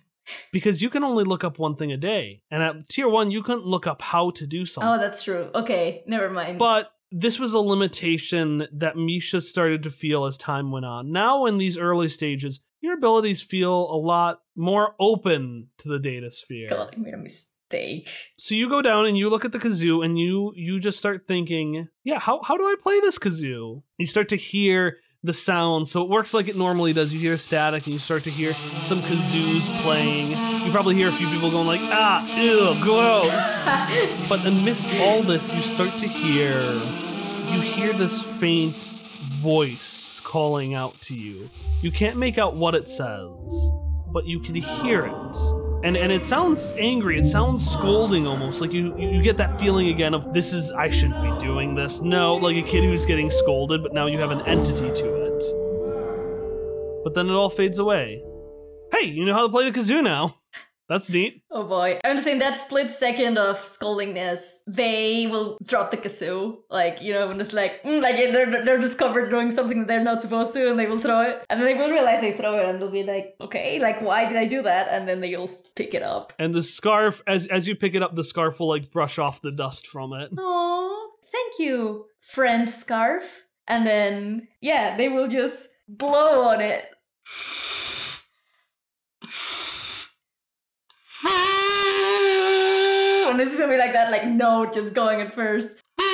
Because 0.52 0.82
you 0.82 0.90
can 0.90 1.02
only 1.04 1.24
look 1.24 1.44
up 1.44 1.58
one 1.58 1.76
thing 1.76 1.92
a 1.92 1.96
day 1.96 2.42
and 2.50 2.62
at 2.62 2.88
tier 2.88 3.08
one 3.08 3.30
you 3.30 3.42
couldn't 3.42 3.66
look 3.66 3.86
up 3.86 4.02
how 4.02 4.30
to 4.30 4.46
do 4.46 4.62
oh, 4.62 4.64
something 4.64 4.90
Oh, 4.90 4.98
that's 4.98 5.22
true. 5.22 5.50
Okay, 5.54 6.02
never 6.06 6.30
mind. 6.30 6.58
but 6.58 6.92
this 7.12 7.38
was 7.38 7.52
a 7.54 7.58
limitation 7.58 8.66
that 8.72 8.96
misha 8.96 9.40
started 9.40 9.82
to 9.82 9.90
feel 9.90 10.24
as 10.26 10.38
time 10.38 10.70
went 10.70 10.86
on 10.86 11.10
now 11.10 11.44
in 11.46 11.58
these 11.58 11.76
early 11.76 12.08
stages 12.08 12.60
your 12.80 12.94
abilities 12.94 13.42
feel 13.42 13.92
a 13.92 13.96
lot 13.98 14.40
more 14.56 14.94
open 15.00 15.68
to 15.78 15.88
the 15.88 15.98
data 15.98 16.30
sphere 16.30 16.68
God, 16.68 16.94
I 16.96 17.00
made 17.00 17.14
a 17.14 17.16
mistake. 17.18 18.08
so 18.38 18.54
you 18.54 18.68
go 18.68 18.80
down 18.82 19.06
and 19.06 19.18
you 19.18 19.28
look 19.28 19.44
at 19.44 19.52
the 19.52 19.58
kazoo 19.58 20.04
and 20.04 20.18
you 20.18 20.52
you 20.54 20.78
just 20.80 20.98
start 20.98 21.26
thinking 21.26 21.88
yeah 22.04 22.18
how, 22.20 22.40
how 22.42 22.56
do 22.56 22.64
i 22.64 22.74
play 22.80 22.98
this 23.00 23.18
kazoo 23.18 23.82
you 23.98 24.06
start 24.06 24.28
to 24.28 24.36
hear 24.36 24.98
the 25.22 25.32
sound. 25.32 25.88
So 25.88 26.02
it 26.02 26.08
works 26.08 26.32
like 26.32 26.48
it 26.48 26.56
normally 26.56 26.92
does. 26.92 27.12
You 27.12 27.20
hear 27.20 27.36
static 27.36 27.84
and 27.84 27.92
you 27.92 27.98
start 27.98 28.22
to 28.24 28.30
hear 28.30 28.52
some 28.54 29.00
kazoos 29.00 29.68
playing. 29.82 30.30
You 30.64 30.70
probably 30.70 30.94
hear 30.94 31.08
a 31.08 31.12
few 31.12 31.28
people 31.28 31.50
going 31.50 31.66
like 31.66 31.80
ah 31.82 32.24
ew 32.36 32.74
gross. 32.82 33.64
But 34.28 34.46
amidst 34.46 34.92
all 35.00 35.22
this 35.22 35.52
you 35.54 35.60
start 35.60 35.90
to 35.98 36.06
hear 36.06 36.58
you 37.52 37.60
hear 37.60 37.92
this 37.92 38.22
faint 38.22 38.76
voice 39.42 40.20
calling 40.24 40.74
out 40.74 41.00
to 41.02 41.14
you. 41.14 41.50
You 41.82 41.90
can't 41.90 42.16
make 42.16 42.38
out 42.38 42.54
what 42.54 42.74
it 42.74 42.88
says 42.88 43.72
but 44.12 44.26
you 44.26 44.40
can 44.40 44.54
hear 44.54 45.06
it 45.06 45.36
and 45.82 45.96
and 45.96 46.12
it 46.12 46.24
sounds 46.24 46.72
angry. 46.78 47.18
It 47.18 47.24
sounds 47.24 47.68
scolding 47.68 48.26
almost. 48.26 48.60
Like 48.60 48.72
you 48.72 48.96
you 48.98 49.22
get 49.22 49.36
that 49.38 49.58
feeling 49.58 49.88
again 49.88 50.14
of 50.14 50.32
this 50.32 50.52
is 50.52 50.70
i 50.72 50.90
shouldn't 50.90 51.22
be 51.22 51.44
doing 51.44 51.74
this. 51.74 52.02
No 52.02 52.34
like 52.34 52.56
a 52.56 52.62
kid 52.62 52.84
who's 52.84 53.06
getting 53.06 53.30
scolded 53.30 53.82
but 53.82 53.92
now 53.92 54.06
you 54.06 54.18
have 54.18 54.30
an 54.30 54.42
entity 54.42 54.90
to 54.92 55.14
it. 55.26 55.42
But 57.04 57.14
then 57.14 57.28
it 57.28 57.32
all 57.32 57.50
fades 57.50 57.78
away. 57.78 58.22
Hey 58.92 59.06
you 59.06 59.24
know 59.24 59.34
how 59.34 59.46
to 59.46 59.48
play 59.48 59.68
the 59.68 59.78
kazoo 59.78 60.02
now 60.02 60.39
that's 60.90 61.08
neat 61.08 61.42
Oh 61.52 61.64
boy. 61.64 61.98
I'm 62.04 62.16
just 62.16 62.24
saying 62.24 62.40
that 62.40 62.58
split 62.58 62.90
second 62.90 63.38
of 63.38 63.60
scoldingness, 63.62 64.60
they 64.66 65.26
will 65.26 65.56
drop 65.70 65.90
the 65.90 65.96
kazoo. 65.96 66.58
Like, 66.70 67.00
you 67.00 67.12
know, 67.12 67.30
and 67.30 67.38
just 67.40 67.52
like, 67.52 67.82
mm, 67.82 68.00
like 68.02 68.16
they're, 68.16 68.64
they're 68.64 68.78
discovered 68.78 69.30
doing 69.30 69.50
something 69.50 69.78
that 69.80 69.88
they're 69.88 70.04
not 70.04 70.20
supposed 70.20 70.52
to 70.54 70.68
and 70.70 70.78
they 70.78 70.86
will 70.86 70.98
throw 71.06 71.22
it. 71.22 71.44
And 71.48 71.58
then 71.58 71.66
they 71.66 71.74
will 71.80 71.90
realize 71.90 72.20
they 72.20 72.32
throw 72.32 72.54
it 72.60 72.68
and 72.68 72.80
they'll 72.80 72.90
be 72.90 73.02
like, 73.14 73.34
okay, 73.40 73.78
like, 73.80 74.00
why 74.00 74.26
did 74.28 74.36
I 74.36 74.46
do 74.46 74.62
that? 74.62 74.88
And 74.94 75.08
then 75.08 75.20
they'll 75.20 75.48
pick 75.76 75.94
it 75.94 76.02
up. 76.02 76.32
and 76.38 76.54
the 76.54 76.62
scarf 76.62 77.22
as 77.26 77.46
as 77.46 77.66
you 77.68 77.74
pick 77.74 77.94
it 77.94 78.02
up 78.02 78.12
the 78.14 78.24
scarf 78.32 78.60
will 78.60 78.68
like 78.68 78.90
brush 78.92 79.18
off 79.18 79.40
the 79.40 79.50
dust 79.64 79.86
from 79.86 80.12
it 80.12 80.30
Oh, 80.38 81.10
thank 81.36 81.52
you, 81.58 82.06
friend 82.18 82.68
scarf. 82.68 83.44
And 83.66 83.86
then, 83.86 84.48
yeah, 84.60 84.96
they 84.96 85.08
will 85.08 85.28
just 85.28 85.68
blow 85.88 86.48
on 86.48 86.60
it. 86.60 86.84
And 91.24 91.32
this 93.40 93.52
is 93.52 93.58
gonna 93.58 93.72
be 93.72 93.78
like 93.78 93.92
that, 93.92 94.10
like 94.10 94.26
note 94.26 94.74
just 94.74 94.94
going 94.94 95.20
at 95.20 95.32
first. 95.32 95.80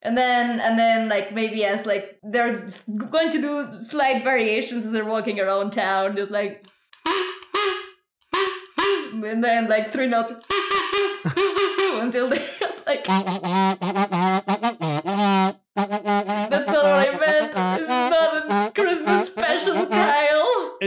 And 0.00 0.16
then, 0.16 0.60
and 0.60 0.78
then, 0.78 1.08
like 1.08 1.34
maybe 1.34 1.64
as 1.64 1.84
like 1.84 2.20
they're 2.22 2.64
going 3.10 3.32
to 3.32 3.40
do 3.40 3.80
slight 3.80 4.22
variations 4.22 4.86
as 4.86 4.92
they're 4.92 5.04
walking 5.04 5.40
around 5.40 5.72
town, 5.72 6.16
just 6.16 6.30
like, 6.30 6.64
and 9.12 9.42
then 9.42 9.68
like 9.68 9.90
three 9.90 10.06
notes 10.06 10.30
until 11.94 12.28
they're 12.28 12.38
just 12.60 12.86
like. 12.86 13.08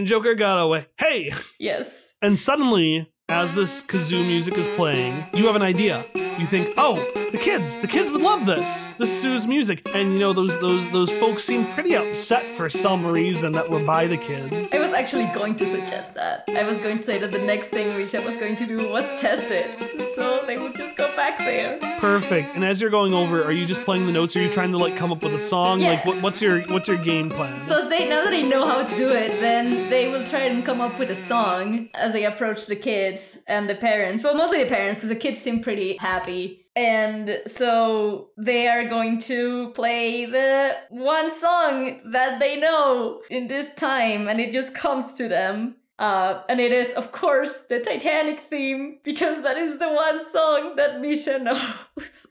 and 0.01 0.07
joker 0.07 0.33
got 0.33 0.57
away 0.57 0.87
hey 0.97 1.29
Yes. 1.59 2.15
And 2.23 2.39
suddenly, 2.39 3.07
as 3.31 3.55
this 3.55 3.81
kazoo 3.83 4.25
music 4.27 4.57
is 4.57 4.67
playing, 4.75 5.13
you 5.33 5.45
have 5.45 5.55
an 5.55 5.61
idea. 5.61 6.03
You 6.37 6.45
think, 6.47 6.67
"Oh, 6.77 6.95
the 7.31 7.37
kids, 7.37 7.79
the 7.79 7.87
kids 7.87 8.11
would 8.11 8.21
love 8.21 8.45
this. 8.45 8.91
This 8.97 9.21
Sue's 9.21 9.47
music." 9.47 9.87
And 9.95 10.11
you 10.11 10.19
know 10.19 10.33
those 10.33 10.59
those 10.59 10.91
those 10.91 11.11
folks 11.11 11.43
seem 11.43 11.63
pretty 11.67 11.95
upset 11.95 12.41
for 12.41 12.67
some 12.69 13.05
reason 13.05 13.53
that 13.53 13.69
we're 13.69 13.85
by 13.85 14.07
the 14.07 14.17
kids. 14.17 14.73
I 14.73 14.79
was 14.79 14.91
actually 14.91 15.29
going 15.33 15.55
to 15.55 15.65
suggest 15.65 16.15
that. 16.15 16.43
I 16.49 16.67
was 16.67 16.77
going 16.79 16.97
to 16.97 17.03
say 17.03 17.19
that 17.19 17.31
the 17.31 17.45
next 17.45 17.69
thing 17.69 17.87
Risha 17.99 18.25
was 18.25 18.35
going 18.37 18.57
to 18.57 18.65
do 18.65 18.77
was 18.91 19.07
test 19.21 19.49
it. 19.49 19.67
So 20.15 20.41
they 20.45 20.57
would 20.57 20.75
just 20.75 20.97
go 20.97 21.07
back 21.15 21.37
there. 21.39 21.79
Perfect. 21.99 22.55
And 22.55 22.65
as 22.65 22.81
you're 22.81 22.89
going 22.89 23.13
over, 23.13 23.43
are 23.43 23.53
you 23.53 23.65
just 23.65 23.85
playing 23.85 24.07
the 24.07 24.11
notes? 24.11 24.35
Or 24.35 24.39
are 24.39 24.41
you 24.41 24.49
trying 24.49 24.71
to 24.71 24.77
like 24.77 24.97
come 24.97 25.11
up 25.11 25.23
with 25.23 25.33
a 25.33 25.39
song? 25.39 25.79
Yeah. 25.79 25.91
Like, 25.91 26.05
what, 26.05 26.17
what's 26.23 26.41
your 26.41 26.61
what's 26.73 26.87
your 26.87 26.97
game 26.97 27.29
plan? 27.29 27.55
So 27.55 27.87
they 27.87 28.09
now 28.09 28.23
that 28.25 28.31
they 28.31 28.47
know 28.47 28.67
how 28.67 28.83
to 28.83 28.97
do 28.97 29.07
it, 29.07 29.31
then 29.39 29.65
they 29.89 30.11
will 30.11 30.25
try 30.25 30.41
and 30.41 30.65
come 30.65 30.81
up 30.81 30.97
with 30.99 31.11
a 31.11 31.15
song 31.15 31.87
as 31.93 32.11
they 32.13 32.25
approach 32.25 32.65
the 32.65 32.75
kids 32.75 33.20
and 33.47 33.69
the 33.69 33.75
parents. 33.75 34.23
Well, 34.23 34.35
mostly 34.35 34.63
the 34.63 34.69
parents, 34.69 34.97
because 34.99 35.09
the 35.09 35.15
kids 35.25 35.39
seem 35.39 35.61
pretty 35.61 35.97
happy. 35.99 36.65
And 36.75 37.41
so 37.47 38.29
they 38.37 38.67
are 38.67 38.85
going 38.87 39.17
to 39.31 39.71
play 39.71 40.25
the 40.25 40.75
one 40.89 41.29
song 41.31 41.99
that 42.11 42.39
they 42.39 42.55
know 42.57 43.21
in 43.29 43.47
this 43.47 43.73
time, 43.75 44.27
and 44.29 44.39
it 44.39 44.51
just 44.51 44.73
comes 44.75 45.13
to 45.15 45.27
them. 45.27 45.75
Uh, 45.99 46.41
and 46.49 46.59
it 46.59 46.71
is, 46.71 46.93
of 46.93 47.11
course, 47.11 47.65
the 47.67 47.79
Titanic 47.79 48.39
theme, 48.39 48.99
because 49.03 49.43
that 49.43 49.57
is 49.57 49.77
the 49.79 49.89
one 49.89 50.19
song 50.23 50.75
that 50.77 50.99
Misha 51.01 51.37
knows. 51.47 52.27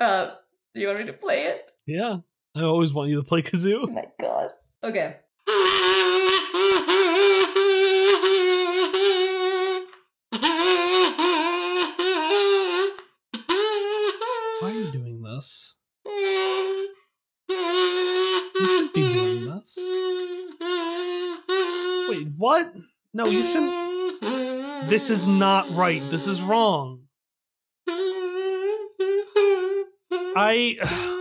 uh, 0.00 0.30
do 0.74 0.80
you 0.80 0.86
want 0.88 0.98
me 1.00 1.06
to 1.06 1.12
play 1.12 1.44
it? 1.44 1.70
yeah, 1.86 2.18
I 2.56 2.62
always 2.62 2.92
want 2.92 3.10
you 3.10 3.16
to 3.22 3.26
play 3.28 3.40
Oh 3.40 3.48
kazoo. 3.48 3.92
my 3.92 4.06
god. 4.20 4.50
Okay. 4.84 5.16
What? 22.40 22.72
No, 23.12 23.26
you 23.26 23.46
shouldn't. 23.46 24.88
This 24.88 25.10
is 25.10 25.26
not 25.26 25.70
right. 25.76 26.02
This 26.08 26.26
is 26.26 26.40
wrong. 26.40 27.02
I. 30.34 30.78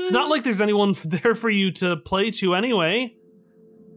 It's 0.00 0.12
not 0.12 0.28
like 0.28 0.42
there's 0.42 0.60
anyone 0.60 0.94
there 1.04 1.36
for 1.36 1.50
you 1.50 1.70
to 1.72 1.96
play 1.96 2.30
to 2.32 2.54
anyway. 2.54 3.14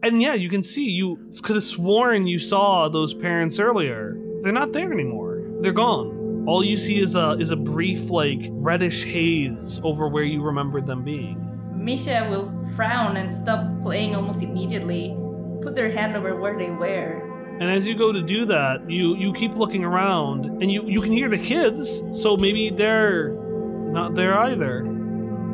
And 0.02 0.22
yeah, 0.22 0.34
you 0.34 0.48
can 0.48 0.62
see 0.62 0.88
you 0.90 1.28
could 1.42 1.56
have 1.56 1.64
sworn 1.64 2.28
you 2.28 2.38
saw 2.38 2.88
those 2.88 3.14
parents 3.14 3.58
earlier. 3.58 4.16
They're 4.40 4.52
not 4.52 4.72
there 4.72 4.92
anymore. 4.92 5.42
They're 5.60 5.72
gone. 5.72 6.44
All 6.46 6.62
you 6.62 6.76
see 6.76 6.98
is 6.98 7.16
a 7.16 7.30
is 7.32 7.50
a 7.50 7.56
brief 7.56 8.10
like 8.10 8.46
reddish 8.50 9.04
haze 9.04 9.80
over 9.82 10.08
where 10.08 10.24
you 10.24 10.42
remembered 10.42 10.86
them 10.86 11.02
being. 11.04 11.38
Misha 11.72 12.26
will 12.30 12.52
frown 12.76 13.16
and 13.16 13.32
stop 13.32 13.66
playing 13.82 14.14
almost 14.14 14.42
immediately 14.42 15.16
put 15.64 15.74
their 15.74 15.90
hand 15.90 16.16
over 16.16 16.36
where 16.36 16.56
they 16.56 16.70
were. 16.70 17.56
And 17.60 17.70
as 17.70 17.86
you 17.86 17.96
go 17.96 18.12
to 18.12 18.20
do 18.20 18.44
that, 18.46 18.88
you 18.90 19.16
you 19.16 19.32
keep 19.32 19.54
looking 19.54 19.84
around 19.84 20.46
and 20.62 20.70
you 20.70 20.84
you 20.86 21.00
can 21.00 21.12
hear 21.12 21.28
the 21.28 21.38
kids, 21.38 22.02
so 22.12 22.36
maybe 22.36 22.70
they're 22.70 23.30
not 23.30 24.14
there 24.14 24.36
either. 24.38 24.82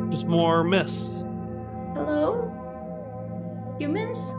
Just 0.09 0.27
more 0.27 0.63
mists. 0.63 1.23
Hello? 1.93 2.47
Humans? 3.79 4.33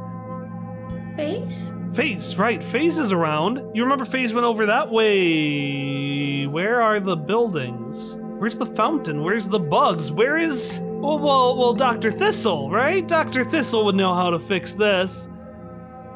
Face? 1.17 1.73
Phase, 1.93 2.39
right. 2.39 2.63
Phase 2.65 2.99
is 2.99 3.13
around. 3.13 3.59
You 3.75 3.83
remember 3.83 4.05
Phase 4.05 4.33
went 4.33 4.47
over 4.47 4.67
that 4.67 4.91
way. 4.91 6.47
Where 6.47 6.81
are 6.81 7.01
the 7.01 7.17
buildings? 7.17 8.19
Where's 8.39 8.59
the 8.59 8.67
fountain? 8.67 9.23
Where's 9.23 9.49
the 9.49 9.61
bugs? 9.61 10.11
Where 10.11 10.37
is. 10.37 10.81
Well, 10.83 11.19
well, 11.19 11.57
well, 11.57 11.75
Dr. 11.75 12.11
Thistle, 12.11 12.71
right? 12.71 13.07
Dr. 13.07 13.45
Thistle 13.45 13.85
would 13.85 13.95
know 13.95 14.15
how 14.15 14.31
to 14.31 14.39
fix 14.39 14.75
this. 14.75 15.29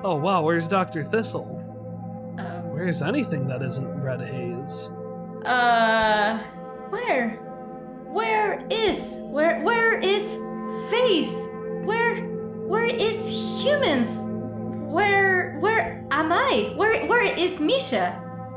Oh, 0.04 0.16
wow, 0.16 0.42
where's 0.42 0.68
Dr. 0.68 1.02
Thistle? 1.02 1.62
Um, 2.38 2.70
Where's 2.70 3.02
anything 3.02 3.46
that 3.48 3.62
isn't 3.62 3.88
red 4.02 4.20
haze? 4.20 4.92
uh, 5.44 6.38
where? 6.90 7.30
Where 8.12 8.64
is? 8.70 9.22
Where? 9.26 9.62
Where 9.62 9.98
is 10.00 10.32
face? 10.90 11.48
Where? 11.84 12.16
Where 12.68 12.86
is 12.86 13.28
humans? 13.64 14.28
Where? 14.30 15.58
Where 15.60 16.04
am 16.10 16.32
I? 16.32 16.72
Where? 16.76 17.06
Where 17.06 17.24
is 17.38 17.60
Misha? 17.60 18.12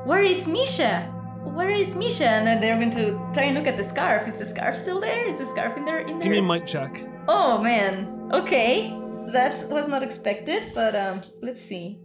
Where 0.06 0.22
is 0.22 0.48
Misha? 0.48 1.02
Where 1.44 1.70
is 1.70 1.96
Misha? 1.96 2.28
And 2.28 2.46
then 2.48 2.60
they're 2.62 2.78
going 2.78 2.92
to 2.92 3.20
try 3.34 3.44
and 3.46 3.56
look 3.56 3.68
at 3.68 3.78
the 3.78 3.84
scarf. 3.84 4.28
Is 4.28 4.40
the 4.40 4.46
scarf 4.46 4.78
still 4.78 5.00
there? 5.00 5.26
Is 5.28 5.40
the 5.40 5.46
scarf 5.46 5.78
in 5.78 5.86
there? 5.86 6.00
In 6.00 6.20
there? 6.20 6.28
Give 6.28 6.32
me 6.32 6.38
a 6.40 6.42
mic 6.42 6.66
check. 6.68 7.04
Oh 7.28 7.58
man. 7.62 8.30
Okay. 8.34 8.94
That 9.28 9.64
was 9.70 9.88
not 9.88 10.04
expected, 10.04 10.72
but 10.74 10.96
um 10.96 11.22
let's 11.42 11.62
see. 11.62 12.00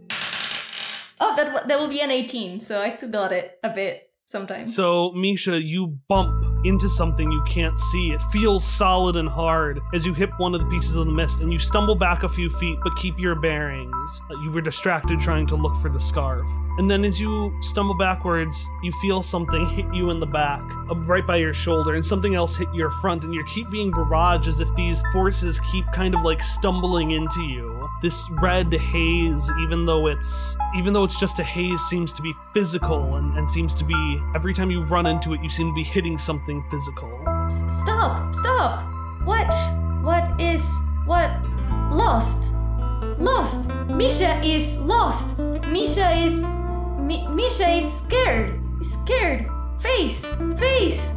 Oh, 1.21 1.35
that 1.37 1.69
that 1.69 1.79
will 1.79 1.89
be 1.89 2.01
an 2.01 2.11
18, 2.11 2.61
so 2.61 2.81
I 2.81 2.89
still 2.91 3.09
got 3.09 3.33
it 3.33 3.59
a 3.63 3.71
bit 3.71 4.11
sometimes. 4.27 4.75
So, 4.75 5.13
Misha, 5.13 5.63
you 5.63 5.99
bump 6.09 6.54
into 6.65 6.89
something 6.89 7.31
you 7.31 7.43
can't 7.45 7.79
see. 7.79 8.13
It 8.13 8.23
feels 8.23 8.65
solid 8.65 9.17
and 9.17 9.29
hard 9.29 9.83
as 9.93 10.05
you 10.07 10.15
hit 10.15 10.31
one 10.39 10.55
of 10.55 10.61
the 10.61 10.67
pieces 10.67 10.95
of 10.95 11.07
the 11.07 11.13
mist 11.13 11.41
and 11.41 11.53
you 11.53 11.59
stumble 11.59 11.95
back 11.95 12.23
a 12.23 12.29
few 12.29 12.49
feet 12.49 12.79
but 12.83 12.97
keep 12.97 13.19
your 13.19 13.35
bearings. 13.35 14.23
Uh, 14.31 14.35
You 14.43 14.51
were 14.51 14.61
distracted 14.61 15.19
trying 15.21 15.47
to 15.49 15.57
look 15.57 15.77
for 15.77 15.89
the 15.89 16.01
scarf. 16.01 16.47
And 16.79 16.91
then 16.91 17.05
as 17.05 17.21
you 17.21 17.55
stumble 17.61 17.97
backwards, 17.97 18.69
you 18.83 18.93
feel 19.03 19.23
something 19.23 19.67
hit 19.69 19.93
you 19.95 20.11
in 20.11 20.21
the 20.21 20.27
back, 20.27 20.63
right 21.07 21.27
by 21.27 21.37
your 21.37 21.55
shoulder, 21.55 21.95
and 21.95 22.05
something 22.05 22.35
else 22.35 22.57
hit 22.57 22.69
your 22.75 22.91
front, 22.91 23.25
and 23.25 23.35
you 23.35 23.45
keep 23.45 23.71
being 23.71 23.93
barraged 23.93 24.49
as 24.49 24.61
if 24.61 24.75
these 24.75 25.03
forces 25.13 25.61
keep 25.61 25.87
kind 25.93 26.15
of 26.15 26.23
like 26.23 26.43
stumbling 26.43 27.13
into 27.13 27.43
you. 27.43 27.74
This 28.05 28.29
red 28.33 28.71
haze, 28.71 29.51
even 29.63 29.87
though 29.87 30.09
it's 30.09 30.59
even 30.77 30.93
though 30.93 31.05
it's 31.05 31.19
just 31.19 31.39
a 31.39 31.43
haze, 31.43 31.81
seems 31.81 32.13
to 32.13 32.21
be 32.21 32.35
physical 32.53 33.15
and, 33.15 33.39
and 33.39 33.49
seems 33.49 33.75
to 33.77 33.83
be 33.83 34.23
every 34.35 34.53
time 34.53 34.71
you 34.71 34.83
run 34.83 35.07
into 35.07 35.33
it, 35.33 35.43
you 35.43 35.49
seem 35.49 35.69
to 35.69 35.75
be 35.75 35.83
hitting 35.83 36.19
something 36.19 36.63
physical. 36.71 37.09
Stop! 37.49 38.35
Stop! 38.35 38.83
What? 39.25 39.51
What 40.03 40.39
is 40.39 40.71
what? 41.07 41.31
Lost. 41.91 42.53
Lost. 43.17 43.71
Misha 43.87 44.39
is 44.45 44.79
lost. 44.81 45.39
Misha 45.69 46.11
is 46.11 46.43
Mi- 47.01 47.27
Misha 47.29 47.71
is 47.71 47.91
scared. 47.91 48.61
Scared. 48.85 49.49
Face. 49.81 50.27
Face. 50.59 51.17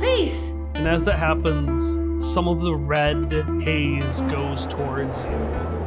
Face. 0.00 0.50
And 0.74 0.88
as 0.88 1.04
that 1.04 1.16
happens, 1.16 2.00
some 2.32 2.48
of 2.48 2.62
the 2.62 2.74
red 2.74 3.30
haze 3.60 4.22
goes 4.22 4.66
towards 4.66 5.24
you, 5.24 5.30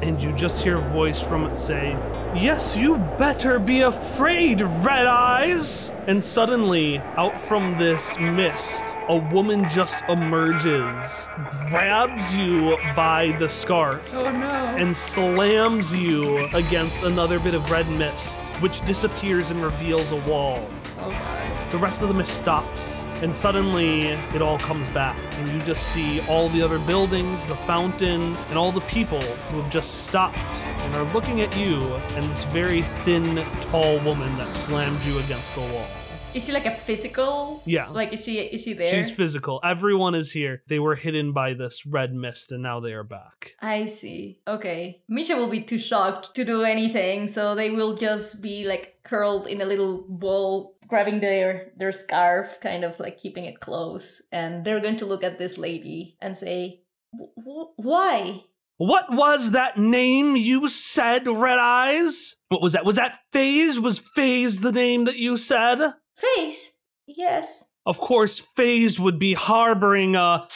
and 0.04 0.22
you 0.22 0.32
just 0.34 0.64
hear 0.64 0.76
a 0.76 0.82
voice 0.94 1.20
from 1.20 1.46
it 1.46 1.56
say, 1.56 1.92
Yes, 2.36 2.78
you 2.78 2.98
better 3.18 3.58
be 3.60 3.82
afraid, 3.82 4.62
Red 4.62 5.08
Eyes! 5.08 5.92
And 6.06 6.24
suddenly, 6.24 7.00
out 7.18 7.38
from 7.38 7.78
this 7.78 8.18
mist, 8.20 8.86
a 9.10 9.18
woman 9.18 9.68
just 9.68 10.04
emerges, 10.08 11.28
grabs 11.70 12.34
you 12.36 12.78
by 12.96 13.36
the 13.40 13.50
scarf, 13.50 14.14
Oh 14.16 14.32
no. 14.32 14.48
and 14.78 14.96
slams 14.96 15.94
you 15.96 16.48
against 16.54 17.04
another 17.04 17.40
bit 17.40 17.56
of 17.56 17.70
red 17.72 17.90
mist, 17.92 18.56
which 18.62 18.80
disappears 18.86 19.52
and 19.52 19.62
reveals 19.62 20.12
a 20.12 20.22
wall. 20.22 20.70
Oh 21.00 21.10
god. 21.10 21.37
The 21.70 21.78
rest 21.78 22.02
of 22.02 22.08
the 22.08 22.14
mist 22.14 22.38
stops, 22.38 23.04
and 23.22 23.36
suddenly 23.36 24.08
it 24.08 24.42
all 24.42 24.58
comes 24.58 24.88
back, 24.88 25.18
and 25.34 25.50
you 25.50 25.60
just 25.62 25.88
see 25.88 26.22
all 26.30 26.48
the 26.50 26.62
other 26.62 26.80
buildings, 26.80 27.46
the 27.46 27.58
fountain, 27.58 28.38
and 28.48 28.58
all 28.58 28.72
the 28.72 28.82
people 28.82 29.22
who 29.22 29.62
have 29.62 29.70
just 29.70 30.06
stopped 30.06 30.64
and 30.64 30.96
are 30.96 31.04
looking 31.14 31.42
at 31.42 31.54
you 31.58 31.82
and 32.16 32.24
this 32.30 32.46
very 32.46 32.84
thin, 33.04 33.44
tall 33.70 34.00
woman 34.06 34.38
that 34.38 34.54
slammed 34.54 35.04
you 35.04 35.20
against 35.20 35.56
the 35.56 35.62
wall. 35.62 35.88
Is 36.34 36.46
she 36.46 36.54
like 36.54 36.68
a 36.68 36.76
physical? 36.76 37.64
Yeah. 37.66 37.90
Like 37.90 38.14
is 38.14 38.24
she 38.24 38.40
is 38.40 38.62
she 38.62 38.74
there? 38.74 38.88
She's 38.88 39.10
physical. 39.10 39.60
Everyone 39.64 40.14
is 40.14 40.32
here. 40.32 40.62
They 40.68 40.80
were 40.80 40.96
hidden 40.96 41.34
by 41.34 41.54
this 41.54 41.86
red 41.86 42.14
mist, 42.14 42.52
and 42.52 42.64
now 42.64 42.80
they 42.80 42.94
are 42.94 43.04
back. 43.04 43.56
I 43.62 43.86
see. 43.86 44.40
Okay. 44.48 45.02
Misha 45.10 45.36
will 45.36 45.50
be 45.50 45.62
too 45.62 45.80
shocked 45.80 46.34
to 46.36 46.46
do 46.46 46.64
anything, 46.64 47.28
so 47.28 47.56
they 47.56 47.72
will 47.72 47.94
just 47.94 48.42
be 48.42 48.66
like 48.66 49.00
curled 49.04 49.48
in 49.48 49.62
a 49.62 49.66
little 49.66 50.06
ball, 50.08 50.77
grabbing 50.88 51.20
their 51.20 51.72
their 51.78 51.92
scarf, 51.92 52.60
kind 52.62 52.84
of 52.84 53.00
like 53.00 53.18
keeping 53.18 53.46
it 53.46 53.60
close, 53.60 54.22
and 54.32 54.64
they're 54.66 54.82
going 54.82 54.96
to 54.98 55.06
look 55.06 55.24
at 55.24 55.38
this 55.38 55.58
lady 55.58 56.18
and 56.22 56.36
say, 56.36 56.82
"W- 57.14 57.32
w- 57.38 57.74
"Why? 57.76 58.44
What 58.78 59.06
was 59.10 59.52
that 59.52 59.78
name 59.78 60.36
you 60.36 60.70
said, 60.70 61.28
Red 61.28 61.58
Eyes? 61.60 62.36
What 62.50 62.62
was 62.62 62.74
that? 62.74 62.86
Was 62.86 62.98
that 62.98 63.20
Phase? 63.34 63.80
Was 63.80 63.98
Phase 64.00 64.60
the 64.62 64.72
name 64.72 65.06
that 65.06 65.18
you 65.18 65.36
said? 65.38 65.80
phase 66.16 66.74
Yes. 67.08 67.72
Of 67.86 67.98
course, 68.00 68.38
Phase 68.38 69.00
would 69.00 69.18
be 69.18 69.34
harboring 69.34 70.16
a. 70.16 70.48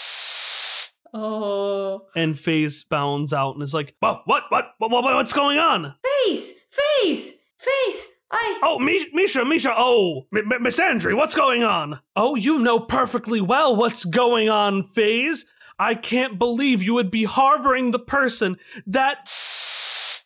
Oh, 1.13 2.07
And 2.15 2.38
Phase 2.39 2.84
bounds 2.84 3.34
out 3.34 3.55
and 3.55 3.63
is 3.63 3.73
like, 3.73 3.95
"What? 3.99 4.21
What? 4.25 4.43
What? 4.49 4.65
What? 4.77 4.91
what 4.91 5.03
what's 5.03 5.34
going 5.34 5.57
on? 5.57 5.95
face, 6.25 6.59
face, 6.71 7.38
face. 7.57 8.07
I. 8.32 8.59
Oh, 8.63 8.79
Mi- 8.79 9.09
Misha, 9.13 9.43
Misha. 9.45 9.73
Oh, 9.75 10.27
M- 10.36 10.51
M- 10.51 10.63
Miss 10.63 10.79
Andre, 10.79 11.13
what's 11.13 11.36
going 11.36 11.63
on? 11.63 11.99
Oh, 12.15 12.36
you 12.36 12.59
know 12.59 12.79
perfectly 12.79 13.41
well 13.41 13.75
what's 13.75 14.05
going 14.05 14.49
on, 14.49 14.84
Phase. 14.84 15.45
I 15.77 15.95
can't 15.95 16.38
believe 16.38 16.84
you 16.84 16.93
would 16.93 17.11
be 17.11 17.23
harboring 17.23 17.91
the 17.91 17.99
person 17.99 18.57
that 18.86 19.29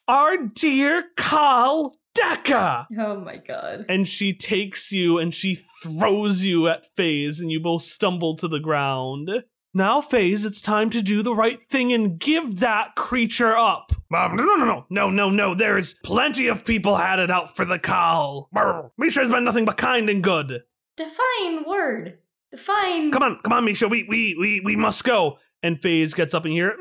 our 0.08 0.38
dear 0.38 1.06
Carl 1.16 1.98
Decker. 2.14 2.88
Oh 2.98 3.20
my 3.20 3.38
god. 3.38 3.86
And 3.90 4.08
she 4.08 4.34
takes 4.34 4.92
you 4.92 5.18
and 5.18 5.34
she 5.34 5.56
throws 5.56 6.46
you 6.46 6.68
at 6.68 6.86
Phase, 6.96 7.40
and 7.42 7.52
you 7.52 7.60
both 7.60 7.82
stumble 7.82 8.36
to 8.36 8.48
the 8.48 8.60
ground. 8.60 9.30
Now, 9.78 10.00
Phase, 10.00 10.46
it's 10.46 10.62
time 10.62 10.90
to 10.92 11.02
do 11.02 11.22
the 11.22 11.36
right 11.36 11.62
thing 11.62 11.92
and 11.92 12.18
give 12.18 12.62
that 12.62 12.96
creature 12.96 13.58
up. 13.58 13.92
Um, 14.16 14.38
no, 14.38 14.46
no, 14.46 14.56
no, 14.56 14.66
no, 14.66 14.86
no, 14.90 15.10
no, 15.10 15.30
no. 15.30 15.54
There's 15.54 15.96
plenty 15.96 16.48
of 16.48 16.64
people 16.64 16.96
had 16.96 17.20
it 17.20 17.30
out 17.30 17.54
for 17.54 17.66
the 17.66 17.78
Carl. 17.78 18.48
Brr. 18.54 18.90
Misha's 18.98 19.30
been 19.30 19.44
nothing 19.44 19.66
but 19.66 19.76
kind 19.76 20.10
and 20.10 20.24
good. 20.24 20.64
Define 20.96 21.66
word. 21.68 22.20
Define. 22.52 23.12
Come 23.12 23.24
on, 23.24 23.40
come 23.44 23.52
on, 23.52 23.66
Misha. 23.66 23.90
We, 23.90 24.06
we, 24.08 24.38
we, 24.40 24.62
we 24.64 24.78
must 24.78 25.04
go. 25.04 25.40
And 25.66 25.82
Phase 25.82 26.14
gets 26.14 26.34
up 26.36 26.46
and 26.46 26.54
here 26.54 26.76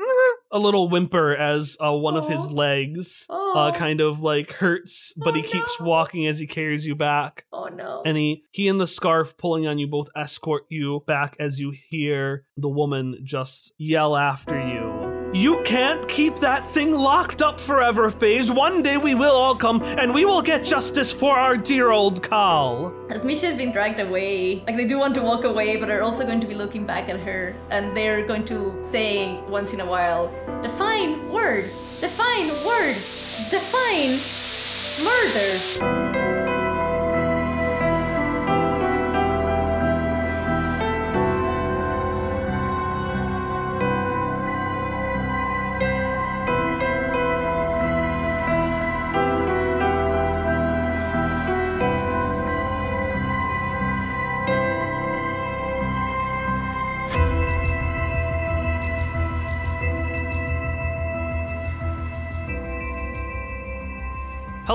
a 0.51 0.59
little 0.59 0.87
whimper 0.89 1.35
as 1.35 1.75
uh, 1.83 1.91
one 1.91 2.15
of 2.15 2.29
his 2.29 2.51
legs 2.53 3.25
uh, 3.29 3.71
kind 3.73 3.99
of 3.99 4.19
like 4.21 4.51
hurts, 4.53 5.11
but 5.17 5.33
Oh, 5.33 5.37
he 5.37 5.41
keeps 5.41 5.79
no. 5.79 5.85
walking 5.87 6.27
as 6.27 6.37
he 6.39 6.45
carries 6.47 6.85
you 6.85 6.95
back. 6.95 7.45
Oh 7.51 7.65
no. 7.65 8.03
And 8.05 8.15
he, 8.15 8.43
he 8.51 8.67
and 8.67 8.79
the 8.79 8.87
scarf 8.87 9.35
pulling 9.37 9.65
on 9.67 9.79
you 9.79 9.87
both 9.87 10.07
escort 10.15 10.63
you 10.69 11.03
back 11.07 11.35
as 11.39 11.59
you 11.59 11.73
hear 11.89 12.45
the 12.55 12.69
woman 12.69 13.19
just 13.23 13.73
yell 13.77 14.15
after 14.15 14.55
you. 14.55 14.94
You 15.35 15.61
can't 15.63 16.07
keep 16.07 16.37
that 16.37 16.65
thing 16.69 16.93
locked 16.93 17.41
up 17.41 17.59
forever, 17.59 18.09
Phase. 18.09 18.49
One 18.49 18.81
day 18.81 18.95
we 18.95 19.15
will 19.15 19.35
all 19.35 19.53
come 19.53 19.83
and 19.83 20.13
we 20.13 20.23
will 20.23 20.41
get 20.41 20.63
justice 20.63 21.11
for 21.11 21.37
our 21.37 21.57
dear 21.57 21.91
old 21.91 22.23
Carl. 22.23 22.95
As 23.09 23.25
Misha's 23.25 23.53
been 23.53 23.73
dragged 23.73 23.99
away, 23.99 24.63
like 24.65 24.77
they 24.77 24.85
do 24.85 24.97
want 24.97 25.13
to 25.15 25.21
walk 25.21 25.43
away, 25.43 25.75
but 25.75 25.91
are 25.91 26.01
also 26.01 26.25
going 26.25 26.39
to 26.39 26.47
be 26.47 26.55
looking 26.55 26.85
back 26.85 27.09
at 27.09 27.19
her, 27.19 27.53
and 27.69 27.95
they're 27.97 28.25
going 28.25 28.45
to 28.45 28.81
say 28.81 29.37
once 29.49 29.73
in 29.73 29.81
a 29.81 29.85
while, 29.85 30.31
"Define 30.61 31.29
word, 31.29 31.65
define 31.99 32.47
word, 32.65 32.95
define 33.51 34.15
murder." 35.03 36.34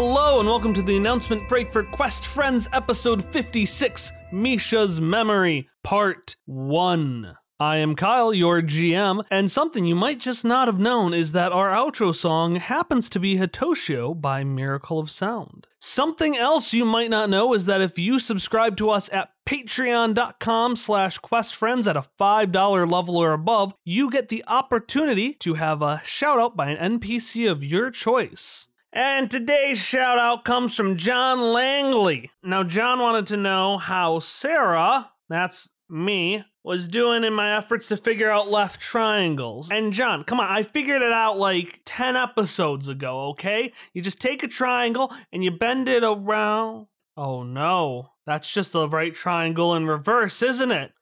Hello, 0.03 0.41
and 0.41 0.49
welcome 0.49 0.73
to 0.73 0.81
the 0.81 0.97
announcement 0.97 1.47
break 1.47 1.71
for 1.71 1.83
Quest 1.83 2.25
Friends 2.25 2.71
episode 2.73 3.23
56 3.23 4.11
Misha's 4.33 4.99
Memory, 4.99 5.69
Part 5.85 6.37
1. 6.47 7.37
I 7.61 7.77
am 7.77 7.95
Kyle, 7.95 8.33
your 8.33 8.63
GM, 8.63 9.23
and 9.31 9.51
something 9.51 9.85
you 9.85 9.95
might 9.95 10.19
just 10.19 10.43
not 10.43 10.69
have 10.69 10.81
known 10.81 11.13
is 11.13 11.33
that 11.33 11.53
our 11.53 11.69
outro 11.69 12.15
song 12.15 12.55
happens 12.55 13.11
to 13.11 13.21
be 13.21 13.37
Hitoshio 13.37 14.19
by 14.19 14.43
Miracle 14.43 14.99
of 14.99 15.11
Sound. 15.11 15.67
Something 15.81 16.35
else 16.35 16.73
you 16.73 16.87
might 16.87 17.11
not 17.11 17.29
know 17.29 17.53
is 17.53 17.67
that 17.67 17.83
if 17.83 17.99
you 17.99 18.19
subscribe 18.19 18.79
to 18.79 18.89
us 18.89 19.13
at 19.13 19.33
patreon.com 19.47 20.77
slash 20.77 21.19
questfriends 21.19 21.87
at 21.87 21.99
a 21.99 22.07
$5 22.19 22.91
level 22.91 23.19
or 23.19 23.35
above, 23.35 23.75
you 23.85 24.11
get 24.11 24.31
the 24.31 24.43
opportunity 24.49 25.35
to 25.35 25.55
have 25.55 25.83
a 25.83 26.01
shout 26.07 26.39
out 26.39 26.57
by 26.57 26.71
an 26.71 26.99
NPC 26.99 27.51
of 27.51 27.63
your 27.63 27.91
choice. 27.91 28.70
And 28.93 29.31
today's 29.31 29.79
shout 29.79 30.19
out 30.19 30.45
comes 30.45 30.75
from 30.75 30.97
John 30.97 31.53
Langley. 31.53 32.33
Now, 32.43 32.65
John 32.65 32.99
wanted 32.99 33.27
to 33.27 33.37
know 33.37 33.79
how 33.79 34.19
Sarah, 34.19 35.13
that's 35.29 35.71
me, 35.89 36.45
was 36.65 36.89
doing 36.89 37.23
in 37.23 37.33
my 37.33 37.57
efforts 37.57 37.87
to 37.89 37.97
figure 37.97 38.31
out 38.31 38.51
left 38.51 38.81
triangles. 38.81 39.71
And 39.71 39.93
John, 39.93 40.25
come 40.25 40.41
on, 40.41 40.49
I 40.49 40.65
figured 40.65 41.03
it 41.03 41.13
out 41.13 41.39
like 41.39 41.83
10 41.85 42.17
episodes 42.17 42.89
ago, 42.89 43.29
okay? 43.29 43.73
You 43.95 44.03
just 44.03 44.21
take 44.21 44.43
a 44.43 44.49
triangle 44.49 45.13
and 45.33 45.45
you 45.45 45.53
bend 45.53 45.89
it 45.89 46.03
around. 46.03 46.89
Oh 47.17 47.45
no, 47.45 48.11
that's 48.27 48.53
just 48.53 48.75
a 48.75 48.89
right 48.89 49.15
triangle 49.15 49.73
in 49.77 49.87
reverse, 49.87 50.43
isn't 50.43 50.73
it? 50.73 50.93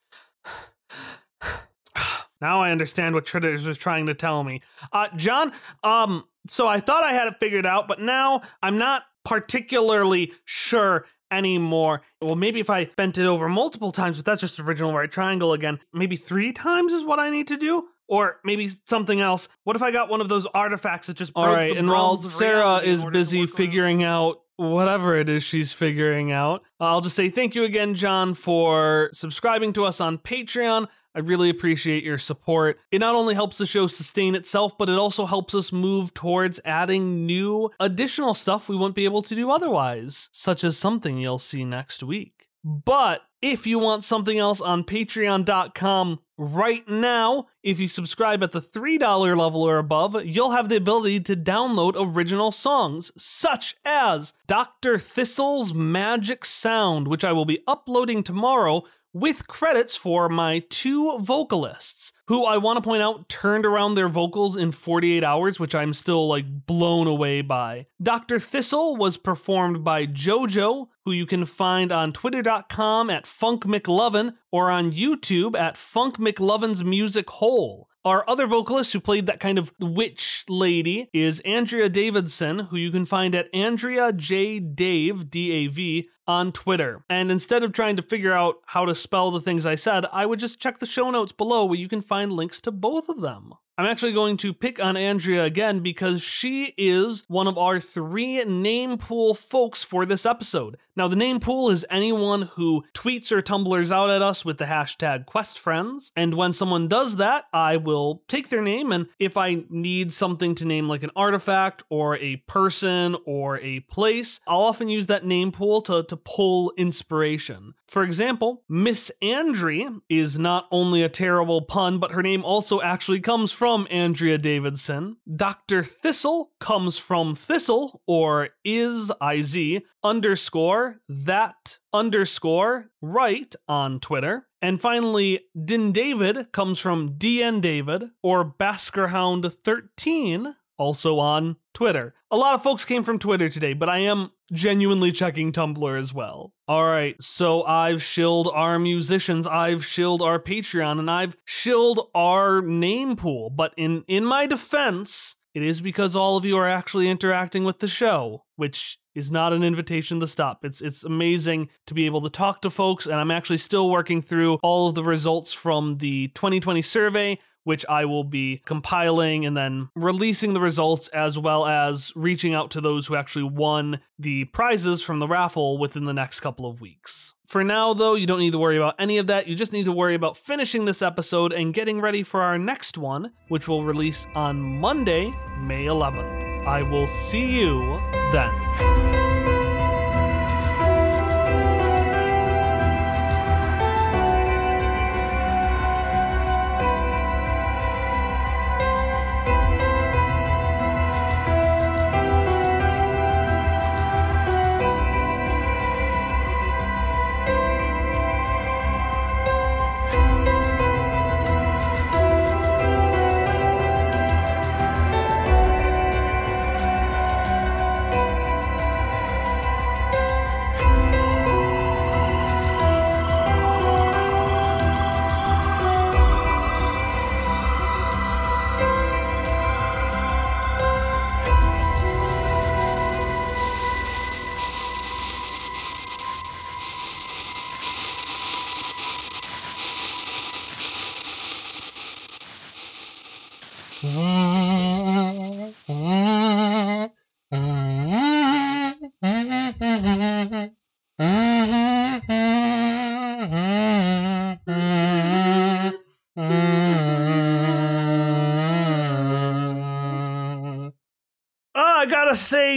Now 2.40 2.60
I 2.60 2.70
understand 2.70 3.14
what 3.14 3.26
Tritters 3.26 3.66
was 3.66 3.78
trying 3.78 4.06
to 4.06 4.14
tell 4.14 4.44
me. 4.44 4.62
Uh, 4.92 5.08
John, 5.16 5.52
um, 5.82 6.24
so 6.46 6.66
I 6.68 6.80
thought 6.80 7.04
I 7.04 7.12
had 7.12 7.28
it 7.28 7.34
figured 7.40 7.66
out, 7.66 7.88
but 7.88 8.00
now 8.00 8.42
I'm 8.62 8.78
not 8.78 9.02
particularly 9.24 10.32
sure 10.44 11.06
anymore. 11.30 12.02
Well, 12.20 12.36
maybe 12.36 12.60
if 12.60 12.70
I 12.70 12.86
bent 12.96 13.18
it 13.18 13.26
over 13.26 13.48
multiple 13.48 13.92
times, 13.92 14.18
but 14.18 14.24
that's 14.24 14.40
just 14.40 14.60
original 14.60 14.92
right 14.94 15.10
triangle 15.10 15.52
again. 15.52 15.78
Maybe 15.92 16.16
three 16.16 16.52
times 16.52 16.92
is 16.92 17.04
what 17.04 17.18
I 17.18 17.30
need 17.30 17.46
to 17.48 17.56
do? 17.56 17.88
Or 18.10 18.40
maybe 18.44 18.70
something 18.84 19.20
else. 19.20 19.48
What 19.64 19.76
if 19.76 19.82
I 19.82 19.90
got 19.90 20.08
one 20.08 20.22
of 20.22 20.30
those 20.30 20.46
artifacts 20.46 21.08
that 21.08 21.16
just 21.16 21.32
All 21.34 21.44
broke 21.44 21.56
right, 21.56 21.76
and 21.76 21.88
while 21.88 22.16
Sarah 22.16 22.76
is 22.78 23.04
busy 23.04 23.40
around- 23.40 23.48
figuring 23.50 24.02
out 24.02 24.40
whatever 24.56 25.16
it 25.16 25.28
is 25.28 25.42
she's 25.42 25.72
figuring 25.74 26.32
out, 26.32 26.62
I'll 26.80 27.02
just 27.02 27.14
say 27.16 27.28
thank 27.28 27.54
you 27.54 27.64
again, 27.64 27.94
John, 27.94 28.32
for 28.32 29.10
subscribing 29.12 29.74
to 29.74 29.84
us 29.84 30.00
on 30.00 30.16
Patreon. 30.18 30.88
I 31.14 31.20
really 31.20 31.50
appreciate 31.50 32.04
your 32.04 32.18
support. 32.18 32.78
It 32.90 33.00
not 33.00 33.14
only 33.14 33.34
helps 33.34 33.58
the 33.58 33.66
show 33.66 33.86
sustain 33.86 34.34
itself, 34.34 34.76
but 34.78 34.88
it 34.88 34.98
also 34.98 35.26
helps 35.26 35.54
us 35.54 35.72
move 35.72 36.14
towards 36.14 36.60
adding 36.64 37.26
new 37.26 37.70
additional 37.80 38.34
stuff 38.34 38.68
we 38.68 38.76
wouldn't 38.76 38.94
be 38.94 39.04
able 39.04 39.22
to 39.22 39.34
do 39.34 39.50
otherwise, 39.50 40.28
such 40.32 40.62
as 40.62 40.78
something 40.78 41.18
you'll 41.18 41.38
see 41.38 41.64
next 41.64 42.02
week. 42.02 42.48
But 42.64 43.22
if 43.40 43.66
you 43.66 43.78
want 43.78 44.04
something 44.04 44.38
else 44.38 44.60
on 44.60 44.82
patreon.com 44.82 46.18
right 46.36 46.88
now, 46.88 47.46
if 47.62 47.78
you 47.78 47.88
subscribe 47.88 48.42
at 48.42 48.52
the 48.52 48.60
$3 48.60 49.36
level 49.36 49.62
or 49.62 49.78
above, 49.78 50.24
you'll 50.24 50.50
have 50.50 50.68
the 50.68 50.76
ability 50.76 51.20
to 51.20 51.36
download 51.36 51.94
original 51.96 52.50
songs, 52.50 53.12
such 53.16 53.76
as 53.84 54.34
Dr. 54.46 54.98
Thistle's 54.98 55.72
Magic 55.72 56.44
Sound, 56.44 57.06
which 57.06 57.24
I 57.24 57.32
will 57.32 57.44
be 57.44 57.62
uploading 57.66 58.22
tomorrow 58.22 58.82
with 59.12 59.46
credits 59.46 59.96
for 59.96 60.28
my 60.28 60.62
two 60.70 61.18
vocalists, 61.18 62.12
who 62.26 62.44
I 62.44 62.58
want 62.58 62.76
to 62.76 62.82
point 62.82 63.02
out 63.02 63.28
turned 63.28 63.64
around 63.64 63.94
their 63.94 64.08
vocals 64.08 64.56
in 64.56 64.72
48 64.72 65.24
hours, 65.24 65.58
which 65.58 65.74
I'm 65.74 65.94
still 65.94 66.28
like 66.28 66.66
blown 66.66 67.06
away 67.06 67.40
by. 67.40 67.86
Dr. 68.02 68.38
Thistle 68.38 68.96
was 68.96 69.16
performed 69.16 69.82
by 69.82 70.06
JoJo, 70.06 70.88
who 71.04 71.12
you 71.12 71.26
can 71.26 71.44
find 71.44 71.90
on 71.90 72.12
twitter.com 72.12 73.10
at 73.10 73.26
Funk 73.26 73.64
McLovin 73.64 74.34
or 74.52 74.70
on 74.70 74.92
YouTube 74.92 75.58
at 75.58 75.76
Funk 75.76 76.18
McLovin's 76.18 76.84
Music 76.84 77.28
Hole. 77.30 77.88
Our 78.04 78.24
other 78.28 78.46
vocalist 78.46 78.92
who 78.92 79.00
played 79.00 79.26
that 79.26 79.40
kind 79.40 79.58
of 79.58 79.72
witch 79.80 80.44
lady 80.48 81.10
is 81.12 81.40
Andrea 81.40 81.88
Davidson, 81.88 82.60
who 82.60 82.76
you 82.76 82.90
can 82.90 83.04
find 83.04 83.34
at 83.34 83.52
Andrea 83.52 84.12
J. 84.12 84.60
Dave, 84.60 85.28
D 85.28 85.50
A 85.52 85.66
V, 85.66 86.08
on 86.28 86.52
Twitter. 86.52 87.02
And 87.08 87.32
instead 87.32 87.64
of 87.64 87.72
trying 87.72 87.96
to 87.96 88.02
figure 88.02 88.34
out 88.34 88.58
how 88.66 88.84
to 88.84 88.94
spell 88.94 89.30
the 89.30 89.40
things 89.40 89.66
I 89.66 89.74
said, 89.74 90.04
I 90.12 90.26
would 90.26 90.38
just 90.38 90.60
check 90.60 90.78
the 90.78 90.86
show 90.86 91.10
notes 91.10 91.32
below 91.32 91.64
where 91.64 91.78
you 91.78 91.88
can 91.88 92.02
find 92.02 92.30
links 92.32 92.60
to 92.60 92.70
both 92.70 93.08
of 93.08 93.22
them. 93.22 93.54
I'm 93.78 93.86
actually 93.86 94.12
going 94.12 94.36
to 94.38 94.52
pick 94.52 94.84
on 94.84 94.96
Andrea 94.96 95.44
again 95.44 95.78
because 95.78 96.20
she 96.20 96.74
is 96.76 97.22
one 97.28 97.46
of 97.46 97.56
our 97.56 97.78
three 97.78 98.42
name 98.42 98.98
pool 98.98 99.34
folks 99.34 99.84
for 99.84 100.04
this 100.04 100.26
episode. 100.26 100.76
Now, 100.96 101.06
the 101.06 101.14
name 101.14 101.38
pool 101.38 101.70
is 101.70 101.86
anyone 101.88 102.42
who 102.42 102.82
tweets 102.92 103.30
or 103.30 103.40
tumblers 103.40 103.92
out 103.92 104.10
at 104.10 104.20
us 104.20 104.44
with 104.44 104.58
the 104.58 104.64
hashtag 104.64 105.26
QuestFriends. 105.26 106.10
And 106.16 106.34
when 106.34 106.52
someone 106.52 106.88
does 106.88 107.18
that, 107.18 107.44
I 107.52 107.76
will 107.76 108.24
take 108.26 108.48
their 108.48 108.62
name. 108.62 108.90
And 108.90 109.06
if 109.20 109.36
I 109.36 109.62
need 109.70 110.12
something 110.12 110.56
to 110.56 110.64
name 110.64 110.88
like 110.88 111.04
an 111.04 111.12
artifact 111.14 111.84
or 111.88 112.16
a 112.16 112.38
person 112.48 113.16
or 113.26 113.60
a 113.60 113.78
place, 113.78 114.40
I'll 114.48 114.62
often 114.62 114.88
use 114.88 115.06
that 115.06 115.24
name 115.24 115.52
pool 115.52 115.82
to, 115.82 116.02
to 116.02 116.16
pull 116.16 116.72
inspiration. 116.76 117.74
For 117.88 118.04
example, 118.04 118.64
Miss 118.68 119.10
Andre 119.22 119.88
is 120.10 120.38
not 120.38 120.68
only 120.70 121.02
a 121.02 121.08
terrible 121.08 121.62
pun, 121.62 121.98
but 121.98 122.12
her 122.12 122.22
name 122.22 122.44
also 122.44 122.82
actually 122.82 123.20
comes 123.20 123.50
from 123.50 123.88
Andrea 123.90 124.36
Davidson. 124.36 125.16
Dr. 125.34 125.82
Thistle 125.82 126.52
comes 126.60 126.98
from 126.98 127.34
Thistle, 127.34 128.02
or 128.06 128.50
is 128.62 129.10
IZ 129.22 129.80
underscore 130.04 131.00
that 131.08 131.78
underscore 131.92 132.90
right 133.00 133.54
on 133.66 134.00
Twitter. 134.00 134.46
And 134.60 134.80
finally, 134.80 135.46
Din 135.64 135.92
David 135.92 136.52
comes 136.52 136.78
from 136.78 137.16
DN 137.16 137.60
David 137.60 138.04
or 138.22 138.44
Baskerhound13, 138.44 140.54
also 140.78 141.18
on 141.18 141.56
Twitter. 141.74 142.14
A 142.30 142.36
lot 142.36 142.54
of 142.54 142.62
folks 142.62 142.84
came 142.84 143.02
from 143.02 143.18
Twitter 143.18 143.48
today, 143.48 143.72
but 143.72 143.88
I 143.88 143.98
am 143.98 144.30
genuinely 144.52 145.12
checking 145.12 145.52
Tumblr 145.52 146.00
as 146.00 146.14
well. 146.14 146.52
All 146.66 146.86
right, 146.86 147.20
so 147.22 147.62
I've 147.64 148.02
shilled 148.02 148.48
our 148.52 148.78
musicians, 148.78 149.46
I've 149.46 149.84
shilled 149.84 150.22
our 150.22 150.38
Patreon, 150.38 150.98
and 150.98 151.10
I've 151.10 151.36
shilled 151.44 152.08
our 152.14 152.62
name 152.62 153.16
pool. 153.16 153.50
But 153.50 153.74
in 153.76 154.04
in 154.08 154.24
my 154.24 154.46
defense, 154.46 155.36
it 155.54 155.62
is 155.62 155.80
because 155.80 156.14
all 156.14 156.36
of 156.36 156.44
you 156.44 156.56
are 156.56 156.68
actually 156.68 157.08
interacting 157.08 157.64
with 157.64 157.80
the 157.80 157.88
show, 157.88 158.44
which 158.56 158.98
is 159.14 159.32
not 159.32 159.52
an 159.52 159.64
invitation 159.64 160.20
to 160.20 160.26
stop. 160.26 160.64
It's 160.64 160.80
it's 160.80 161.04
amazing 161.04 161.68
to 161.86 161.94
be 161.94 162.06
able 162.06 162.20
to 162.22 162.30
talk 162.30 162.62
to 162.62 162.70
folks, 162.70 163.06
and 163.06 163.16
I'm 163.16 163.30
actually 163.32 163.58
still 163.58 163.90
working 163.90 164.22
through 164.22 164.58
all 164.62 164.88
of 164.88 164.94
the 164.94 165.02
results 165.02 165.52
from 165.52 165.96
the 165.96 166.28
2020 166.28 166.80
survey, 166.82 167.38
which 167.68 167.84
I 167.86 168.06
will 168.06 168.24
be 168.24 168.62
compiling 168.64 169.44
and 169.44 169.54
then 169.54 169.90
releasing 169.94 170.54
the 170.54 170.60
results 170.60 171.08
as 171.08 171.38
well 171.38 171.66
as 171.66 172.14
reaching 172.16 172.54
out 172.54 172.70
to 172.70 172.80
those 172.80 173.06
who 173.06 173.14
actually 173.14 173.42
won 173.42 174.00
the 174.18 174.46
prizes 174.46 175.02
from 175.02 175.18
the 175.18 175.28
raffle 175.28 175.76
within 175.76 176.06
the 176.06 176.14
next 176.14 176.40
couple 176.40 176.64
of 176.64 176.80
weeks. 176.80 177.34
For 177.46 177.62
now, 177.62 177.92
though, 177.92 178.14
you 178.14 178.26
don't 178.26 178.38
need 178.38 178.52
to 178.52 178.58
worry 178.58 178.78
about 178.78 178.94
any 178.98 179.18
of 179.18 179.26
that. 179.26 179.48
You 179.48 179.54
just 179.54 179.74
need 179.74 179.84
to 179.84 179.92
worry 179.92 180.14
about 180.14 180.38
finishing 180.38 180.86
this 180.86 181.02
episode 181.02 181.52
and 181.52 181.74
getting 181.74 182.00
ready 182.00 182.22
for 182.22 182.40
our 182.40 182.56
next 182.56 182.96
one, 182.96 183.32
which 183.48 183.68
will 183.68 183.84
release 183.84 184.26
on 184.34 184.80
Monday, 184.80 185.34
May 185.58 185.84
11th. 185.84 186.66
I 186.66 186.80
will 186.80 187.06
see 187.06 187.58
you 187.60 188.00
then. 188.32 189.17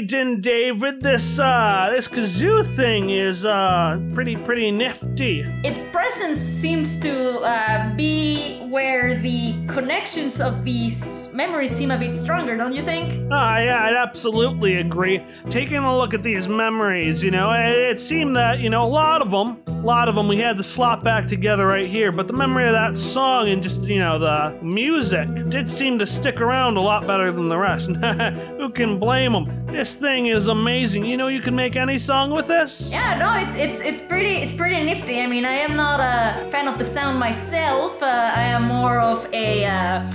Din 0.01 0.41
David, 0.41 1.01
this 1.01 1.39
uh 1.39 1.89
this 1.91 2.07
kazoo 2.07 2.63
thing 2.75 3.09
is 3.09 3.45
uh 3.45 3.99
pretty 4.13 4.35
pretty 4.35 4.71
nifty. 4.71 5.41
Its 5.63 5.83
presence 5.89 6.39
seems 6.39 6.99
to 6.99 7.39
uh, 7.39 7.95
be 7.95 8.60
where 8.71 9.13
the 9.15 9.53
connections 9.67 10.39
of 10.39 10.63
these 10.63 11.29
memories 11.33 11.69
seem 11.69 11.91
a 11.91 11.97
bit 11.97 12.15
stronger, 12.15 12.55
don't 12.55 12.73
you 12.73 12.81
think? 12.81 13.27
Ah, 13.29 13.59
yeah, 13.59 13.83
I'd 13.83 13.95
absolutely 13.95 14.77
agree. 14.77 15.21
Taking 15.49 15.79
a 15.79 15.97
look 15.97 16.13
at 16.13 16.23
these 16.23 16.47
memories, 16.47 17.21
you 17.21 17.31
know, 17.31 17.51
it, 17.51 17.71
it 17.71 17.99
seemed 17.99 18.35
that 18.37 18.59
you 18.59 18.69
know 18.69 18.85
a 18.85 18.87
lot 18.87 19.21
of 19.21 19.29
them, 19.29 19.61
a 19.67 19.85
lot 19.85 20.07
of 20.07 20.15
them, 20.15 20.27
we 20.29 20.37
had 20.37 20.55
to 20.57 20.63
slot 20.63 21.03
back 21.03 21.27
together 21.27 21.67
right 21.67 21.87
here. 21.87 22.11
But 22.13 22.27
the 22.27 22.33
memory 22.33 22.65
of 22.65 22.71
that 22.71 22.95
song 22.95 23.49
and 23.49 23.61
just 23.61 23.83
you 23.83 23.99
know 23.99 24.17
the 24.17 24.57
music 24.63 25.27
did 25.49 25.67
seem 25.67 25.99
to 25.99 26.05
stick 26.05 26.39
around 26.39 26.77
a 26.77 26.81
lot 26.81 27.05
better 27.05 27.31
than 27.31 27.49
the 27.49 27.57
rest. 27.57 27.89
Who 28.57 28.69
can 28.69 28.99
blame 28.99 29.33
them? 29.33 29.65
This 29.67 29.95
thing 29.95 30.27
is 30.27 30.47
amazing. 30.47 31.05
You 31.05 31.17
know, 31.17 31.27
you 31.27 31.41
can 31.41 31.55
make 31.55 31.75
any 31.75 31.99
song 31.99 32.31
with 32.31 32.47
this. 32.47 32.91
Yeah, 32.91 33.17
no, 33.17 33.33
it's 33.35 33.55
it's 33.55 33.81
it's 33.81 33.99
pretty 33.99 34.35
it's 34.43 34.51
pretty 34.53 34.81
nifty. 34.81 35.19
I 35.19 35.27
mean, 35.27 35.43
I 35.43 35.53
am 35.67 35.75
not 35.75 35.99
a 35.99 36.49
fan 36.51 36.69
of 36.69 36.77
the 36.77 36.85
sound 36.85 37.19
myself. 37.19 38.01
Uh, 38.01 38.31
I 38.35 38.43
am 38.43 38.60
more 38.61 38.99
of 38.99 39.27
a 39.33 39.65
uh, 39.65 40.09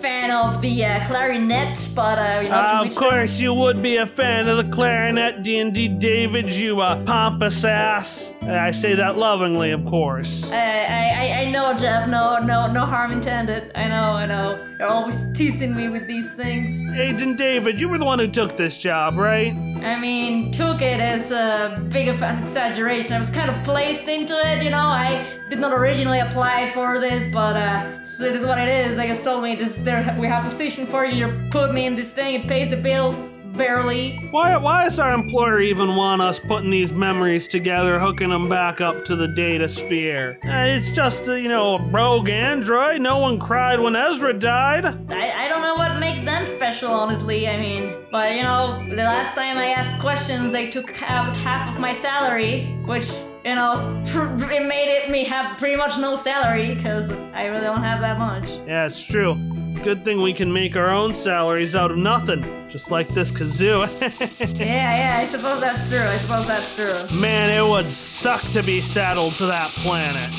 fan 0.00 0.30
of 0.30 0.60
the 0.60 0.84
uh, 0.84 1.04
clarinet, 1.06 1.88
but 1.94 2.18
uh, 2.18 2.40
you 2.42 2.48
know, 2.48 2.56
to 2.56 2.72
Ah, 2.72 2.82
of 2.84 2.94
course, 2.94 3.40
you 3.40 3.54
would 3.54 3.82
be 3.82 3.96
a 3.98 4.06
fan 4.06 4.48
of 4.48 4.56
the 4.56 4.70
clarinet, 4.72 5.42
Din 5.42 5.72
David, 5.72 6.50
you 6.50 6.80
uh, 6.80 7.02
pompous 7.04 7.64
ass. 7.64 8.34
I 8.42 8.70
say 8.72 8.94
that 8.94 9.16
lovingly, 9.16 9.70
of 9.70 9.84
course. 9.86 10.52
I, 10.52 10.56
I, 10.56 11.40
I 11.42 11.50
know, 11.50 11.72
Jeff. 11.74 12.08
No, 12.08 12.38
no, 12.38 12.70
no 12.70 12.84
harm 12.84 13.12
intended. 13.12 13.70
I 13.74 13.88
know, 13.88 14.12
I 14.12 14.26
know. 14.26 14.68
You're 14.78 14.88
always 14.88 15.32
teasing 15.32 15.76
me 15.76 15.88
with 15.88 16.06
these 16.08 16.34
things. 16.34 16.84
Aiden 16.86 17.36
David, 17.36 17.80
you 17.80 17.88
were 17.88 17.98
the 17.98 18.04
one 18.04 18.18
who 18.18 18.26
took 18.26 18.56
this 18.56 18.76
job, 18.78 19.16
right? 19.16 19.54
I 19.82 19.98
mean, 19.98 20.50
took 20.50 20.82
it 20.82 21.00
as 21.00 21.30
a 21.30 21.80
big 21.90 22.08
of 22.08 22.22
an 22.22 22.42
exaggeration. 22.42 23.12
I 23.12 23.18
was 23.18 23.30
kind 23.30 23.50
of 23.50 23.62
placed 23.64 24.08
into 24.08 24.34
it, 24.34 24.62
you 24.62 24.70
know. 24.70 24.78
I 24.78 25.24
did 25.52 25.60
not 25.60 25.74
originally 25.74 26.20
apply 26.20 26.70
for 26.70 26.98
this, 26.98 27.30
but 27.30 27.56
uh, 27.56 28.02
so 28.04 28.24
it 28.24 28.34
is 28.34 28.46
what 28.46 28.58
it 28.58 28.68
is. 28.68 28.96
They 28.96 29.06
just 29.06 29.22
told 29.22 29.42
me 29.42 29.54
this 29.54 29.76
is 29.76 29.84
there. 29.84 30.16
We 30.18 30.26
have 30.26 30.46
a 30.46 30.48
position 30.48 30.86
for 30.86 31.04
you. 31.04 31.26
You 31.26 31.50
put 31.50 31.74
me 31.74 31.84
in 31.84 31.94
this 31.94 32.10
thing. 32.10 32.36
It 32.36 32.48
pays 32.48 32.70
the 32.70 32.76
bills 32.78 33.34
barely. 33.54 34.16
Why, 34.30 34.56
why 34.56 34.84
does 34.84 34.98
our 34.98 35.12
employer 35.12 35.60
even 35.60 35.94
want 35.94 36.22
us 36.22 36.40
putting 36.40 36.70
these 36.70 36.94
memories 36.94 37.48
together, 37.48 37.98
hooking 37.98 38.30
them 38.30 38.48
back 38.48 38.80
up 38.80 39.04
to 39.04 39.14
the 39.14 39.28
data 39.36 39.68
sphere? 39.68 40.38
Uh, 40.42 40.72
it's 40.74 40.90
just, 40.90 41.28
uh, 41.28 41.34
you 41.34 41.50
know, 41.50 41.76
a 41.76 41.82
rogue 41.90 42.30
android. 42.30 43.02
No 43.02 43.18
one 43.18 43.38
cried 43.38 43.78
when 43.78 43.94
Ezra 43.94 44.32
died. 44.32 44.86
I, 44.86 45.44
I 45.44 45.48
don't 45.48 45.60
know 45.60 45.74
what 45.74 46.00
makes 46.00 46.22
them 46.22 46.46
special, 46.46 46.90
honestly. 46.90 47.46
I 47.46 47.60
mean, 47.60 47.92
but 48.10 48.32
you 48.32 48.42
know, 48.42 48.82
the 48.88 48.96
last 48.96 49.34
time 49.34 49.58
I 49.58 49.66
asked 49.66 50.00
questions, 50.00 50.50
they 50.50 50.70
took 50.70 51.02
out 51.02 51.36
half 51.36 51.74
of 51.74 51.78
my 51.78 51.92
salary, 51.92 52.64
which 52.86 53.10
you 53.44 53.54
know, 53.54 54.02
it 54.06 54.66
made 54.66 54.88
it 54.88 55.10
me 55.10 55.24
have 55.24 55.58
pretty 55.58 55.76
much 55.76 55.98
no 55.98 56.16
salary 56.16 56.74
because 56.74 57.20
I 57.34 57.46
really 57.46 57.62
don't 57.62 57.82
have 57.82 58.00
that 58.00 58.18
much. 58.18 58.48
Yeah, 58.66 58.86
it's 58.86 59.04
true. 59.04 59.34
Good 59.82 60.04
thing 60.04 60.22
we 60.22 60.32
can 60.32 60.52
make 60.52 60.76
our 60.76 60.90
own 60.90 61.12
salaries 61.12 61.74
out 61.74 61.90
of 61.90 61.96
nothing, 61.96 62.42
just 62.68 62.92
like 62.92 63.08
this 63.08 63.32
kazoo. 63.32 63.88
Yeah, 64.58 64.96
yeah, 64.96 65.18
I 65.20 65.26
suppose 65.26 65.60
that's 65.60 65.88
true. 65.88 65.98
I 65.98 66.16
suppose 66.18 66.46
that's 66.46 66.76
true. 66.76 67.18
Man, 67.18 67.52
it 67.52 67.68
would 67.68 67.86
suck 67.86 68.42
to 68.50 68.62
be 68.62 68.80
saddled 68.80 69.32
to 69.34 69.46
that 69.46 69.68
planet. 69.70 70.30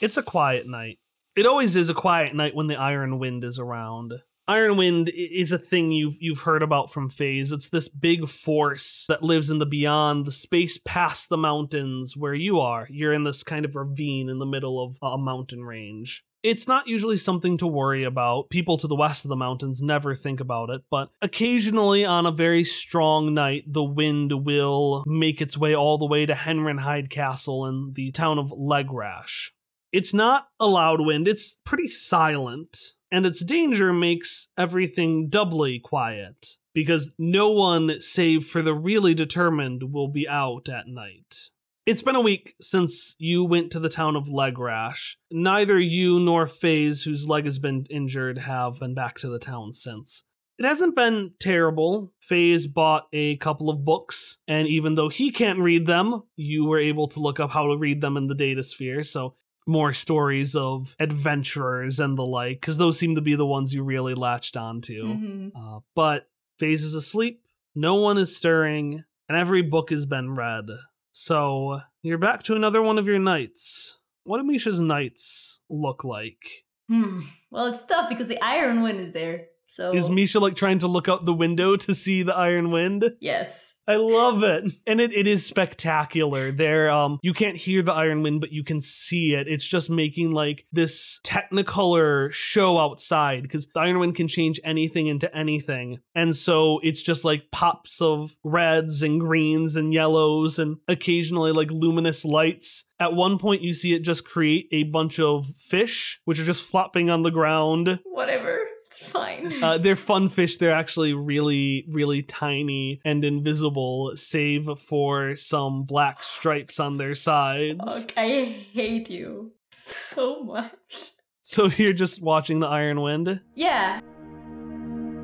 It's 0.00 0.16
a 0.16 0.22
quiet 0.22 0.68
night. 0.68 0.98
It 1.36 1.44
always 1.46 1.74
is 1.74 1.90
a 1.90 1.94
quiet 1.94 2.34
night 2.34 2.54
when 2.54 2.68
the 2.68 2.78
Iron 2.78 3.18
Wind 3.18 3.42
is 3.42 3.58
around. 3.58 4.12
Iron 4.48 4.78
Wind 4.78 5.10
is 5.14 5.52
a 5.52 5.58
thing 5.58 5.90
you've 5.90 6.16
you've 6.20 6.40
heard 6.40 6.62
about 6.62 6.90
from 6.90 7.10
Phase. 7.10 7.52
It's 7.52 7.68
this 7.68 7.86
big 7.86 8.26
force 8.26 9.04
that 9.06 9.22
lives 9.22 9.50
in 9.50 9.58
the 9.58 9.66
beyond, 9.66 10.24
the 10.24 10.32
space 10.32 10.78
past 10.78 11.28
the 11.28 11.36
mountains 11.36 12.16
where 12.16 12.32
you 12.32 12.58
are. 12.58 12.86
You're 12.88 13.12
in 13.12 13.24
this 13.24 13.42
kind 13.42 13.66
of 13.66 13.76
ravine 13.76 14.30
in 14.30 14.38
the 14.38 14.46
middle 14.46 14.82
of 14.82 14.98
a 15.02 15.18
mountain 15.18 15.64
range. 15.64 16.24
It's 16.42 16.66
not 16.66 16.88
usually 16.88 17.18
something 17.18 17.58
to 17.58 17.66
worry 17.66 18.04
about. 18.04 18.48
People 18.48 18.78
to 18.78 18.86
the 18.86 18.96
west 18.96 19.26
of 19.26 19.28
the 19.28 19.36
mountains 19.36 19.82
never 19.82 20.14
think 20.14 20.40
about 20.40 20.70
it, 20.70 20.80
but 20.90 21.10
occasionally 21.20 22.06
on 22.06 22.24
a 22.24 22.32
very 22.32 22.64
strong 22.64 23.34
night, 23.34 23.64
the 23.66 23.84
wind 23.84 24.46
will 24.46 25.04
make 25.06 25.42
its 25.42 25.58
way 25.58 25.76
all 25.76 25.98
the 25.98 26.06
way 26.06 26.24
to 26.24 26.34
Henrenhide 26.34 27.10
Castle 27.10 27.66
in 27.66 27.92
the 27.92 28.12
town 28.12 28.38
of 28.38 28.50
Legrash. 28.50 29.50
It's 29.92 30.14
not 30.14 30.48
a 30.58 30.66
loud 30.66 31.04
wind, 31.04 31.28
it's 31.28 31.58
pretty 31.66 31.88
silent, 31.88 32.94
and 33.10 33.26
its 33.26 33.44
danger 33.44 33.92
makes 33.92 34.48
everything 34.56 35.28
doubly 35.28 35.78
quiet 35.78 36.56
because 36.74 37.14
no 37.18 37.50
one, 37.50 38.00
save 38.00 38.44
for 38.44 38.62
the 38.62 38.74
really 38.74 39.14
determined, 39.14 39.92
will 39.92 40.08
be 40.08 40.28
out 40.28 40.68
at 40.68 40.86
night. 40.86 41.50
It's 41.86 42.02
been 42.02 42.14
a 42.14 42.20
week 42.20 42.54
since 42.60 43.16
you 43.18 43.44
went 43.44 43.72
to 43.72 43.80
the 43.80 43.88
town 43.88 44.14
of 44.14 44.28
Legrash. 44.28 45.16
Neither 45.30 45.80
you 45.80 46.20
nor 46.20 46.46
Faze, 46.46 47.02
whose 47.02 47.26
leg 47.26 47.46
has 47.46 47.58
been 47.58 47.86
injured, 47.88 48.38
have 48.38 48.78
been 48.78 48.94
back 48.94 49.16
to 49.18 49.28
the 49.28 49.38
town 49.38 49.72
since. 49.72 50.24
It 50.58 50.66
hasn't 50.66 50.94
been 50.94 51.32
terrible. 51.40 52.12
Faze 52.20 52.66
bought 52.66 53.06
a 53.12 53.36
couple 53.38 53.70
of 53.70 53.84
books, 53.84 54.38
and 54.46 54.68
even 54.68 54.96
though 54.96 55.08
he 55.08 55.30
can't 55.30 55.60
read 55.60 55.86
them, 55.86 56.24
you 56.36 56.66
were 56.66 56.78
able 56.78 57.08
to 57.08 57.20
look 57.20 57.40
up 57.40 57.52
how 57.52 57.68
to 57.68 57.76
read 57.76 58.00
them 58.02 58.16
in 58.16 58.26
the 58.26 58.34
data 58.34 58.62
sphere, 58.62 59.02
so 59.02 59.36
more 59.68 59.92
stories 59.92 60.56
of 60.56 60.96
adventurers 60.98 62.00
and 62.00 62.16
the 62.16 62.24
like, 62.24 62.60
because 62.60 62.78
those 62.78 62.98
seem 62.98 63.14
to 63.14 63.20
be 63.20 63.34
the 63.36 63.46
ones 63.46 63.74
you 63.74 63.82
really 63.82 64.14
latched 64.14 64.56
onto. 64.56 65.04
Mhm. 65.04 65.52
Uh, 65.54 65.80
but 65.94 66.28
Faze 66.58 66.82
is 66.82 66.94
asleep, 66.94 67.44
no 67.74 67.94
one 67.96 68.18
is 68.18 68.34
stirring, 68.36 69.04
and 69.28 69.38
every 69.38 69.62
book 69.62 69.90
has 69.90 70.06
been 70.06 70.34
read. 70.34 70.66
So 71.12 71.80
you're 72.02 72.18
back 72.18 72.42
to 72.44 72.54
another 72.56 72.80
one 72.82 72.98
of 72.98 73.06
your 73.06 73.18
nights. 73.18 73.98
What 74.24 74.38
do 74.38 74.44
Misha's 74.44 74.80
nights 74.80 75.60
look 75.70 76.04
like? 76.04 76.64
Hmm. 76.88 77.20
Well, 77.50 77.66
it's 77.66 77.84
tough 77.84 78.08
because 78.08 78.28
the 78.28 78.40
Iron 78.42 78.82
Wind 78.82 79.00
is 79.00 79.12
there. 79.12 79.46
So 79.66 79.94
Is 79.94 80.08
Misha 80.08 80.40
like 80.40 80.54
trying 80.56 80.78
to 80.78 80.88
look 80.88 81.08
out 81.08 81.26
the 81.26 81.34
window 81.34 81.76
to 81.76 81.94
see 81.94 82.22
the 82.22 82.34
Iron 82.34 82.70
Wind? 82.70 83.04
yes. 83.20 83.74
I 83.88 83.96
love 83.96 84.42
it. 84.42 84.70
And 84.86 85.00
it, 85.00 85.14
it 85.14 85.26
is 85.26 85.46
spectacular. 85.46 86.52
There 86.52 86.90
um 86.90 87.18
you 87.22 87.32
can't 87.32 87.56
hear 87.56 87.80
the 87.82 87.92
Iron 87.92 88.22
Wind, 88.22 88.40
but 88.42 88.52
you 88.52 88.62
can 88.62 88.80
see 88.82 89.34
it. 89.34 89.48
It's 89.48 89.66
just 89.66 89.88
making 89.88 90.30
like 90.32 90.66
this 90.70 91.20
technicolor 91.24 92.30
show 92.30 92.76
outside 92.76 93.42
because 93.42 93.66
the 93.68 93.80
Iron 93.80 93.98
Wind 93.98 94.14
can 94.14 94.28
change 94.28 94.60
anything 94.62 95.06
into 95.06 95.34
anything. 95.34 96.00
And 96.14 96.36
so 96.36 96.80
it's 96.82 97.02
just 97.02 97.24
like 97.24 97.50
pops 97.50 98.02
of 98.02 98.36
reds 98.44 99.02
and 99.02 99.18
greens 99.18 99.74
and 99.74 99.92
yellows 99.92 100.58
and 100.58 100.76
occasionally 100.86 101.52
like 101.52 101.70
luminous 101.70 102.26
lights. 102.26 102.84
At 103.00 103.14
one 103.14 103.38
point 103.38 103.62
you 103.62 103.72
see 103.72 103.94
it 103.94 104.00
just 104.00 104.26
create 104.26 104.68
a 104.70 104.82
bunch 104.84 105.18
of 105.18 105.46
fish 105.46 106.20
which 106.26 106.38
are 106.38 106.44
just 106.44 106.62
flopping 106.62 107.08
on 107.08 107.22
the 107.22 107.30
ground. 107.30 108.00
Whatever. 108.04 108.68
Fine. 109.08 109.62
Uh, 109.62 109.78
they're 109.78 109.96
fun 109.96 110.28
fish. 110.28 110.58
They're 110.58 110.74
actually 110.74 111.14
really, 111.14 111.84
really 111.88 112.22
tiny 112.22 113.00
and 113.04 113.24
invisible, 113.24 114.12
save 114.14 114.68
for 114.78 115.36
some 115.36 115.84
black 115.84 116.22
stripes 116.22 116.78
on 116.78 116.96
their 116.98 117.14
sides. 117.14 118.06
Fuck, 118.06 118.12
I 118.16 118.56
hate 118.72 119.10
you 119.10 119.52
so 119.72 120.42
much. 120.42 121.12
So 121.42 121.66
you're 121.66 121.94
just 121.94 122.20
watching 122.20 122.60
the 122.60 122.66
Iron 122.66 123.00
Wind? 123.00 123.40
Yeah. 123.54 124.00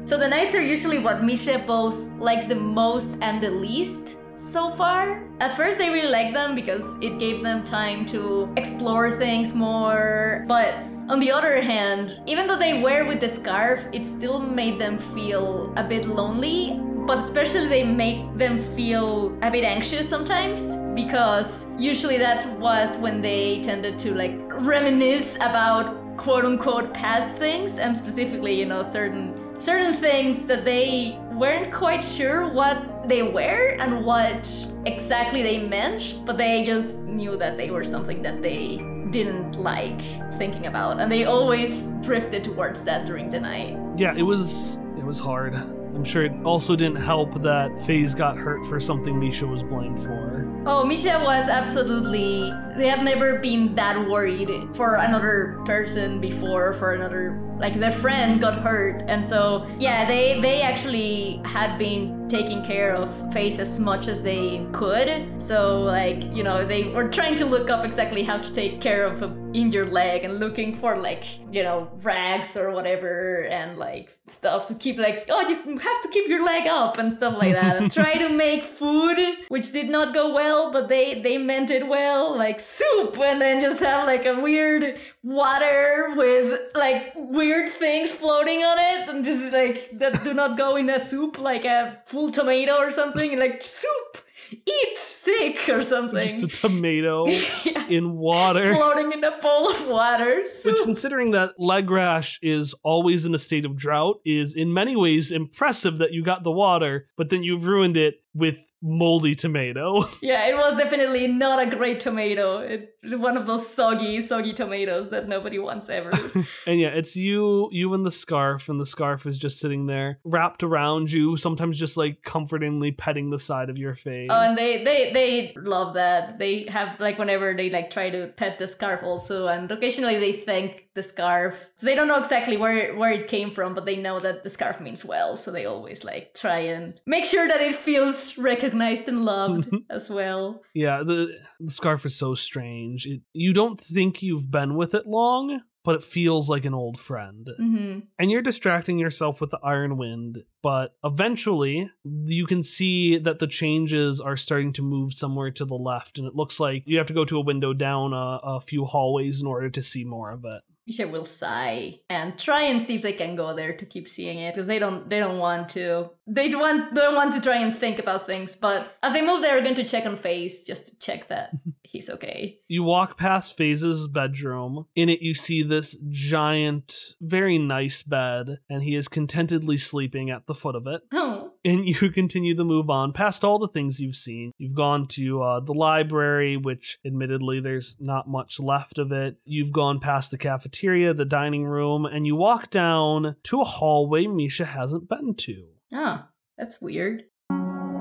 So 0.06 0.18
the 0.18 0.28
nights 0.28 0.54
are 0.54 0.62
usually 0.62 0.98
what 0.98 1.22
Misha 1.24 1.58
both 1.66 2.12
likes 2.18 2.46
the 2.46 2.54
most 2.54 3.18
and 3.20 3.42
the 3.42 3.50
least 3.50 4.18
so 4.34 4.70
far. 4.70 5.28
At 5.40 5.54
first, 5.54 5.78
they 5.78 5.90
really 5.90 6.10
liked 6.10 6.34
them 6.34 6.54
because 6.54 6.98
it 7.00 7.18
gave 7.18 7.42
them 7.42 7.64
time 7.64 8.06
to 8.06 8.52
explore 8.56 9.10
things 9.10 9.54
more. 9.54 10.44
But 10.46 10.74
on 11.08 11.20
the 11.20 11.30
other 11.30 11.60
hand, 11.60 12.18
even 12.26 12.46
though 12.46 12.58
they 12.58 12.80
were 12.80 13.04
with 13.04 13.20
the 13.20 13.28
scarf, 13.28 13.86
it 13.92 14.06
still 14.06 14.40
made 14.40 14.78
them 14.78 14.98
feel 14.98 15.72
a 15.76 15.84
bit 15.84 16.06
lonely. 16.06 16.80
But 17.06 17.18
especially, 17.18 17.68
they 17.68 17.84
make 17.84 18.38
them 18.38 18.58
feel 18.58 19.36
a 19.42 19.50
bit 19.50 19.64
anxious 19.64 20.08
sometimes 20.08 20.76
because 20.94 21.70
usually 21.78 22.16
that 22.16 22.46
was 22.58 22.96
when 22.96 23.20
they 23.20 23.60
tended 23.60 23.98
to 23.98 24.14
like 24.14 24.40
reminisce 24.62 25.36
about 25.36 26.16
quote 26.16 26.46
unquote 26.46 26.94
past 26.94 27.36
things 27.36 27.78
and 27.78 27.94
specifically 27.94 28.54
you 28.54 28.64
know 28.64 28.82
certain 28.82 29.60
certain 29.60 29.92
things 29.92 30.46
that 30.46 30.64
they 30.64 31.18
weren't 31.32 31.72
quite 31.72 32.04
sure 32.04 32.48
what 32.48 33.08
they 33.08 33.24
were 33.24 33.74
and 33.80 34.04
what 34.04 34.48
exactly 34.86 35.42
they 35.42 35.58
meant 35.58 36.20
but 36.24 36.38
they 36.38 36.64
just 36.64 37.02
knew 37.02 37.36
that 37.36 37.56
they 37.56 37.68
were 37.68 37.82
something 37.82 38.22
that 38.22 38.40
they 38.40 38.93
didn't 39.14 39.56
like 39.56 40.02
thinking 40.34 40.66
about 40.66 40.98
and 40.98 41.10
they 41.10 41.24
always 41.24 41.94
drifted 42.02 42.42
towards 42.42 42.82
that 42.82 43.06
during 43.06 43.30
the 43.30 43.38
night 43.38 43.78
Yeah, 43.96 44.12
it 44.16 44.22
was 44.24 44.80
it 44.98 45.04
was 45.04 45.20
hard. 45.20 45.54
I'm 45.54 46.02
sure 46.02 46.24
it 46.24 46.32
also 46.44 46.74
didn't 46.74 46.96
help 46.96 47.34
that 47.42 47.78
Phase 47.78 48.14
got 48.16 48.36
hurt 48.36 48.64
for 48.64 48.80
something 48.80 49.20
Misha 49.20 49.46
was 49.46 49.62
blamed 49.62 50.02
for. 50.02 50.50
Oh, 50.66 50.84
Misha 50.84 51.20
was 51.22 51.48
absolutely. 51.48 52.50
They 52.76 52.88
have 52.88 53.04
never 53.04 53.38
been 53.38 53.74
that 53.74 54.08
worried 54.08 54.50
for 54.74 54.96
another 54.96 55.60
person 55.64 56.20
before, 56.20 56.72
for 56.72 56.94
another. 56.94 57.38
Like 57.64 57.80
their 57.80 57.96
friend 58.04 58.42
got 58.42 58.56
hurt, 58.58 59.04
and 59.08 59.24
so 59.24 59.66
yeah, 59.78 60.04
they 60.04 60.38
they 60.38 60.60
actually 60.60 61.40
had 61.46 61.78
been 61.78 62.28
taking 62.28 62.62
care 62.62 62.92
of 62.94 63.08
Face 63.32 63.58
as 63.58 63.80
much 63.80 64.06
as 64.06 64.22
they 64.22 64.66
could. 64.72 65.40
So 65.40 65.80
like 65.80 66.20
you 66.36 66.42
know 66.42 66.66
they 66.66 66.82
were 66.84 67.08
trying 67.08 67.36
to 67.36 67.46
look 67.46 67.70
up 67.70 67.82
exactly 67.82 68.22
how 68.22 68.36
to 68.36 68.52
take 68.52 68.82
care 68.82 69.04
of 69.06 69.22
a 69.22 69.28
injured 69.54 69.90
leg 69.90 70.24
and 70.24 70.40
looking 70.40 70.74
for 70.74 70.98
like 70.98 71.24
you 71.50 71.62
know 71.62 71.88
rags 72.02 72.56
or 72.56 72.72
whatever 72.72 73.42
and 73.44 73.78
like 73.78 74.10
stuff 74.26 74.66
to 74.66 74.74
keep 74.74 74.98
like 74.98 75.24
oh 75.28 75.48
you 75.48 75.78
have 75.78 76.02
to 76.02 76.08
keep 76.10 76.28
your 76.28 76.44
leg 76.44 76.66
up 76.66 76.98
and 76.98 77.12
stuff 77.12 77.38
like 77.38 77.52
that 77.52 77.76
and 77.76 77.90
try 77.90 78.14
to 78.14 78.28
make 78.28 78.64
food 78.64 79.16
which 79.48 79.70
did 79.70 79.88
not 79.88 80.12
go 80.12 80.34
well 80.34 80.72
but 80.72 80.88
they 80.88 81.20
they 81.20 81.38
meant 81.38 81.70
it 81.70 81.86
well 81.86 82.36
like 82.36 82.58
soup 82.58 83.16
and 83.20 83.40
then 83.40 83.60
just 83.60 83.80
have 83.80 84.06
like 84.06 84.26
a 84.26 84.34
weird 84.40 84.98
water 85.22 86.12
with 86.16 86.60
like 86.74 87.12
weird 87.14 87.53
things 87.66 88.10
floating 88.12 88.62
on 88.62 88.78
it 88.78 89.08
and 89.08 89.24
just 89.24 89.52
like 89.52 89.90
that 89.98 90.22
do 90.22 90.32
not 90.34 90.56
go 90.58 90.76
in 90.76 90.88
a 90.90 90.98
soup 91.00 91.38
like 91.38 91.64
a 91.64 91.98
full 92.06 92.30
tomato 92.30 92.74
or 92.76 92.90
something 92.90 93.38
like 93.38 93.62
soup 93.62 94.12
eat 94.52 94.98
sick 94.98 95.68
or 95.68 95.80
something 95.80 96.22
Just 96.38 96.42
a 96.42 96.48
tomato 96.48 97.26
in 97.88 98.14
water. 98.16 98.74
floating 98.74 99.12
in 99.12 99.24
a 99.24 99.38
bowl 99.38 99.70
of 99.70 99.88
water 99.88 100.44
soup. 100.44 100.74
Which, 100.74 100.82
considering 100.84 101.30
that 101.32 101.50
Legrash 101.58 102.38
is 102.42 102.74
always 102.82 103.24
in 103.24 103.34
a 103.34 103.38
state 103.38 103.64
of 103.64 103.74
drought, 103.74 104.20
is 104.24 104.54
in 104.54 104.72
many 104.72 104.96
ways 104.96 105.32
impressive 105.32 105.98
that 105.98 106.12
you 106.12 106.22
got 106.22 106.42
the 106.44 106.52
water, 106.52 107.08
but 107.16 107.30
then 107.30 107.42
you've 107.42 107.66
ruined 107.66 107.96
it 107.96 108.16
with 108.34 108.72
moldy 108.82 109.34
tomato. 109.34 110.04
Yeah, 110.24 110.46
it 110.46 110.56
was 110.56 110.76
definitely 110.76 111.26
not 111.28 111.60
a 111.60 111.66
great 111.66 112.00
tomato. 112.00 112.58
It, 112.58 112.96
one 113.02 113.36
of 113.36 113.46
those 113.46 113.68
soggy, 113.68 114.22
soggy 114.22 114.54
tomatoes 114.54 115.10
that 115.10 115.28
nobody 115.28 115.58
wants 115.58 115.90
ever. 115.90 116.10
and 116.66 116.80
yeah, 116.80 116.88
it's 116.88 117.14
you, 117.14 117.68
you 117.72 117.92
and 117.92 118.06
the 118.06 118.10
scarf, 118.10 118.70
and 118.70 118.80
the 118.80 118.86
scarf 118.86 119.26
is 119.26 119.36
just 119.36 119.60
sitting 119.60 119.86
there, 119.86 120.20
wrapped 120.24 120.62
around 120.62 121.12
you, 121.12 121.36
sometimes 121.36 121.78
just 121.78 121.96
like 121.98 122.22
comfortingly 122.22 122.90
petting 122.90 123.28
the 123.30 123.38
side 123.38 123.68
of 123.68 123.76
your 123.76 123.94
face. 123.94 124.30
oh, 124.32 124.40
and 124.40 124.56
they, 124.56 124.82
they, 124.82 125.12
they 125.12 125.54
love 125.56 125.94
that. 125.94 126.38
They 126.38 126.64
have 126.68 126.98
like 127.00 127.18
whenever 127.18 127.54
they 127.54 127.68
like 127.68 127.90
try 127.90 128.08
to 128.08 128.28
pet 128.28 128.58
the 128.58 128.66
scarf 128.66 129.02
also, 129.02 129.46
and 129.46 129.70
occasionally 129.70 130.18
they 130.18 130.32
thank 130.32 130.83
the 130.94 131.02
scarf. 131.02 131.70
So 131.76 131.86
they 131.86 131.94
don't 131.94 132.08
know 132.08 132.18
exactly 132.18 132.56
where 132.56 132.94
where 132.96 133.12
it 133.12 133.28
came 133.28 133.50
from, 133.50 133.74
but 133.74 133.84
they 133.84 133.96
know 133.96 134.20
that 134.20 134.42
the 134.42 134.48
scarf 134.48 134.80
means 134.80 135.04
well. 135.04 135.36
So 135.36 135.50
they 135.50 135.66
always 135.66 136.04
like 136.04 136.34
try 136.34 136.58
and 136.58 137.00
make 137.06 137.24
sure 137.24 137.46
that 137.48 137.60
it 137.60 137.74
feels 137.74 138.38
recognized 138.38 139.08
and 139.08 139.24
loved 139.24 139.68
as 139.90 140.08
well. 140.08 140.62
Yeah, 140.74 141.02
the, 141.02 141.36
the 141.60 141.70
scarf 141.70 142.06
is 142.06 142.14
so 142.14 142.34
strange. 142.34 143.06
It, 143.06 143.22
you 143.32 143.52
don't 143.52 143.80
think 143.80 144.22
you've 144.22 144.50
been 144.50 144.76
with 144.76 144.94
it 144.94 145.06
long, 145.06 145.62
but 145.84 145.96
it 145.96 146.02
feels 146.02 146.48
like 146.48 146.64
an 146.64 146.74
old 146.74 146.98
friend. 146.98 147.48
hmm 147.56 147.98
And 148.18 148.30
you're 148.30 148.42
distracting 148.42 148.98
yourself 148.98 149.40
with 149.40 149.50
the 149.50 149.60
iron 149.62 149.96
wind, 149.96 150.44
but 150.62 150.94
eventually 151.04 151.90
you 152.04 152.46
can 152.46 152.62
see 152.62 153.18
that 153.18 153.38
the 153.38 153.46
changes 153.46 154.20
are 154.20 154.36
starting 154.36 154.72
to 154.74 154.82
move 154.82 155.12
somewhere 155.12 155.50
to 155.50 155.64
the 155.64 155.74
left, 155.74 156.18
and 156.18 156.26
it 156.26 156.34
looks 156.34 156.58
like 156.58 156.84
you 156.86 156.98
have 156.98 157.06
to 157.08 157.12
go 157.12 157.24
to 157.24 157.36
a 157.38 157.44
window 157.44 157.72
down 157.74 158.12
a, 158.12 158.40
a 158.44 158.60
few 158.60 158.84
hallways 158.84 159.40
in 159.40 159.46
order 159.46 159.68
to 159.70 159.82
see 159.82 160.04
more 160.04 160.30
of 160.30 160.44
it. 160.44 160.62
Misha 160.86 161.08
will 161.08 161.24
sigh 161.24 162.00
and 162.10 162.38
try 162.38 162.64
and 162.64 162.80
see 162.80 162.96
if 162.96 163.02
they 163.02 163.14
can 163.14 163.36
go 163.36 163.54
there 163.54 163.74
to 163.74 163.86
keep 163.86 164.06
seeing 164.06 164.38
it 164.38 164.54
because 164.54 164.66
they 164.66 164.78
don't 164.78 165.08
they 165.08 165.18
don't 165.18 165.38
want 165.38 165.70
to 165.70 166.10
they 166.26 166.54
want 166.54 166.94
don't 166.94 167.14
want 167.14 167.34
to 167.34 167.40
try 167.40 167.56
and 167.56 167.74
think 167.76 167.98
about 167.98 168.26
things 168.26 168.56
but 168.56 168.96
as 169.02 169.12
they 169.12 169.20
move 169.20 169.42
they're 169.42 169.62
going 169.62 169.74
to 169.74 169.84
check 169.84 170.06
on 170.06 170.16
face 170.16 170.64
just 170.64 170.86
to 170.86 170.98
check 170.98 171.28
that 171.28 171.50
he's 171.94 172.10
okay 172.10 172.58
You 172.68 172.82
walk 172.82 173.16
past 173.16 173.56
Phase's 173.56 174.08
bedroom. 174.08 174.86
In 174.96 175.08
it, 175.08 175.20
you 175.22 175.32
see 175.32 175.62
this 175.62 175.96
giant, 176.08 177.14
very 177.20 177.56
nice 177.56 178.02
bed, 178.02 178.58
and 178.68 178.82
he 178.82 178.96
is 178.96 179.06
contentedly 179.06 179.78
sleeping 179.78 180.28
at 180.30 180.46
the 180.46 180.54
foot 180.54 180.74
of 180.74 180.86
it. 180.86 181.02
oh 181.12 181.52
and 181.64 181.84
you 181.88 182.10
continue 182.10 182.54
to 182.56 182.64
move 182.64 182.90
on 182.90 183.12
past 183.12 183.44
all 183.44 183.58
the 183.58 183.68
things 183.68 184.00
you've 184.00 184.16
seen. 184.16 184.52
You've 184.58 184.74
gone 184.74 185.06
to 185.08 185.42
uh, 185.42 185.60
the 185.60 185.72
library, 185.72 186.56
which 186.56 186.98
admittedly 187.06 187.60
there's 187.60 187.96
not 188.00 188.28
much 188.28 188.58
left 188.60 188.98
of 188.98 189.12
it. 189.12 189.36
You've 189.44 189.72
gone 189.72 190.00
past 190.00 190.30
the 190.30 190.38
cafeteria, 190.38 191.14
the 191.14 191.24
dining 191.24 191.64
room, 191.64 192.04
and 192.04 192.26
you 192.26 192.36
walk 192.36 192.70
down 192.70 193.36
to 193.44 193.60
a 193.60 193.64
hallway 193.64 194.26
Misha 194.26 194.64
hasn't 194.64 195.08
been 195.08 195.34
to. 195.36 195.73
Oh 195.94 196.24
that's 196.58 196.80
weird 196.80 197.24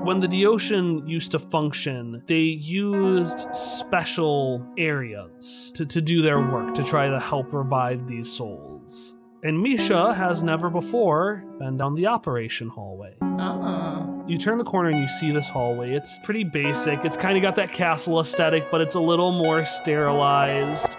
When 0.04 0.20
the 0.20 0.28
Deocean 0.28 1.08
used 1.08 1.30
to 1.30 1.38
function, 1.38 2.22
they 2.26 2.42
used 2.42 3.46
special 3.54 4.66
areas 4.76 5.72
to, 5.76 5.86
to 5.86 6.02
do 6.02 6.20
their 6.20 6.40
work, 6.40 6.74
to 6.74 6.84
try 6.84 7.08
to 7.08 7.18
help 7.18 7.54
revive 7.54 8.06
these 8.06 8.30
souls. 8.30 9.16
And 9.42 9.62
Misha 9.62 10.12
has 10.14 10.42
never 10.42 10.68
before 10.70 11.44
been 11.58 11.76
down 11.78 11.94
the 11.94 12.06
operation 12.06 12.68
hallway. 12.68 13.14
uh-uh 13.22 14.24
You 14.26 14.38
turn 14.38 14.58
the 14.58 14.64
corner 14.64 14.90
and 14.90 14.98
you 14.98 15.08
see 15.08 15.32
this 15.32 15.48
hallway. 15.48 15.94
It's 15.94 16.18
pretty 16.24 16.44
basic. 16.44 17.04
It's 17.04 17.16
kind 17.16 17.36
of 17.36 17.42
got 17.42 17.56
that 17.56 17.72
castle 17.72 18.20
aesthetic, 18.20 18.70
but 18.70 18.80
it's 18.80 18.94
a 18.94 19.00
little 19.00 19.32
more 19.32 19.64
sterilized. 19.64 20.96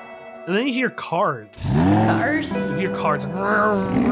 And 0.47 0.55
then 0.55 0.67
you 0.67 0.73
hear 0.73 0.91
cards. 0.91 1.81
cars 1.83 2.55
You 2.69 2.77
hear 2.77 2.95
cards. 2.95 3.25
interesting 3.25 4.05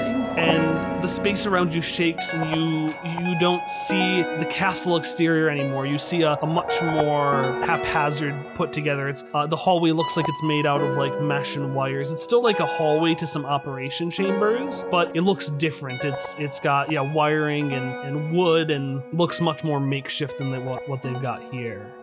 And 0.00 1.04
the 1.04 1.06
space 1.06 1.46
around 1.46 1.72
you 1.72 1.80
shakes 1.80 2.34
and 2.34 2.50
you 2.50 2.88
you 3.30 3.38
don't 3.38 3.64
see 3.68 4.22
the 4.22 4.44
castle 4.50 4.96
exterior 4.96 5.50
anymore. 5.50 5.86
You 5.86 5.98
see 5.98 6.22
a, 6.22 6.32
a 6.42 6.46
much 6.48 6.82
more 6.82 7.44
haphazard 7.64 8.34
put 8.56 8.72
together. 8.72 9.08
It's 9.08 9.24
uh, 9.34 9.46
the 9.46 9.54
hallway 9.54 9.92
looks 9.92 10.16
like 10.16 10.28
it's 10.28 10.42
made 10.42 10.66
out 10.66 10.80
of 10.80 10.96
like 10.96 11.22
mesh 11.22 11.54
and 11.54 11.76
wires. 11.76 12.10
It's 12.10 12.24
still 12.24 12.42
like 12.42 12.58
a 12.58 12.66
hallway 12.66 13.14
to 13.16 13.26
some 13.26 13.46
operation 13.46 14.10
chambers, 14.10 14.84
but 14.90 15.16
it 15.16 15.22
looks 15.22 15.48
different. 15.50 16.04
It's 16.04 16.34
it's 16.40 16.58
got 16.58 16.90
yeah 16.90 17.02
wiring 17.02 17.72
and, 17.72 17.94
and 18.04 18.32
wood 18.32 18.72
and 18.72 19.00
looks 19.16 19.40
much 19.40 19.62
more 19.62 19.78
makeshift 19.78 20.38
than 20.38 20.50
they, 20.50 20.58
what 20.58 20.88
what 20.88 21.02
they've 21.02 21.22
got 21.22 21.40
here. 21.52 21.94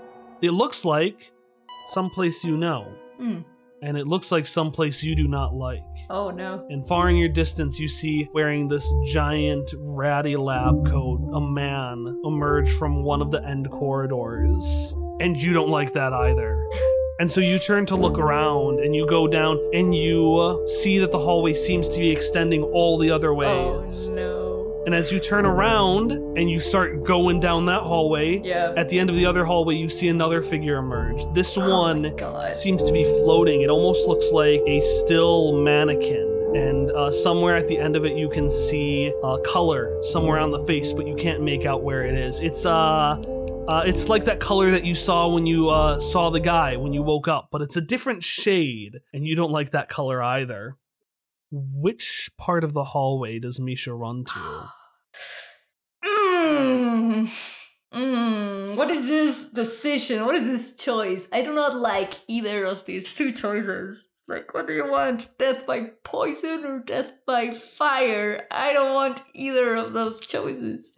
It 0.42 0.52
looks 0.52 0.86
like 0.86 1.34
someplace 1.86 2.44
you 2.44 2.58
know, 2.58 2.88
Hmm. 3.20 3.40
and 3.82 3.98
it 3.98 4.08
looks 4.08 4.32
like 4.32 4.46
someplace 4.48 5.04
you 5.04 5.16
do 5.16 5.28
not 5.28 5.54
like. 5.54 5.84
oh 6.10 6.30
no 6.32 6.66
And 6.70 6.86
far 6.86 7.10
in 7.10 7.16
your 7.16 7.30
distance, 7.30 7.80
you 7.80 7.88
see 7.88 8.28
wearing 8.34 8.68
this 8.68 8.86
giant 9.06 9.74
ratty 9.80 10.36
lab 10.36 10.86
coat 10.86 11.20
a 11.34 11.40
man 11.42 12.22
emerge 12.26 12.70
from 12.70 13.04
one 13.04 13.22
of 13.22 13.32
the 13.32 13.44
end 13.44 13.70
corridors. 13.72 14.96
And 15.20 15.36
you 15.38 15.54
don't 15.54 15.70
like 15.70 15.94
that 15.94 16.14
either. 16.14 16.64
And 17.18 17.32
so 17.32 17.40
you 17.40 17.60
turn 17.60 17.86
to 17.86 17.96
look 17.96 18.20
around 18.20 18.82
and 18.82 18.94
you 18.94 19.08
go 19.08 19.26
down 19.26 19.58
and 19.74 19.96
you 19.96 20.36
uh, 20.36 20.68
see 20.68 21.00
that 21.00 21.14
the 21.14 21.18
hallway 21.18 21.54
seems 21.54 21.88
to 21.88 22.00
be 22.02 22.12
extending 22.12 22.62
all 22.62 22.98
the 22.98 23.10
other 23.10 23.34
ways. 23.34 24.10
oh 24.12 24.14
no 24.14 24.55
And 24.86 24.94
as 24.94 25.12
you 25.12 25.20
turn 25.20 25.46
around 25.46 26.12
and 26.12 26.50
you 26.50 26.60
start 26.60 27.04
going 27.04 27.40
down 27.40 27.66
that 27.66 27.82
hallway, 27.82 28.42
yeah 28.44 28.74
at 28.78 28.90
the 28.90 29.00
end 29.00 29.10
of 29.10 29.16
the 29.16 29.26
other 29.26 29.44
hallway, 29.44 29.76
you 29.76 29.90
see 29.90 30.10
another 30.10 30.44
figure 30.44 30.78
emerge. 30.78 31.24
This 31.34 31.58
Oh 31.58 31.70
one 31.70 32.54
seems 32.54 32.84
to 32.84 32.92
be 32.92 33.04
floating. 33.04 33.62
It 33.62 33.70
almost 33.70 34.08
looks 34.08 34.32
like 34.32 34.62
a 34.68 34.80
still 34.80 35.58
mannequin. 35.64 36.32
And 36.56 36.92
uh, 36.92 37.12
somewhere 37.12 37.58
at 37.58 37.68
the 37.68 37.78
end 37.78 37.96
of 37.96 38.06
it, 38.06 38.16
you 38.16 38.30
can 38.30 38.50
see 38.50 39.12
uh, 39.24 39.38
color 39.40 39.98
somewhere 40.02 40.40
on 40.40 40.52
the 40.52 40.64
face, 40.66 40.94
but 40.94 41.06
you 41.06 41.16
can't 41.16 41.42
make 41.42 41.66
out 41.66 41.84
where 41.84 42.04
it 42.04 42.16
is. 42.16 42.40
It's 42.40 42.66
uh, 42.66 43.18
uh, 43.68 43.84
it's 43.86 44.08
like 44.08 44.26
that 44.26 44.40
color 44.40 44.72
that 44.72 44.86
you 44.86 44.94
saw 44.94 45.28
when 45.28 45.46
you 45.46 45.70
uh, 45.70 46.00
saw 46.00 46.30
the 46.30 46.40
guy 46.40 46.78
when 46.78 46.94
you 46.94 47.02
woke 47.02 47.28
up, 47.28 47.50
but 47.52 47.62
it's 47.62 47.76
a 47.76 47.82
different 47.82 48.24
shade, 48.24 49.00
and 49.14 49.26
you 49.26 49.36
don't 49.36 49.52
like 49.52 49.72
that 49.72 49.90
color 49.90 50.22
either. 50.22 50.78
Which 51.52 52.32
part 52.38 52.64
of 52.64 52.74
the 52.74 52.84
hallway 52.84 53.40
does 53.40 53.60
Misha 53.60 53.94
run 53.94 54.26
to? 54.26 54.68
Mm. 56.06 57.28
Mm. 57.94 58.76
What 58.76 58.92
is 58.92 59.08
this 59.08 59.50
decision? 59.52 60.26
What 60.26 60.36
is 60.36 60.48
this 60.48 60.76
choice? 60.76 61.28
I 61.32 61.42
do 61.42 61.54
not 61.54 61.76
like 61.76 62.20
either 62.28 62.66
of 62.66 62.86
these 62.86 63.14
two 63.14 63.32
choices. 63.32 64.06
Like, 64.28 64.54
what 64.54 64.68
do 64.68 64.74
you 64.74 64.90
want? 64.90 65.30
Death 65.38 65.66
by 65.66 65.92
poison 66.04 66.66
or 66.66 66.80
death 66.80 67.14
by 67.26 67.52
fire? 67.52 68.48
I 68.52 68.74
don't 68.74 68.94
want 68.94 69.22
either 69.34 69.76
of 69.76 69.94
those 69.94 70.20
choices. 70.20 70.98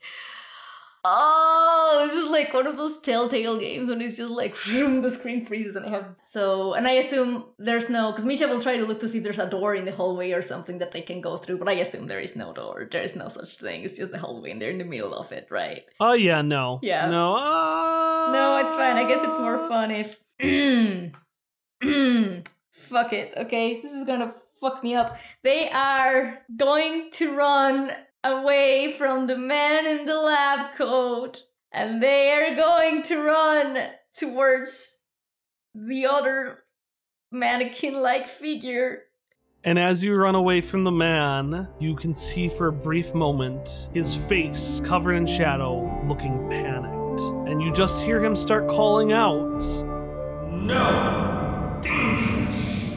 Oh, 1.09 2.05
this 2.09 2.17
is 2.21 2.29
like 2.29 2.53
one 2.53 2.67
of 2.67 2.75
those 2.75 2.99
telltale 2.99 3.57
games 3.57 3.87
when 3.87 4.01
it's 4.01 4.17
just 4.17 4.29
like 4.31 4.55
the 4.65 5.09
screen 5.09 5.45
freezes 5.45 5.75
and 5.77 5.85
I 5.85 5.89
have 5.89 6.15
so 6.19 6.73
and 6.73 6.85
I 6.87 6.91
assume 7.03 7.45
there's 7.57 7.89
no 7.89 8.11
because 8.11 8.25
Misha 8.25 8.47
will 8.47 8.59
try 8.61 8.75
to 8.75 8.85
look 8.85 8.99
to 8.99 9.07
see 9.07 9.19
if 9.19 9.23
there's 9.23 9.39
a 9.39 9.49
door 9.49 9.73
in 9.73 9.85
the 9.85 9.93
hallway 9.93 10.31
or 10.33 10.41
something 10.41 10.79
that 10.79 10.91
they 10.91 11.01
can 11.01 11.21
go 11.21 11.37
through, 11.37 11.59
but 11.59 11.69
I 11.69 11.73
assume 11.73 12.07
there 12.07 12.19
is 12.19 12.35
no 12.35 12.51
door. 12.51 12.87
There 12.91 13.01
is 13.03 13.15
no 13.15 13.29
such 13.29 13.55
thing. 13.57 13.83
It's 13.83 13.97
just 13.97 14.11
the 14.11 14.17
hallway 14.19 14.51
and 14.51 14.61
they're 14.61 14.71
in 14.71 14.79
the 14.79 14.83
middle 14.83 15.13
of 15.13 15.31
it, 15.31 15.47
right? 15.49 15.83
Oh 15.99 16.13
yeah, 16.13 16.41
no, 16.41 16.79
Yeah. 16.83 17.09
no. 17.09 17.35
Uh... 17.37 18.31
No, 18.33 18.57
it's 18.57 18.75
fine. 18.75 18.97
I 18.97 19.07
guess 19.07 19.23
it's 19.23 19.37
more 19.37 19.57
fun 19.69 19.91
if. 19.91 20.19
fuck 22.71 23.13
it, 23.13 23.33
okay? 23.37 23.81
This 23.81 23.93
is 23.93 24.05
gonna 24.05 24.33
fuck 24.59 24.83
me 24.83 24.95
up. 24.95 25.17
They 25.43 25.69
are 25.69 26.41
going 26.55 27.11
to 27.11 27.33
run 27.35 27.91
away 28.31 28.93
from 28.97 29.27
the 29.27 29.37
man 29.37 29.85
in 29.87 30.05
the 30.05 30.17
lab 30.19 30.75
coat. 30.75 31.43
and 31.71 32.01
they 32.01 32.31
are 32.31 32.55
going 32.55 33.03
to 33.03 33.21
run 33.21 33.77
towards 34.13 35.03
the 35.75 36.05
other 36.05 36.63
mannequin 37.31 38.01
like 38.01 38.25
figure. 38.25 39.03
And 39.63 39.77
as 39.77 40.03
you 40.03 40.15
run 40.15 40.33
away 40.35 40.61
from 40.61 40.85
the 40.85 40.91
man, 40.91 41.67
you 41.77 41.95
can 41.95 42.13
see 42.13 42.47
for 42.47 42.67
a 42.67 42.71
brief 42.71 43.13
moment 43.13 43.89
his 43.93 44.15
face 44.15 44.81
covered 44.85 45.15
in 45.15 45.27
shadow, 45.27 46.01
looking 46.07 46.49
panicked. 46.49 47.21
And 47.47 47.61
you 47.61 47.71
just 47.73 48.03
hear 48.03 48.23
him 48.23 48.35
start 48.35 48.67
calling 48.67 49.11
out 49.11 49.59
No! 50.51 51.79
Dangerous! 51.83 52.95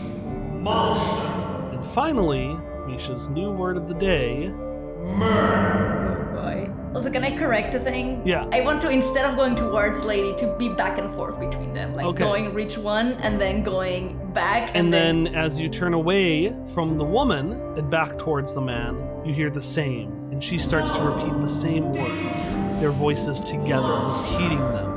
Monster! 0.60 1.26
And 1.72 1.84
finally, 1.84 2.56
Misha's 2.86 3.28
new 3.28 3.50
word 3.50 3.76
of 3.76 3.88
the 3.88 3.94
day 3.94 4.48
Murder! 4.48 4.69
Oh 5.18 6.32
boy. 6.34 6.70
Also, 6.94 7.10
can 7.10 7.22
I 7.24 7.36
correct 7.36 7.74
a 7.74 7.78
thing? 7.78 8.22
Yeah. 8.26 8.48
I 8.52 8.60
want 8.62 8.80
to, 8.82 8.90
instead 8.90 9.28
of 9.30 9.36
going 9.36 9.54
towards 9.54 10.04
Lady, 10.04 10.34
to 10.36 10.54
be 10.58 10.68
back 10.68 10.98
and 10.98 11.10
forth 11.12 11.38
between 11.38 11.72
them. 11.72 11.94
Like 11.94 12.06
Okay. 12.06 12.24
going 12.24 12.52
reach 12.54 12.76
one 12.76 13.12
and 13.22 13.40
then 13.40 13.62
going 13.62 14.18
back. 14.32 14.72
And 14.74 14.92
then, 14.92 15.28
as 15.28 15.60
you 15.60 15.68
turn 15.68 15.94
away 15.94 16.52
from 16.74 16.96
the 16.98 17.04
woman 17.04 17.52
and 17.76 17.88
back 17.90 18.18
towards 18.18 18.54
the 18.54 18.60
man, 18.60 18.96
you 19.24 19.32
hear 19.32 19.50
the 19.50 19.62
same. 19.62 20.10
And 20.32 20.42
she 20.42 20.58
starts 20.58 20.90
to 20.92 21.02
repeat 21.02 21.40
the 21.40 21.48
same 21.48 21.92
words, 21.92 22.56
their 22.80 22.90
voices 22.90 23.40
together, 23.40 23.92
repeating 24.32 24.58
them 24.58 24.96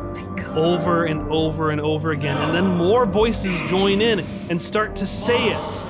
over 0.56 1.06
and 1.06 1.22
over 1.32 1.72
and 1.72 1.82
over 1.82 2.12
again. 2.12 2.38
And 2.38 2.54
then 2.54 2.78
more 2.78 3.06
voices 3.08 3.60
join 3.70 4.02
in 4.02 4.20
and 4.50 4.62
start 4.62 4.96
to 4.98 5.06
say 5.08 5.48
it. 5.50 5.84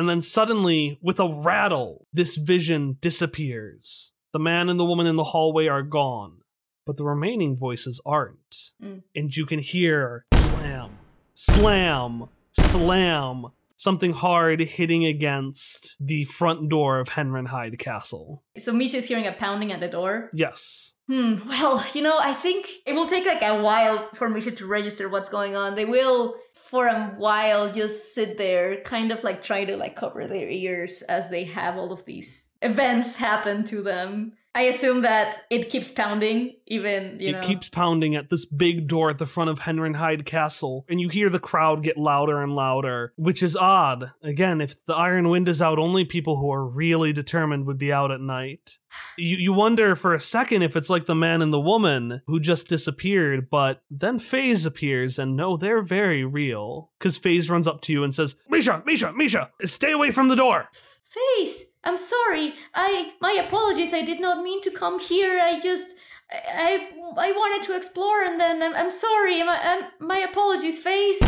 And 0.00 0.08
then 0.08 0.22
suddenly, 0.22 0.98
with 1.02 1.20
a 1.20 1.28
rattle, 1.28 2.06
this 2.10 2.36
vision 2.36 2.96
disappears. 3.02 4.12
The 4.32 4.38
man 4.38 4.70
and 4.70 4.80
the 4.80 4.84
woman 4.86 5.06
in 5.06 5.16
the 5.16 5.24
hallway 5.24 5.66
are 5.66 5.82
gone, 5.82 6.38
but 6.86 6.96
the 6.96 7.04
remaining 7.04 7.54
voices 7.54 8.00
aren't. 8.06 8.72
Mm. 8.82 9.02
And 9.14 9.36
you 9.36 9.44
can 9.44 9.58
hear 9.58 10.24
slam, 10.32 10.92
slam, 11.34 12.30
slam, 12.50 13.48
something 13.80 14.12
hard 14.12 14.60
hitting 14.60 15.06
against 15.06 15.96
the 15.98 16.22
front 16.24 16.68
door 16.68 17.00
of 17.00 17.08
Henrenheide 17.08 17.78
Castle. 17.78 18.42
So 18.58 18.74
Misha's 18.74 19.06
hearing 19.06 19.26
a 19.26 19.32
pounding 19.32 19.72
at 19.72 19.80
the 19.80 19.88
door. 19.88 20.28
Yes. 20.34 20.96
Hmm. 21.08 21.36
Well, 21.48 21.82
you 21.94 22.02
know, 22.02 22.18
I 22.20 22.34
think 22.34 22.68
it 22.86 22.92
will 22.92 23.06
take 23.06 23.24
like 23.24 23.40
a 23.40 23.62
while 23.62 24.10
for 24.14 24.28
Misha 24.28 24.50
to 24.50 24.66
register 24.66 25.08
what's 25.08 25.30
going 25.30 25.56
on. 25.56 25.76
They 25.76 25.86
will, 25.86 26.34
for 26.52 26.88
a 26.88 27.14
while, 27.16 27.72
just 27.72 28.14
sit 28.14 28.36
there, 28.36 28.82
kind 28.82 29.10
of 29.10 29.24
like 29.24 29.42
try 29.42 29.64
to 29.64 29.78
like 29.78 29.96
cover 29.96 30.26
their 30.26 30.50
ears 30.50 31.00
as 31.02 31.30
they 31.30 31.44
have 31.44 31.78
all 31.78 31.90
of 31.90 32.04
these 32.04 32.52
events 32.60 33.16
happen 33.16 33.64
to 33.64 33.82
them. 33.82 34.34
I 34.52 34.62
assume 34.62 35.02
that 35.02 35.44
it 35.48 35.70
keeps 35.70 35.92
pounding, 35.92 36.56
even 36.66 37.20
you 37.20 37.28
it 37.28 37.32
know. 37.32 37.40
keeps 37.40 37.68
pounding 37.68 38.16
at 38.16 38.30
this 38.30 38.44
big 38.44 38.88
door 38.88 39.08
at 39.08 39.18
the 39.18 39.26
front 39.26 39.48
of 39.48 39.60
Henrenheide 39.60 40.24
Castle, 40.24 40.84
and 40.88 41.00
you 41.00 41.08
hear 41.08 41.28
the 41.28 41.38
crowd 41.38 41.84
get 41.84 41.96
louder 41.96 42.42
and 42.42 42.56
louder, 42.56 43.12
which 43.16 43.44
is 43.44 43.56
odd. 43.56 44.10
Again, 44.24 44.60
if 44.60 44.84
the 44.84 44.94
Iron 44.94 45.28
Wind 45.28 45.46
is 45.46 45.62
out, 45.62 45.78
only 45.78 46.04
people 46.04 46.36
who 46.36 46.52
are 46.52 46.66
really 46.66 47.12
determined 47.12 47.66
would 47.68 47.78
be 47.78 47.92
out 47.92 48.10
at 48.10 48.20
night. 48.20 48.78
You, 49.16 49.36
you 49.36 49.52
wonder 49.52 49.94
for 49.94 50.14
a 50.14 50.20
second 50.20 50.62
if 50.62 50.74
it's 50.74 50.90
like 50.90 51.06
the 51.06 51.14
man 51.14 51.42
and 51.42 51.52
the 51.52 51.60
woman 51.60 52.22
who 52.26 52.40
just 52.40 52.66
disappeared, 52.68 53.48
but 53.50 53.82
then 53.88 54.18
Phase 54.18 54.66
appears, 54.66 55.16
and 55.16 55.36
no, 55.36 55.56
they're 55.56 55.82
very 55.82 56.24
real. 56.24 56.90
Because 56.98 57.16
Phase 57.16 57.48
runs 57.48 57.68
up 57.68 57.80
to 57.82 57.92
you 57.92 58.02
and 58.02 58.12
says, 58.12 58.34
Misha, 58.48 58.82
Misha, 58.84 59.12
Misha, 59.12 59.50
stay 59.64 59.92
away 59.92 60.10
from 60.10 60.26
the 60.26 60.36
door. 60.36 60.68
Phase, 61.10 61.72
I'm 61.82 61.96
sorry. 61.96 62.54
I 62.72 63.14
my 63.20 63.32
apologies. 63.32 63.92
I 63.92 64.02
did 64.02 64.20
not 64.20 64.44
mean 64.44 64.62
to 64.62 64.70
come 64.70 65.00
here. 65.00 65.40
I 65.42 65.58
just 65.58 65.96
I 66.30 66.88
I, 67.16 67.28
I 67.28 67.32
wanted 67.32 67.66
to 67.66 67.76
explore, 67.76 68.22
and 68.22 68.38
then 68.38 68.62
I'm, 68.62 68.74
I'm 68.76 68.90
sorry. 68.92 69.42
My 69.42 69.58
um, 69.60 70.06
my 70.06 70.18
apologies, 70.18 70.78
Phase. 70.78 71.18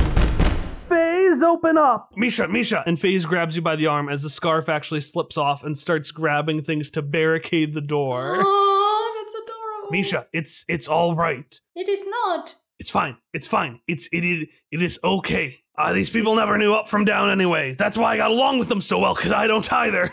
Phase, 0.88 1.42
open 1.44 1.78
up! 1.78 2.12
Misha, 2.16 2.46
Misha! 2.46 2.84
And 2.86 2.98
Phase 2.98 3.26
grabs 3.26 3.56
you 3.56 3.62
by 3.62 3.76
the 3.76 3.86
arm 3.88 4.08
as 4.08 4.22
the 4.22 4.30
scarf 4.30 4.68
actually 4.68 5.00
slips 5.00 5.36
off 5.36 5.64
and 5.64 5.76
starts 5.76 6.12
grabbing 6.12 6.62
things 6.62 6.90
to 6.92 7.02
barricade 7.02 7.74
the 7.74 7.80
door. 7.80 8.36
Oh, 8.38 9.14
that's 9.18 9.34
adorable. 9.34 9.90
Misha, 9.90 10.28
it's 10.32 10.64
it's 10.68 10.86
all 10.86 11.16
right. 11.16 11.60
It 11.74 11.88
is 11.88 12.04
not. 12.06 12.56
It's 12.78 12.90
fine. 12.90 13.16
It's 13.32 13.48
fine. 13.48 13.80
It's 13.88 14.08
it 14.12 14.24
is 14.24 14.48
it 14.70 14.82
is 14.82 15.00
okay. 15.02 15.61
Uh, 15.76 15.92
these 15.92 16.10
people 16.10 16.36
never 16.36 16.58
knew 16.58 16.74
up 16.74 16.86
from 16.86 17.04
down 17.04 17.30
anyway. 17.30 17.74
That's 17.78 17.96
why 17.96 18.12
I 18.12 18.16
got 18.18 18.30
along 18.30 18.58
with 18.58 18.68
them 18.68 18.82
so 18.82 18.98
well, 18.98 19.14
because 19.14 19.32
I 19.32 19.46
don't 19.46 19.72
either. 19.72 20.08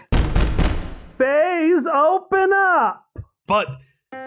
Phase, 1.18 1.86
open 1.94 2.50
up! 2.54 3.06
But 3.46 3.68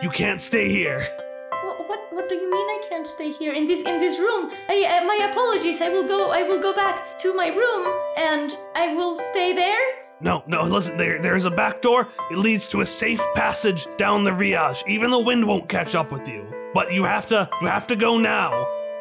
you 0.03 0.11
can't 0.11 0.41
stay 0.41 0.69
here. 0.69 1.01
What, 1.65 1.89
what 1.89 2.01
what 2.13 2.29
do 2.29 2.35
you 2.35 2.51
mean 2.51 2.67
I 2.67 2.83
can't 2.87 3.07
stay 3.07 3.33
here 3.33 3.55
in 3.55 3.67
this 3.67 3.81
in 3.81 3.99
this 3.99 4.19
room? 4.19 4.51
I, 4.69 5.01
uh, 5.01 5.07
my 5.07 5.29
apologies. 5.31 5.81
I 5.81 5.89
will 5.89 6.07
go 6.07 6.33
I 6.33 6.43
will 6.43 6.61
go 6.61 6.75
back 6.75 7.19
to 7.21 7.35
my 7.35 7.49
room 7.49 7.87
and 8.19 8.57
I 8.75 8.95
will 8.95 9.17
stay 9.17 9.55
there. 9.55 9.81
No, 10.21 10.45
no, 10.47 10.63
listen, 10.63 10.97
there, 10.99 11.21
there's 11.21 11.47
a 11.47 11.51
back 11.51 11.81
door. 11.83 12.09
It 12.31 12.39
leads 12.39 12.67
to 12.69 12.83
a 12.83 12.87
safe 12.87 13.23
passage 13.35 13.89
down 13.97 14.23
the 14.23 14.31
Riage. 14.31 14.87
Even 14.87 15.11
the 15.11 15.19
wind 15.19 15.49
won't 15.49 15.69
catch 15.69 15.95
up 15.95 16.13
with 16.13 16.29
you. 16.29 16.47
But 16.75 16.93
you 16.93 17.05
have 17.05 17.27
to, 17.29 17.49
you 17.61 17.67
have 17.67 17.89
to 17.89 17.97
go 17.97 18.19
now. 18.19 18.51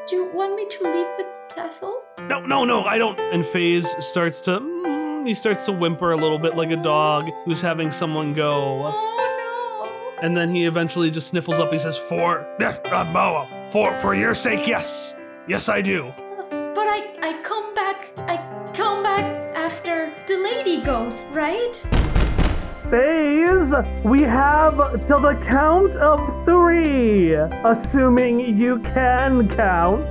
Do 0.08 0.16
you 0.16 0.32
want 0.34 0.56
me 0.56 0.66
to 0.68 0.84
leave 0.84 1.18
the 1.18 1.28
castle? 1.54 2.01
No, 2.28 2.42
no, 2.42 2.64
no, 2.66 2.84
I 2.84 2.98
don't. 2.98 3.20
And 3.20 3.46
Phase 3.46 3.96
starts 4.04 4.42
to, 4.42 4.60
mm, 4.60 5.28
he 5.28 5.34
starts 5.34 5.66
to 5.66 5.72
whimper 5.72 6.12
a 6.12 6.18
little 6.18 6.40
bit 6.40 6.56
like 6.56 6.72
a 6.72 6.76
dog 6.78 7.30
who's 7.46 7.62
having 7.62 7.92
someone 7.92 8.34
go. 8.34 8.84
Oh 8.86 10.18
no. 10.20 10.26
And 10.26 10.38
then 10.38 10.54
he 10.54 10.66
eventually 10.66 11.10
just 11.12 11.30
sniffles 11.30 11.60
up. 11.60 11.72
He 11.72 11.80
says, 11.80 11.98
"For, 11.98 12.48
yeah, 12.60 12.78
uh, 12.92 13.06
Moa, 13.06 13.68
for, 13.70 13.96
for 13.98 14.14
your 14.14 14.36
sake, 14.36 14.68
yes, 14.68 15.16
yes, 15.48 15.68
I 15.68 15.82
do." 15.82 16.14
But 16.50 16.88
I 16.88 17.14
I 17.22 17.42
come 17.44 17.74
back 17.74 18.14
I 18.28 18.38
come 18.74 19.04
back 19.04 19.26
after 19.56 20.14
the 20.28 20.38
lady 20.38 20.82
goes, 20.82 21.24
right? 21.32 21.76
Phase, 22.92 23.74
we 24.04 24.22
have 24.22 24.76
till 25.08 25.22
the 25.22 25.36
count 25.50 25.92
of 25.98 26.20
three, 26.46 27.34
assuming 27.34 28.40
you 28.58 28.80
can 28.80 29.48
count. 29.50 30.06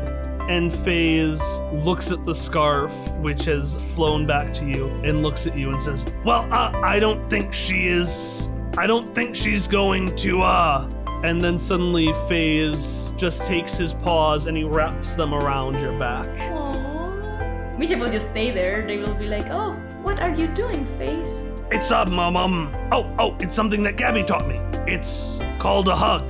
And 0.50 0.72
Phase 0.72 1.60
looks 1.70 2.10
at 2.10 2.24
the 2.24 2.34
scarf, 2.34 2.92
which 3.18 3.44
has 3.44 3.76
flown 3.94 4.26
back 4.26 4.52
to 4.54 4.66
you, 4.66 4.88
and 5.04 5.22
looks 5.22 5.46
at 5.46 5.56
you 5.56 5.70
and 5.70 5.80
says, 5.80 6.06
Well, 6.24 6.52
uh, 6.52 6.72
I 6.82 6.98
don't 6.98 7.30
think 7.30 7.52
she 7.52 7.86
is. 7.86 8.50
I 8.76 8.88
don't 8.88 9.14
think 9.14 9.36
she's 9.36 9.68
going 9.68 10.12
to, 10.16 10.42
uh. 10.42 10.90
And 11.22 11.40
then 11.40 11.56
suddenly 11.56 12.12
Phase 12.28 13.14
just 13.16 13.46
takes 13.46 13.76
his 13.76 13.92
paws 13.92 14.46
and 14.46 14.56
he 14.56 14.64
wraps 14.64 15.14
them 15.14 15.34
around 15.34 15.78
your 15.78 15.96
back. 16.00 16.28
Aww. 16.38 17.78
Misha 17.78 17.96
will 17.96 18.10
just 18.10 18.30
stay 18.30 18.50
there. 18.50 18.84
They 18.84 18.98
will 18.98 19.14
be 19.14 19.28
like, 19.28 19.46
oh, 19.50 19.74
what 20.02 20.18
are 20.18 20.34
you 20.34 20.48
doing, 20.48 20.84
Phase? 20.84 21.48
It's 21.70 21.92
a 21.92 22.06
mum, 22.06 22.36
um, 22.36 22.76
oh, 22.90 23.14
oh, 23.20 23.36
it's 23.38 23.54
something 23.54 23.84
that 23.84 23.96
Gabby 23.96 24.24
taught 24.24 24.48
me. 24.48 24.56
It's 24.92 25.44
called 25.60 25.86
a 25.86 25.94
hug. 25.94 26.28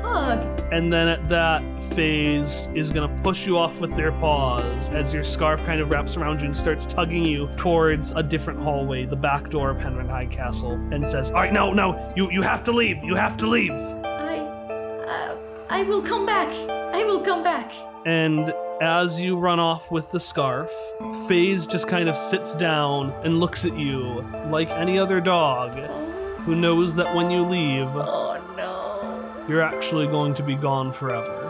Hug. 0.00 0.57
And 0.70 0.92
then 0.92 1.08
at 1.08 1.28
that 1.30 1.62
phase 1.82 2.68
is 2.74 2.90
gonna 2.90 3.08
push 3.22 3.46
you 3.46 3.56
off 3.56 3.80
with 3.80 3.94
their 3.96 4.12
paws 4.12 4.90
as 4.90 5.14
your 5.14 5.24
scarf 5.24 5.64
kind 5.64 5.80
of 5.80 5.90
wraps 5.90 6.16
around 6.16 6.40
you 6.40 6.46
and 6.46 6.56
starts 6.56 6.84
tugging 6.84 7.24
you 7.24 7.48
towards 7.56 8.12
a 8.12 8.22
different 8.22 8.60
hallway, 8.60 9.06
the 9.06 9.16
back 9.16 9.48
door 9.48 9.70
of 9.70 9.78
Henrenheim 9.78 10.30
Castle, 10.30 10.74
and 10.92 11.06
says, 11.06 11.30
Alright, 11.30 11.52
no, 11.54 11.72
no, 11.72 12.12
you 12.16 12.30
you 12.30 12.42
have 12.42 12.62
to 12.64 12.72
leave, 12.72 13.02
you 13.02 13.14
have 13.14 13.36
to 13.38 13.46
leave. 13.46 13.72
I, 13.72 14.38
uh, 15.08 15.36
I 15.70 15.82
will 15.84 16.02
come 16.02 16.26
back. 16.26 16.48
I 16.68 17.02
will 17.04 17.20
come 17.20 17.42
back. 17.42 17.72
And 18.04 18.52
as 18.82 19.20
you 19.20 19.36
run 19.38 19.58
off 19.58 19.90
with 19.90 20.10
the 20.12 20.20
scarf, 20.20 20.70
Phase 21.28 21.66
just 21.66 21.88
kind 21.88 22.08
of 22.08 22.16
sits 22.16 22.54
down 22.54 23.12
and 23.24 23.40
looks 23.40 23.64
at 23.64 23.76
you 23.76 24.20
like 24.50 24.68
any 24.70 24.98
other 24.98 25.20
dog 25.20 25.72
who 26.44 26.54
knows 26.54 26.94
that 26.96 27.14
when 27.14 27.30
you 27.30 27.42
leave, 27.42 27.88
Oh. 27.94 28.27
You're 29.48 29.62
actually 29.62 30.06
going 30.06 30.34
to 30.34 30.42
be 30.42 30.54
gone 30.54 30.92
forever. 30.92 31.46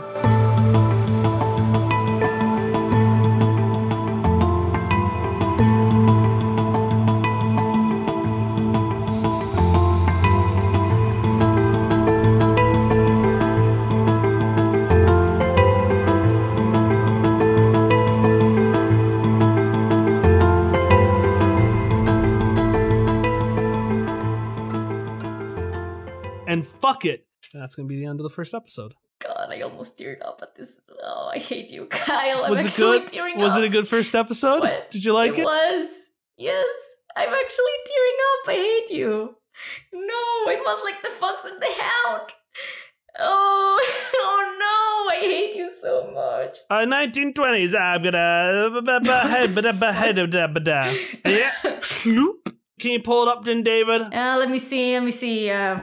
And 26.46 26.64
fuck 26.64 27.04
it. 27.04 27.27
That's 27.54 27.74
going 27.74 27.88
to 27.88 27.94
be 27.94 28.00
the 28.00 28.06
end 28.06 28.20
of 28.20 28.24
the 28.24 28.30
first 28.30 28.54
episode. 28.54 28.94
God. 29.20 29.48
I 29.50 29.60
almost 29.62 29.98
teared 29.98 30.24
up 30.24 30.40
at 30.42 30.54
this. 30.54 30.80
Oh, 31.02 31.30
I 31.32 31.38
hate 31.38 31.70
you, 31.70 31.86
Kyle. 31.90 32.44
I'm 32.44 32.50
Was 32.50 32.60
it 32.60 32.66
actually 32.66 33.00
good? 33.06 33.38
Was 33.38 33.54
up. 33.54 33.60
it 33.60 33.64
a 33.64 33.68
good 33.68 33.88
first 33.88 34.14
episode? 34.14 34.60
What? 34.60 34.90
Did 34.90 35.04
you 35.04 35.12
like 35.12 35.32
it? 35.32 35.40
It 35.40 35.44
was. 35.44 36.12
Yes. 36.36 36.96
I'm 37.16 37.28
actually 37.28 37.78
tearing 37.86 38.16
up. 38.32 38.48
I 38.48 38.54
hate 38.54 38.96
you. 38.96 39.34
No, 39.92 40.52
it 40.52 40.60
was 40.60 40.82
like 40.84 41.02
the 41.02 41.10
fox 41.10 41.44
and 41.44 41.60
the 41.60 41.66
hound. 41.66 42.32
Oh, 43.18 43.80
oh 44.14 44.56
no, 44.60 45.16
I 45.16 45.20
hate 45.20 45.56
you 45.56 45.72
so 45.72 46.10
much. 46.14 46.58
Uh, 46.70 46.86
1920s. 46.86 47.74
I'm 47.74 48.02
gonna 48.02 49.28
head, 49.28 49.54
but 49.54 49.94
head 49.94 50.18
of 50.18 50.30
da 50.30 50.92
Yeah. 51.26 51.50
Can 52.78 52.92
you 52.92 53.00
pull 53.02 53.26
it 53.26 53.28
up, 53.28 53.44
then, 53.44 53.64
David? 53.64 54.02
Uh, 54.02 54.36
let 54.38 54.48
me 54.48 54.58
see, 54.58 54.94
let 54.94 55.02
me 55.02 55.10
see. 55.10 55.50
Uh, 55.50 55.80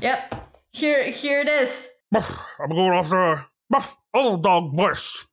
yep. 0.00 0.34
Here, 0.72 1.10
here 1.10 1.40
it 1.40 1.48
is. 1.48 1.88
I'm 2.14 2.70
going 2.70 2.92
after 2.92 3.46
old 4.14 4.42
dog 4.42 4.76
voice. 4.76 5.26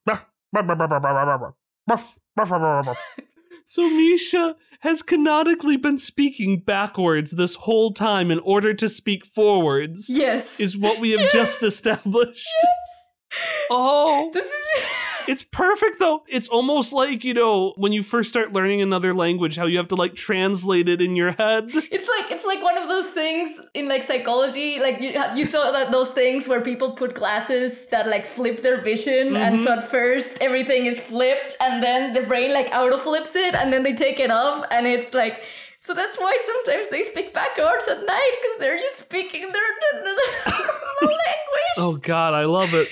So 3.67 3.89
Misha 3.89 4.55
has 4.81 5.01
canonically 5.01 5.75
been 5.77 5.97
speaking 5.97 6.59
backwards 6.59 7.31
this 7.31 7.55
whole 7.55 7.91
time 7.91 8.29
in 8.29 8.39
order 8.39 8.73
to 8.75 8.87
speak 8.87 9.25
forwards. 9.25 10.07
Yes. 10.09 10.59
Is 10.59 10.77
what 10.77 10.99
we 10.99 11.11
have 11.11 11.31
just 11.31 11.63
established. 11.63 12.45
Yes. 12.45 13.39
Oh, 13.71 14.29
this 14.33 14.45
is. 14.45 14.51
it's 15.27 15.43
perfect 15.43 15.99
though. 15.99 16.23
It's 16.27 16.47
almost 16.47 16.93
like, 16.93 17.23
you 17.23 17.33
know, 17.33 17.73
when 17.77 17.93
you 17.93 18.03
first 18.03 18.29
start 18.29 18.53
learning 18.53 18.81
another 18.81 19.13
language, 19.13 19.55
how 19.55 19.65
you 19.65 19.77
have 19.77 19.87
to 19.89 19.95
like 19.95 20.15
translate 20.15 20.89
it 20.89 21.01
in 21.01 21.15
your 21.15 21.31
head. 21.31 21.71
It's 21.95 22.09
like 22.09 22.31
it's 22.31 22.45
like 22.45 22.61
one 22.61 22.77
of 22.77 22.89
those 22.89 23.11
things 23.11 23.61
in 23.73 23.87
like 23.87 24.03
psychology. 24.03 24.79
Like 24.79 24.99
you 24.99 25.11
you 25.35 25.45
saw 25.45 25.71
that 25.71 25.91
those 25.91 26.11
things 26.11 26.47
where 26.47 26.61
people 26.61 26.91
put 26.91 27.15
glasses 27.15 27.87
that 27.89 28.07
like 28.07 28.25
flip 28.25 28.61
their 28.61 28.81
vision, 28.81 29.35
and 29.35 29.55
mm-hmm. 29.55 29.63
so 29.63 29.73
at 29.73 29.89
first 29.89 30.37
everything 30.41 30.87
is 30.87 30.99
flipped, 30.99 31.55
and 31.61 31.81
then 31.81 32.13
the 32.13 32.21
brain 32.21 32.53
like 32.53 32.69
auto 32.73 32.97
flips 32.97 33.35
it, 33.35 33.55
and 33.55 33.71
then 33.71 33.83
they 33.83 33.93
take 33.93 34.19
it 34.19 34.31
off, 34.31 34.65
and 34.71 34.85
it's 34.87 35.13
like. 35.13 35.43
So 35.79 35.93
that's 35.93 36.17
why 36.17 36.35
sometimes 36.41 36.89
they 36.89 37.03
speak 37.03 37.31
backwards 37.31 37.87
at 37.87 38.03
night 38.03 38.31
because 38.41 38.57
they're 38.57 38.79
just 38.79 39.05
speaking 39.05 39.41
their, 39.41 39.51
their, 39.51 40.03
their 40.03 40.15
language. 41.03 41.75
Oh 41.77 41.99
god, 42.01 42.33
I 42.33 42.45
love 42.45 42.73
it. 42.73 42.89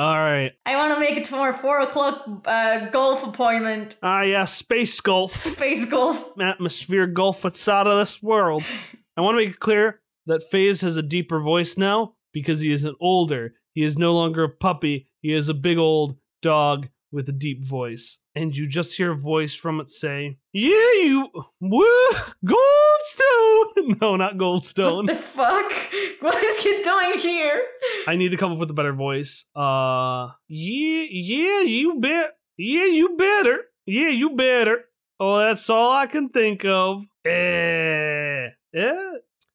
All 0.00 0.16
right. 0.18 0.52
I 0.64 0.76
want 0.76 0.94
to 0.94 0.98
make 1.00 1.18
it 1.18 1.26
for 1.26 1.50
a 1.50 1.52
four 1.52 1.82
o'clock 1.82 2.24
uh, 2.46 2.88
golf 2.88 3.22
appointment, 3.22 3.96
Ah, 4.02 4.22
yeah, 4.22 4.46
space 4.46 4.98
golf. 4.98 5.32
space 5.34 5.84
golf. 5.84 6.24
atmosphere 6.40 7.06
golf. 7.06 7.44
What's 7.44 7.68
out 7.68 7.86
of 7.86 7.98
this 7.98 8.22
world. 8.22 8.62
I 9.18 9.20
want 9.20 9.34
to 9.34 9.44
make 9.44 9.50
it 9.56 9.60
clear 9.60 10.00
that 10.24 10.42
Phase 10.42 10.80
has 10.80 10.96
a 10.96 11.02
deeper 11.02 11.38
voice 11.38 11.76
now 11.76 12.14
because 12.32 12.60
he 12.60 12.72
is 12.72 12.86
an 12.86 12.94
older. 12.98 13.56
He 13.74 13.82
is 13.84 13.98
no 13.98 14.14
longer 14.14 14.44
a 14.44 14.48
puppy. 14.48 15.10
He 15.20 15.34
is 15.34 15.50
a 15.50 15.54
big 15.54 15.76
old 15.76 16.16
dog 16.40 16.88
with 17.12 17.28
a 17.28 17.32
deep 17.32 17.62
voice. 17.62 18.19
And 18.40 18.56
you 18.56 18.66
just 18.66 18.96
hear 18.96 19.10
a 19.10 19.18
voice 19.18 19.52
from 19.52 19.80
it 19.80 19.90
say, 19.90 20.38
Yeah, 20.54 20.92
you. 21.02 21.28
Woo, 21.60 22.10
Goldstone! 22.42 24.00
no, 24.00 24.16
not 24.16 24.38
Goldstone. 24.38 25.06
The 25.08 25.14
fuck? 25.14 25.70
What 26.20 26.42
is 26.42 26.62
he 26.62 26.82
doing 26.82 27.18
here? 27.18 27.62
I 28.06 28.16
need 28.16 28.30
to 28.30 28.38
come 28.38 28.52
up 28.52 28.58
with 28.58 28.70
a 28.70 28.74
better 28.74 28.94
voice. 28.94 29.44
Uh, 29.54 30.28
yeah, 30.48 31.06
yeah, 31.10 31.60
you 31.62 31.98
bet. 31.98 32.32
Yeah, 32.56 32.86
you 32.86 33.16
better. 33.16 33.64
Yeah, 33.86 34.08
you 34.08 34.36
better. 34.36 34.84
Oh, 35.18 35.38
that's 35.38 35.68
all 35.68 35.92
I 35.92 36.06
can 36.06 36.28
think 36.30 36.64
of. 36.64 37.04
Eh, 37.24 38.48
yeah, 38.72 39.12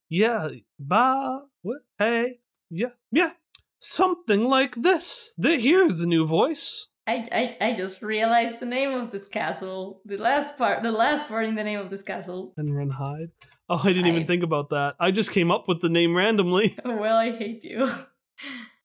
yeah, 0.09 0.49
ba, 0.79 1.41
what? 1.61 1.81
Hey, 1.99 2.39
yeah, 2.69 2.93
yeah, 3.11 3.31
something 3.79 4.47
like 4.47 4.75
this. 4.75 5.33
The, 5.37 5.57
here's 5.57 6.01
a 6.01 6.07
new 6.07 6.25
voice. 6.27 6.87
I, 7.07 7.23
I 7.31 7.67
I 7.67 7.73
just 7.73 8.01
realized 8.01 8.59
the 8.59 8.65
name 8.65 8.91
of 8.91 9.11
this 9.11 9.27
castle. 9.27 10.01
The 10.05 10.17
last 10.17 10.57
part, 10.57 10.81
the 10.81 10.91
last 10.91 11.27
part 11.27 11.45
in 11.45 11.55
the 11.55 11.63
name 11.63 11.79
of 11.79 11.89
this 11.89 12.01
castle. 12.03 12.53
And 12.57 12.75
run 12.75 12.89
hide. 12.89 13.31
Oh, 13.69 13.81
I 13.83 13.93
didn't 13.93 14.07
even 14.07 14.27
think 14.27 14.43
about 14.43 14.69
that. 14.69 14.95
I 14.99 15.11
just 15.11 15.31
came 15.31 15.51
up 15.51 15.67
with 15.67 15.81
the 15.81 15.89
name 15.89 16.15
randomly. 16.15 16.75
Well, 16.85 17.17
I 17.17 17.31
hate 17.31 17.63
you. 17.63 17.89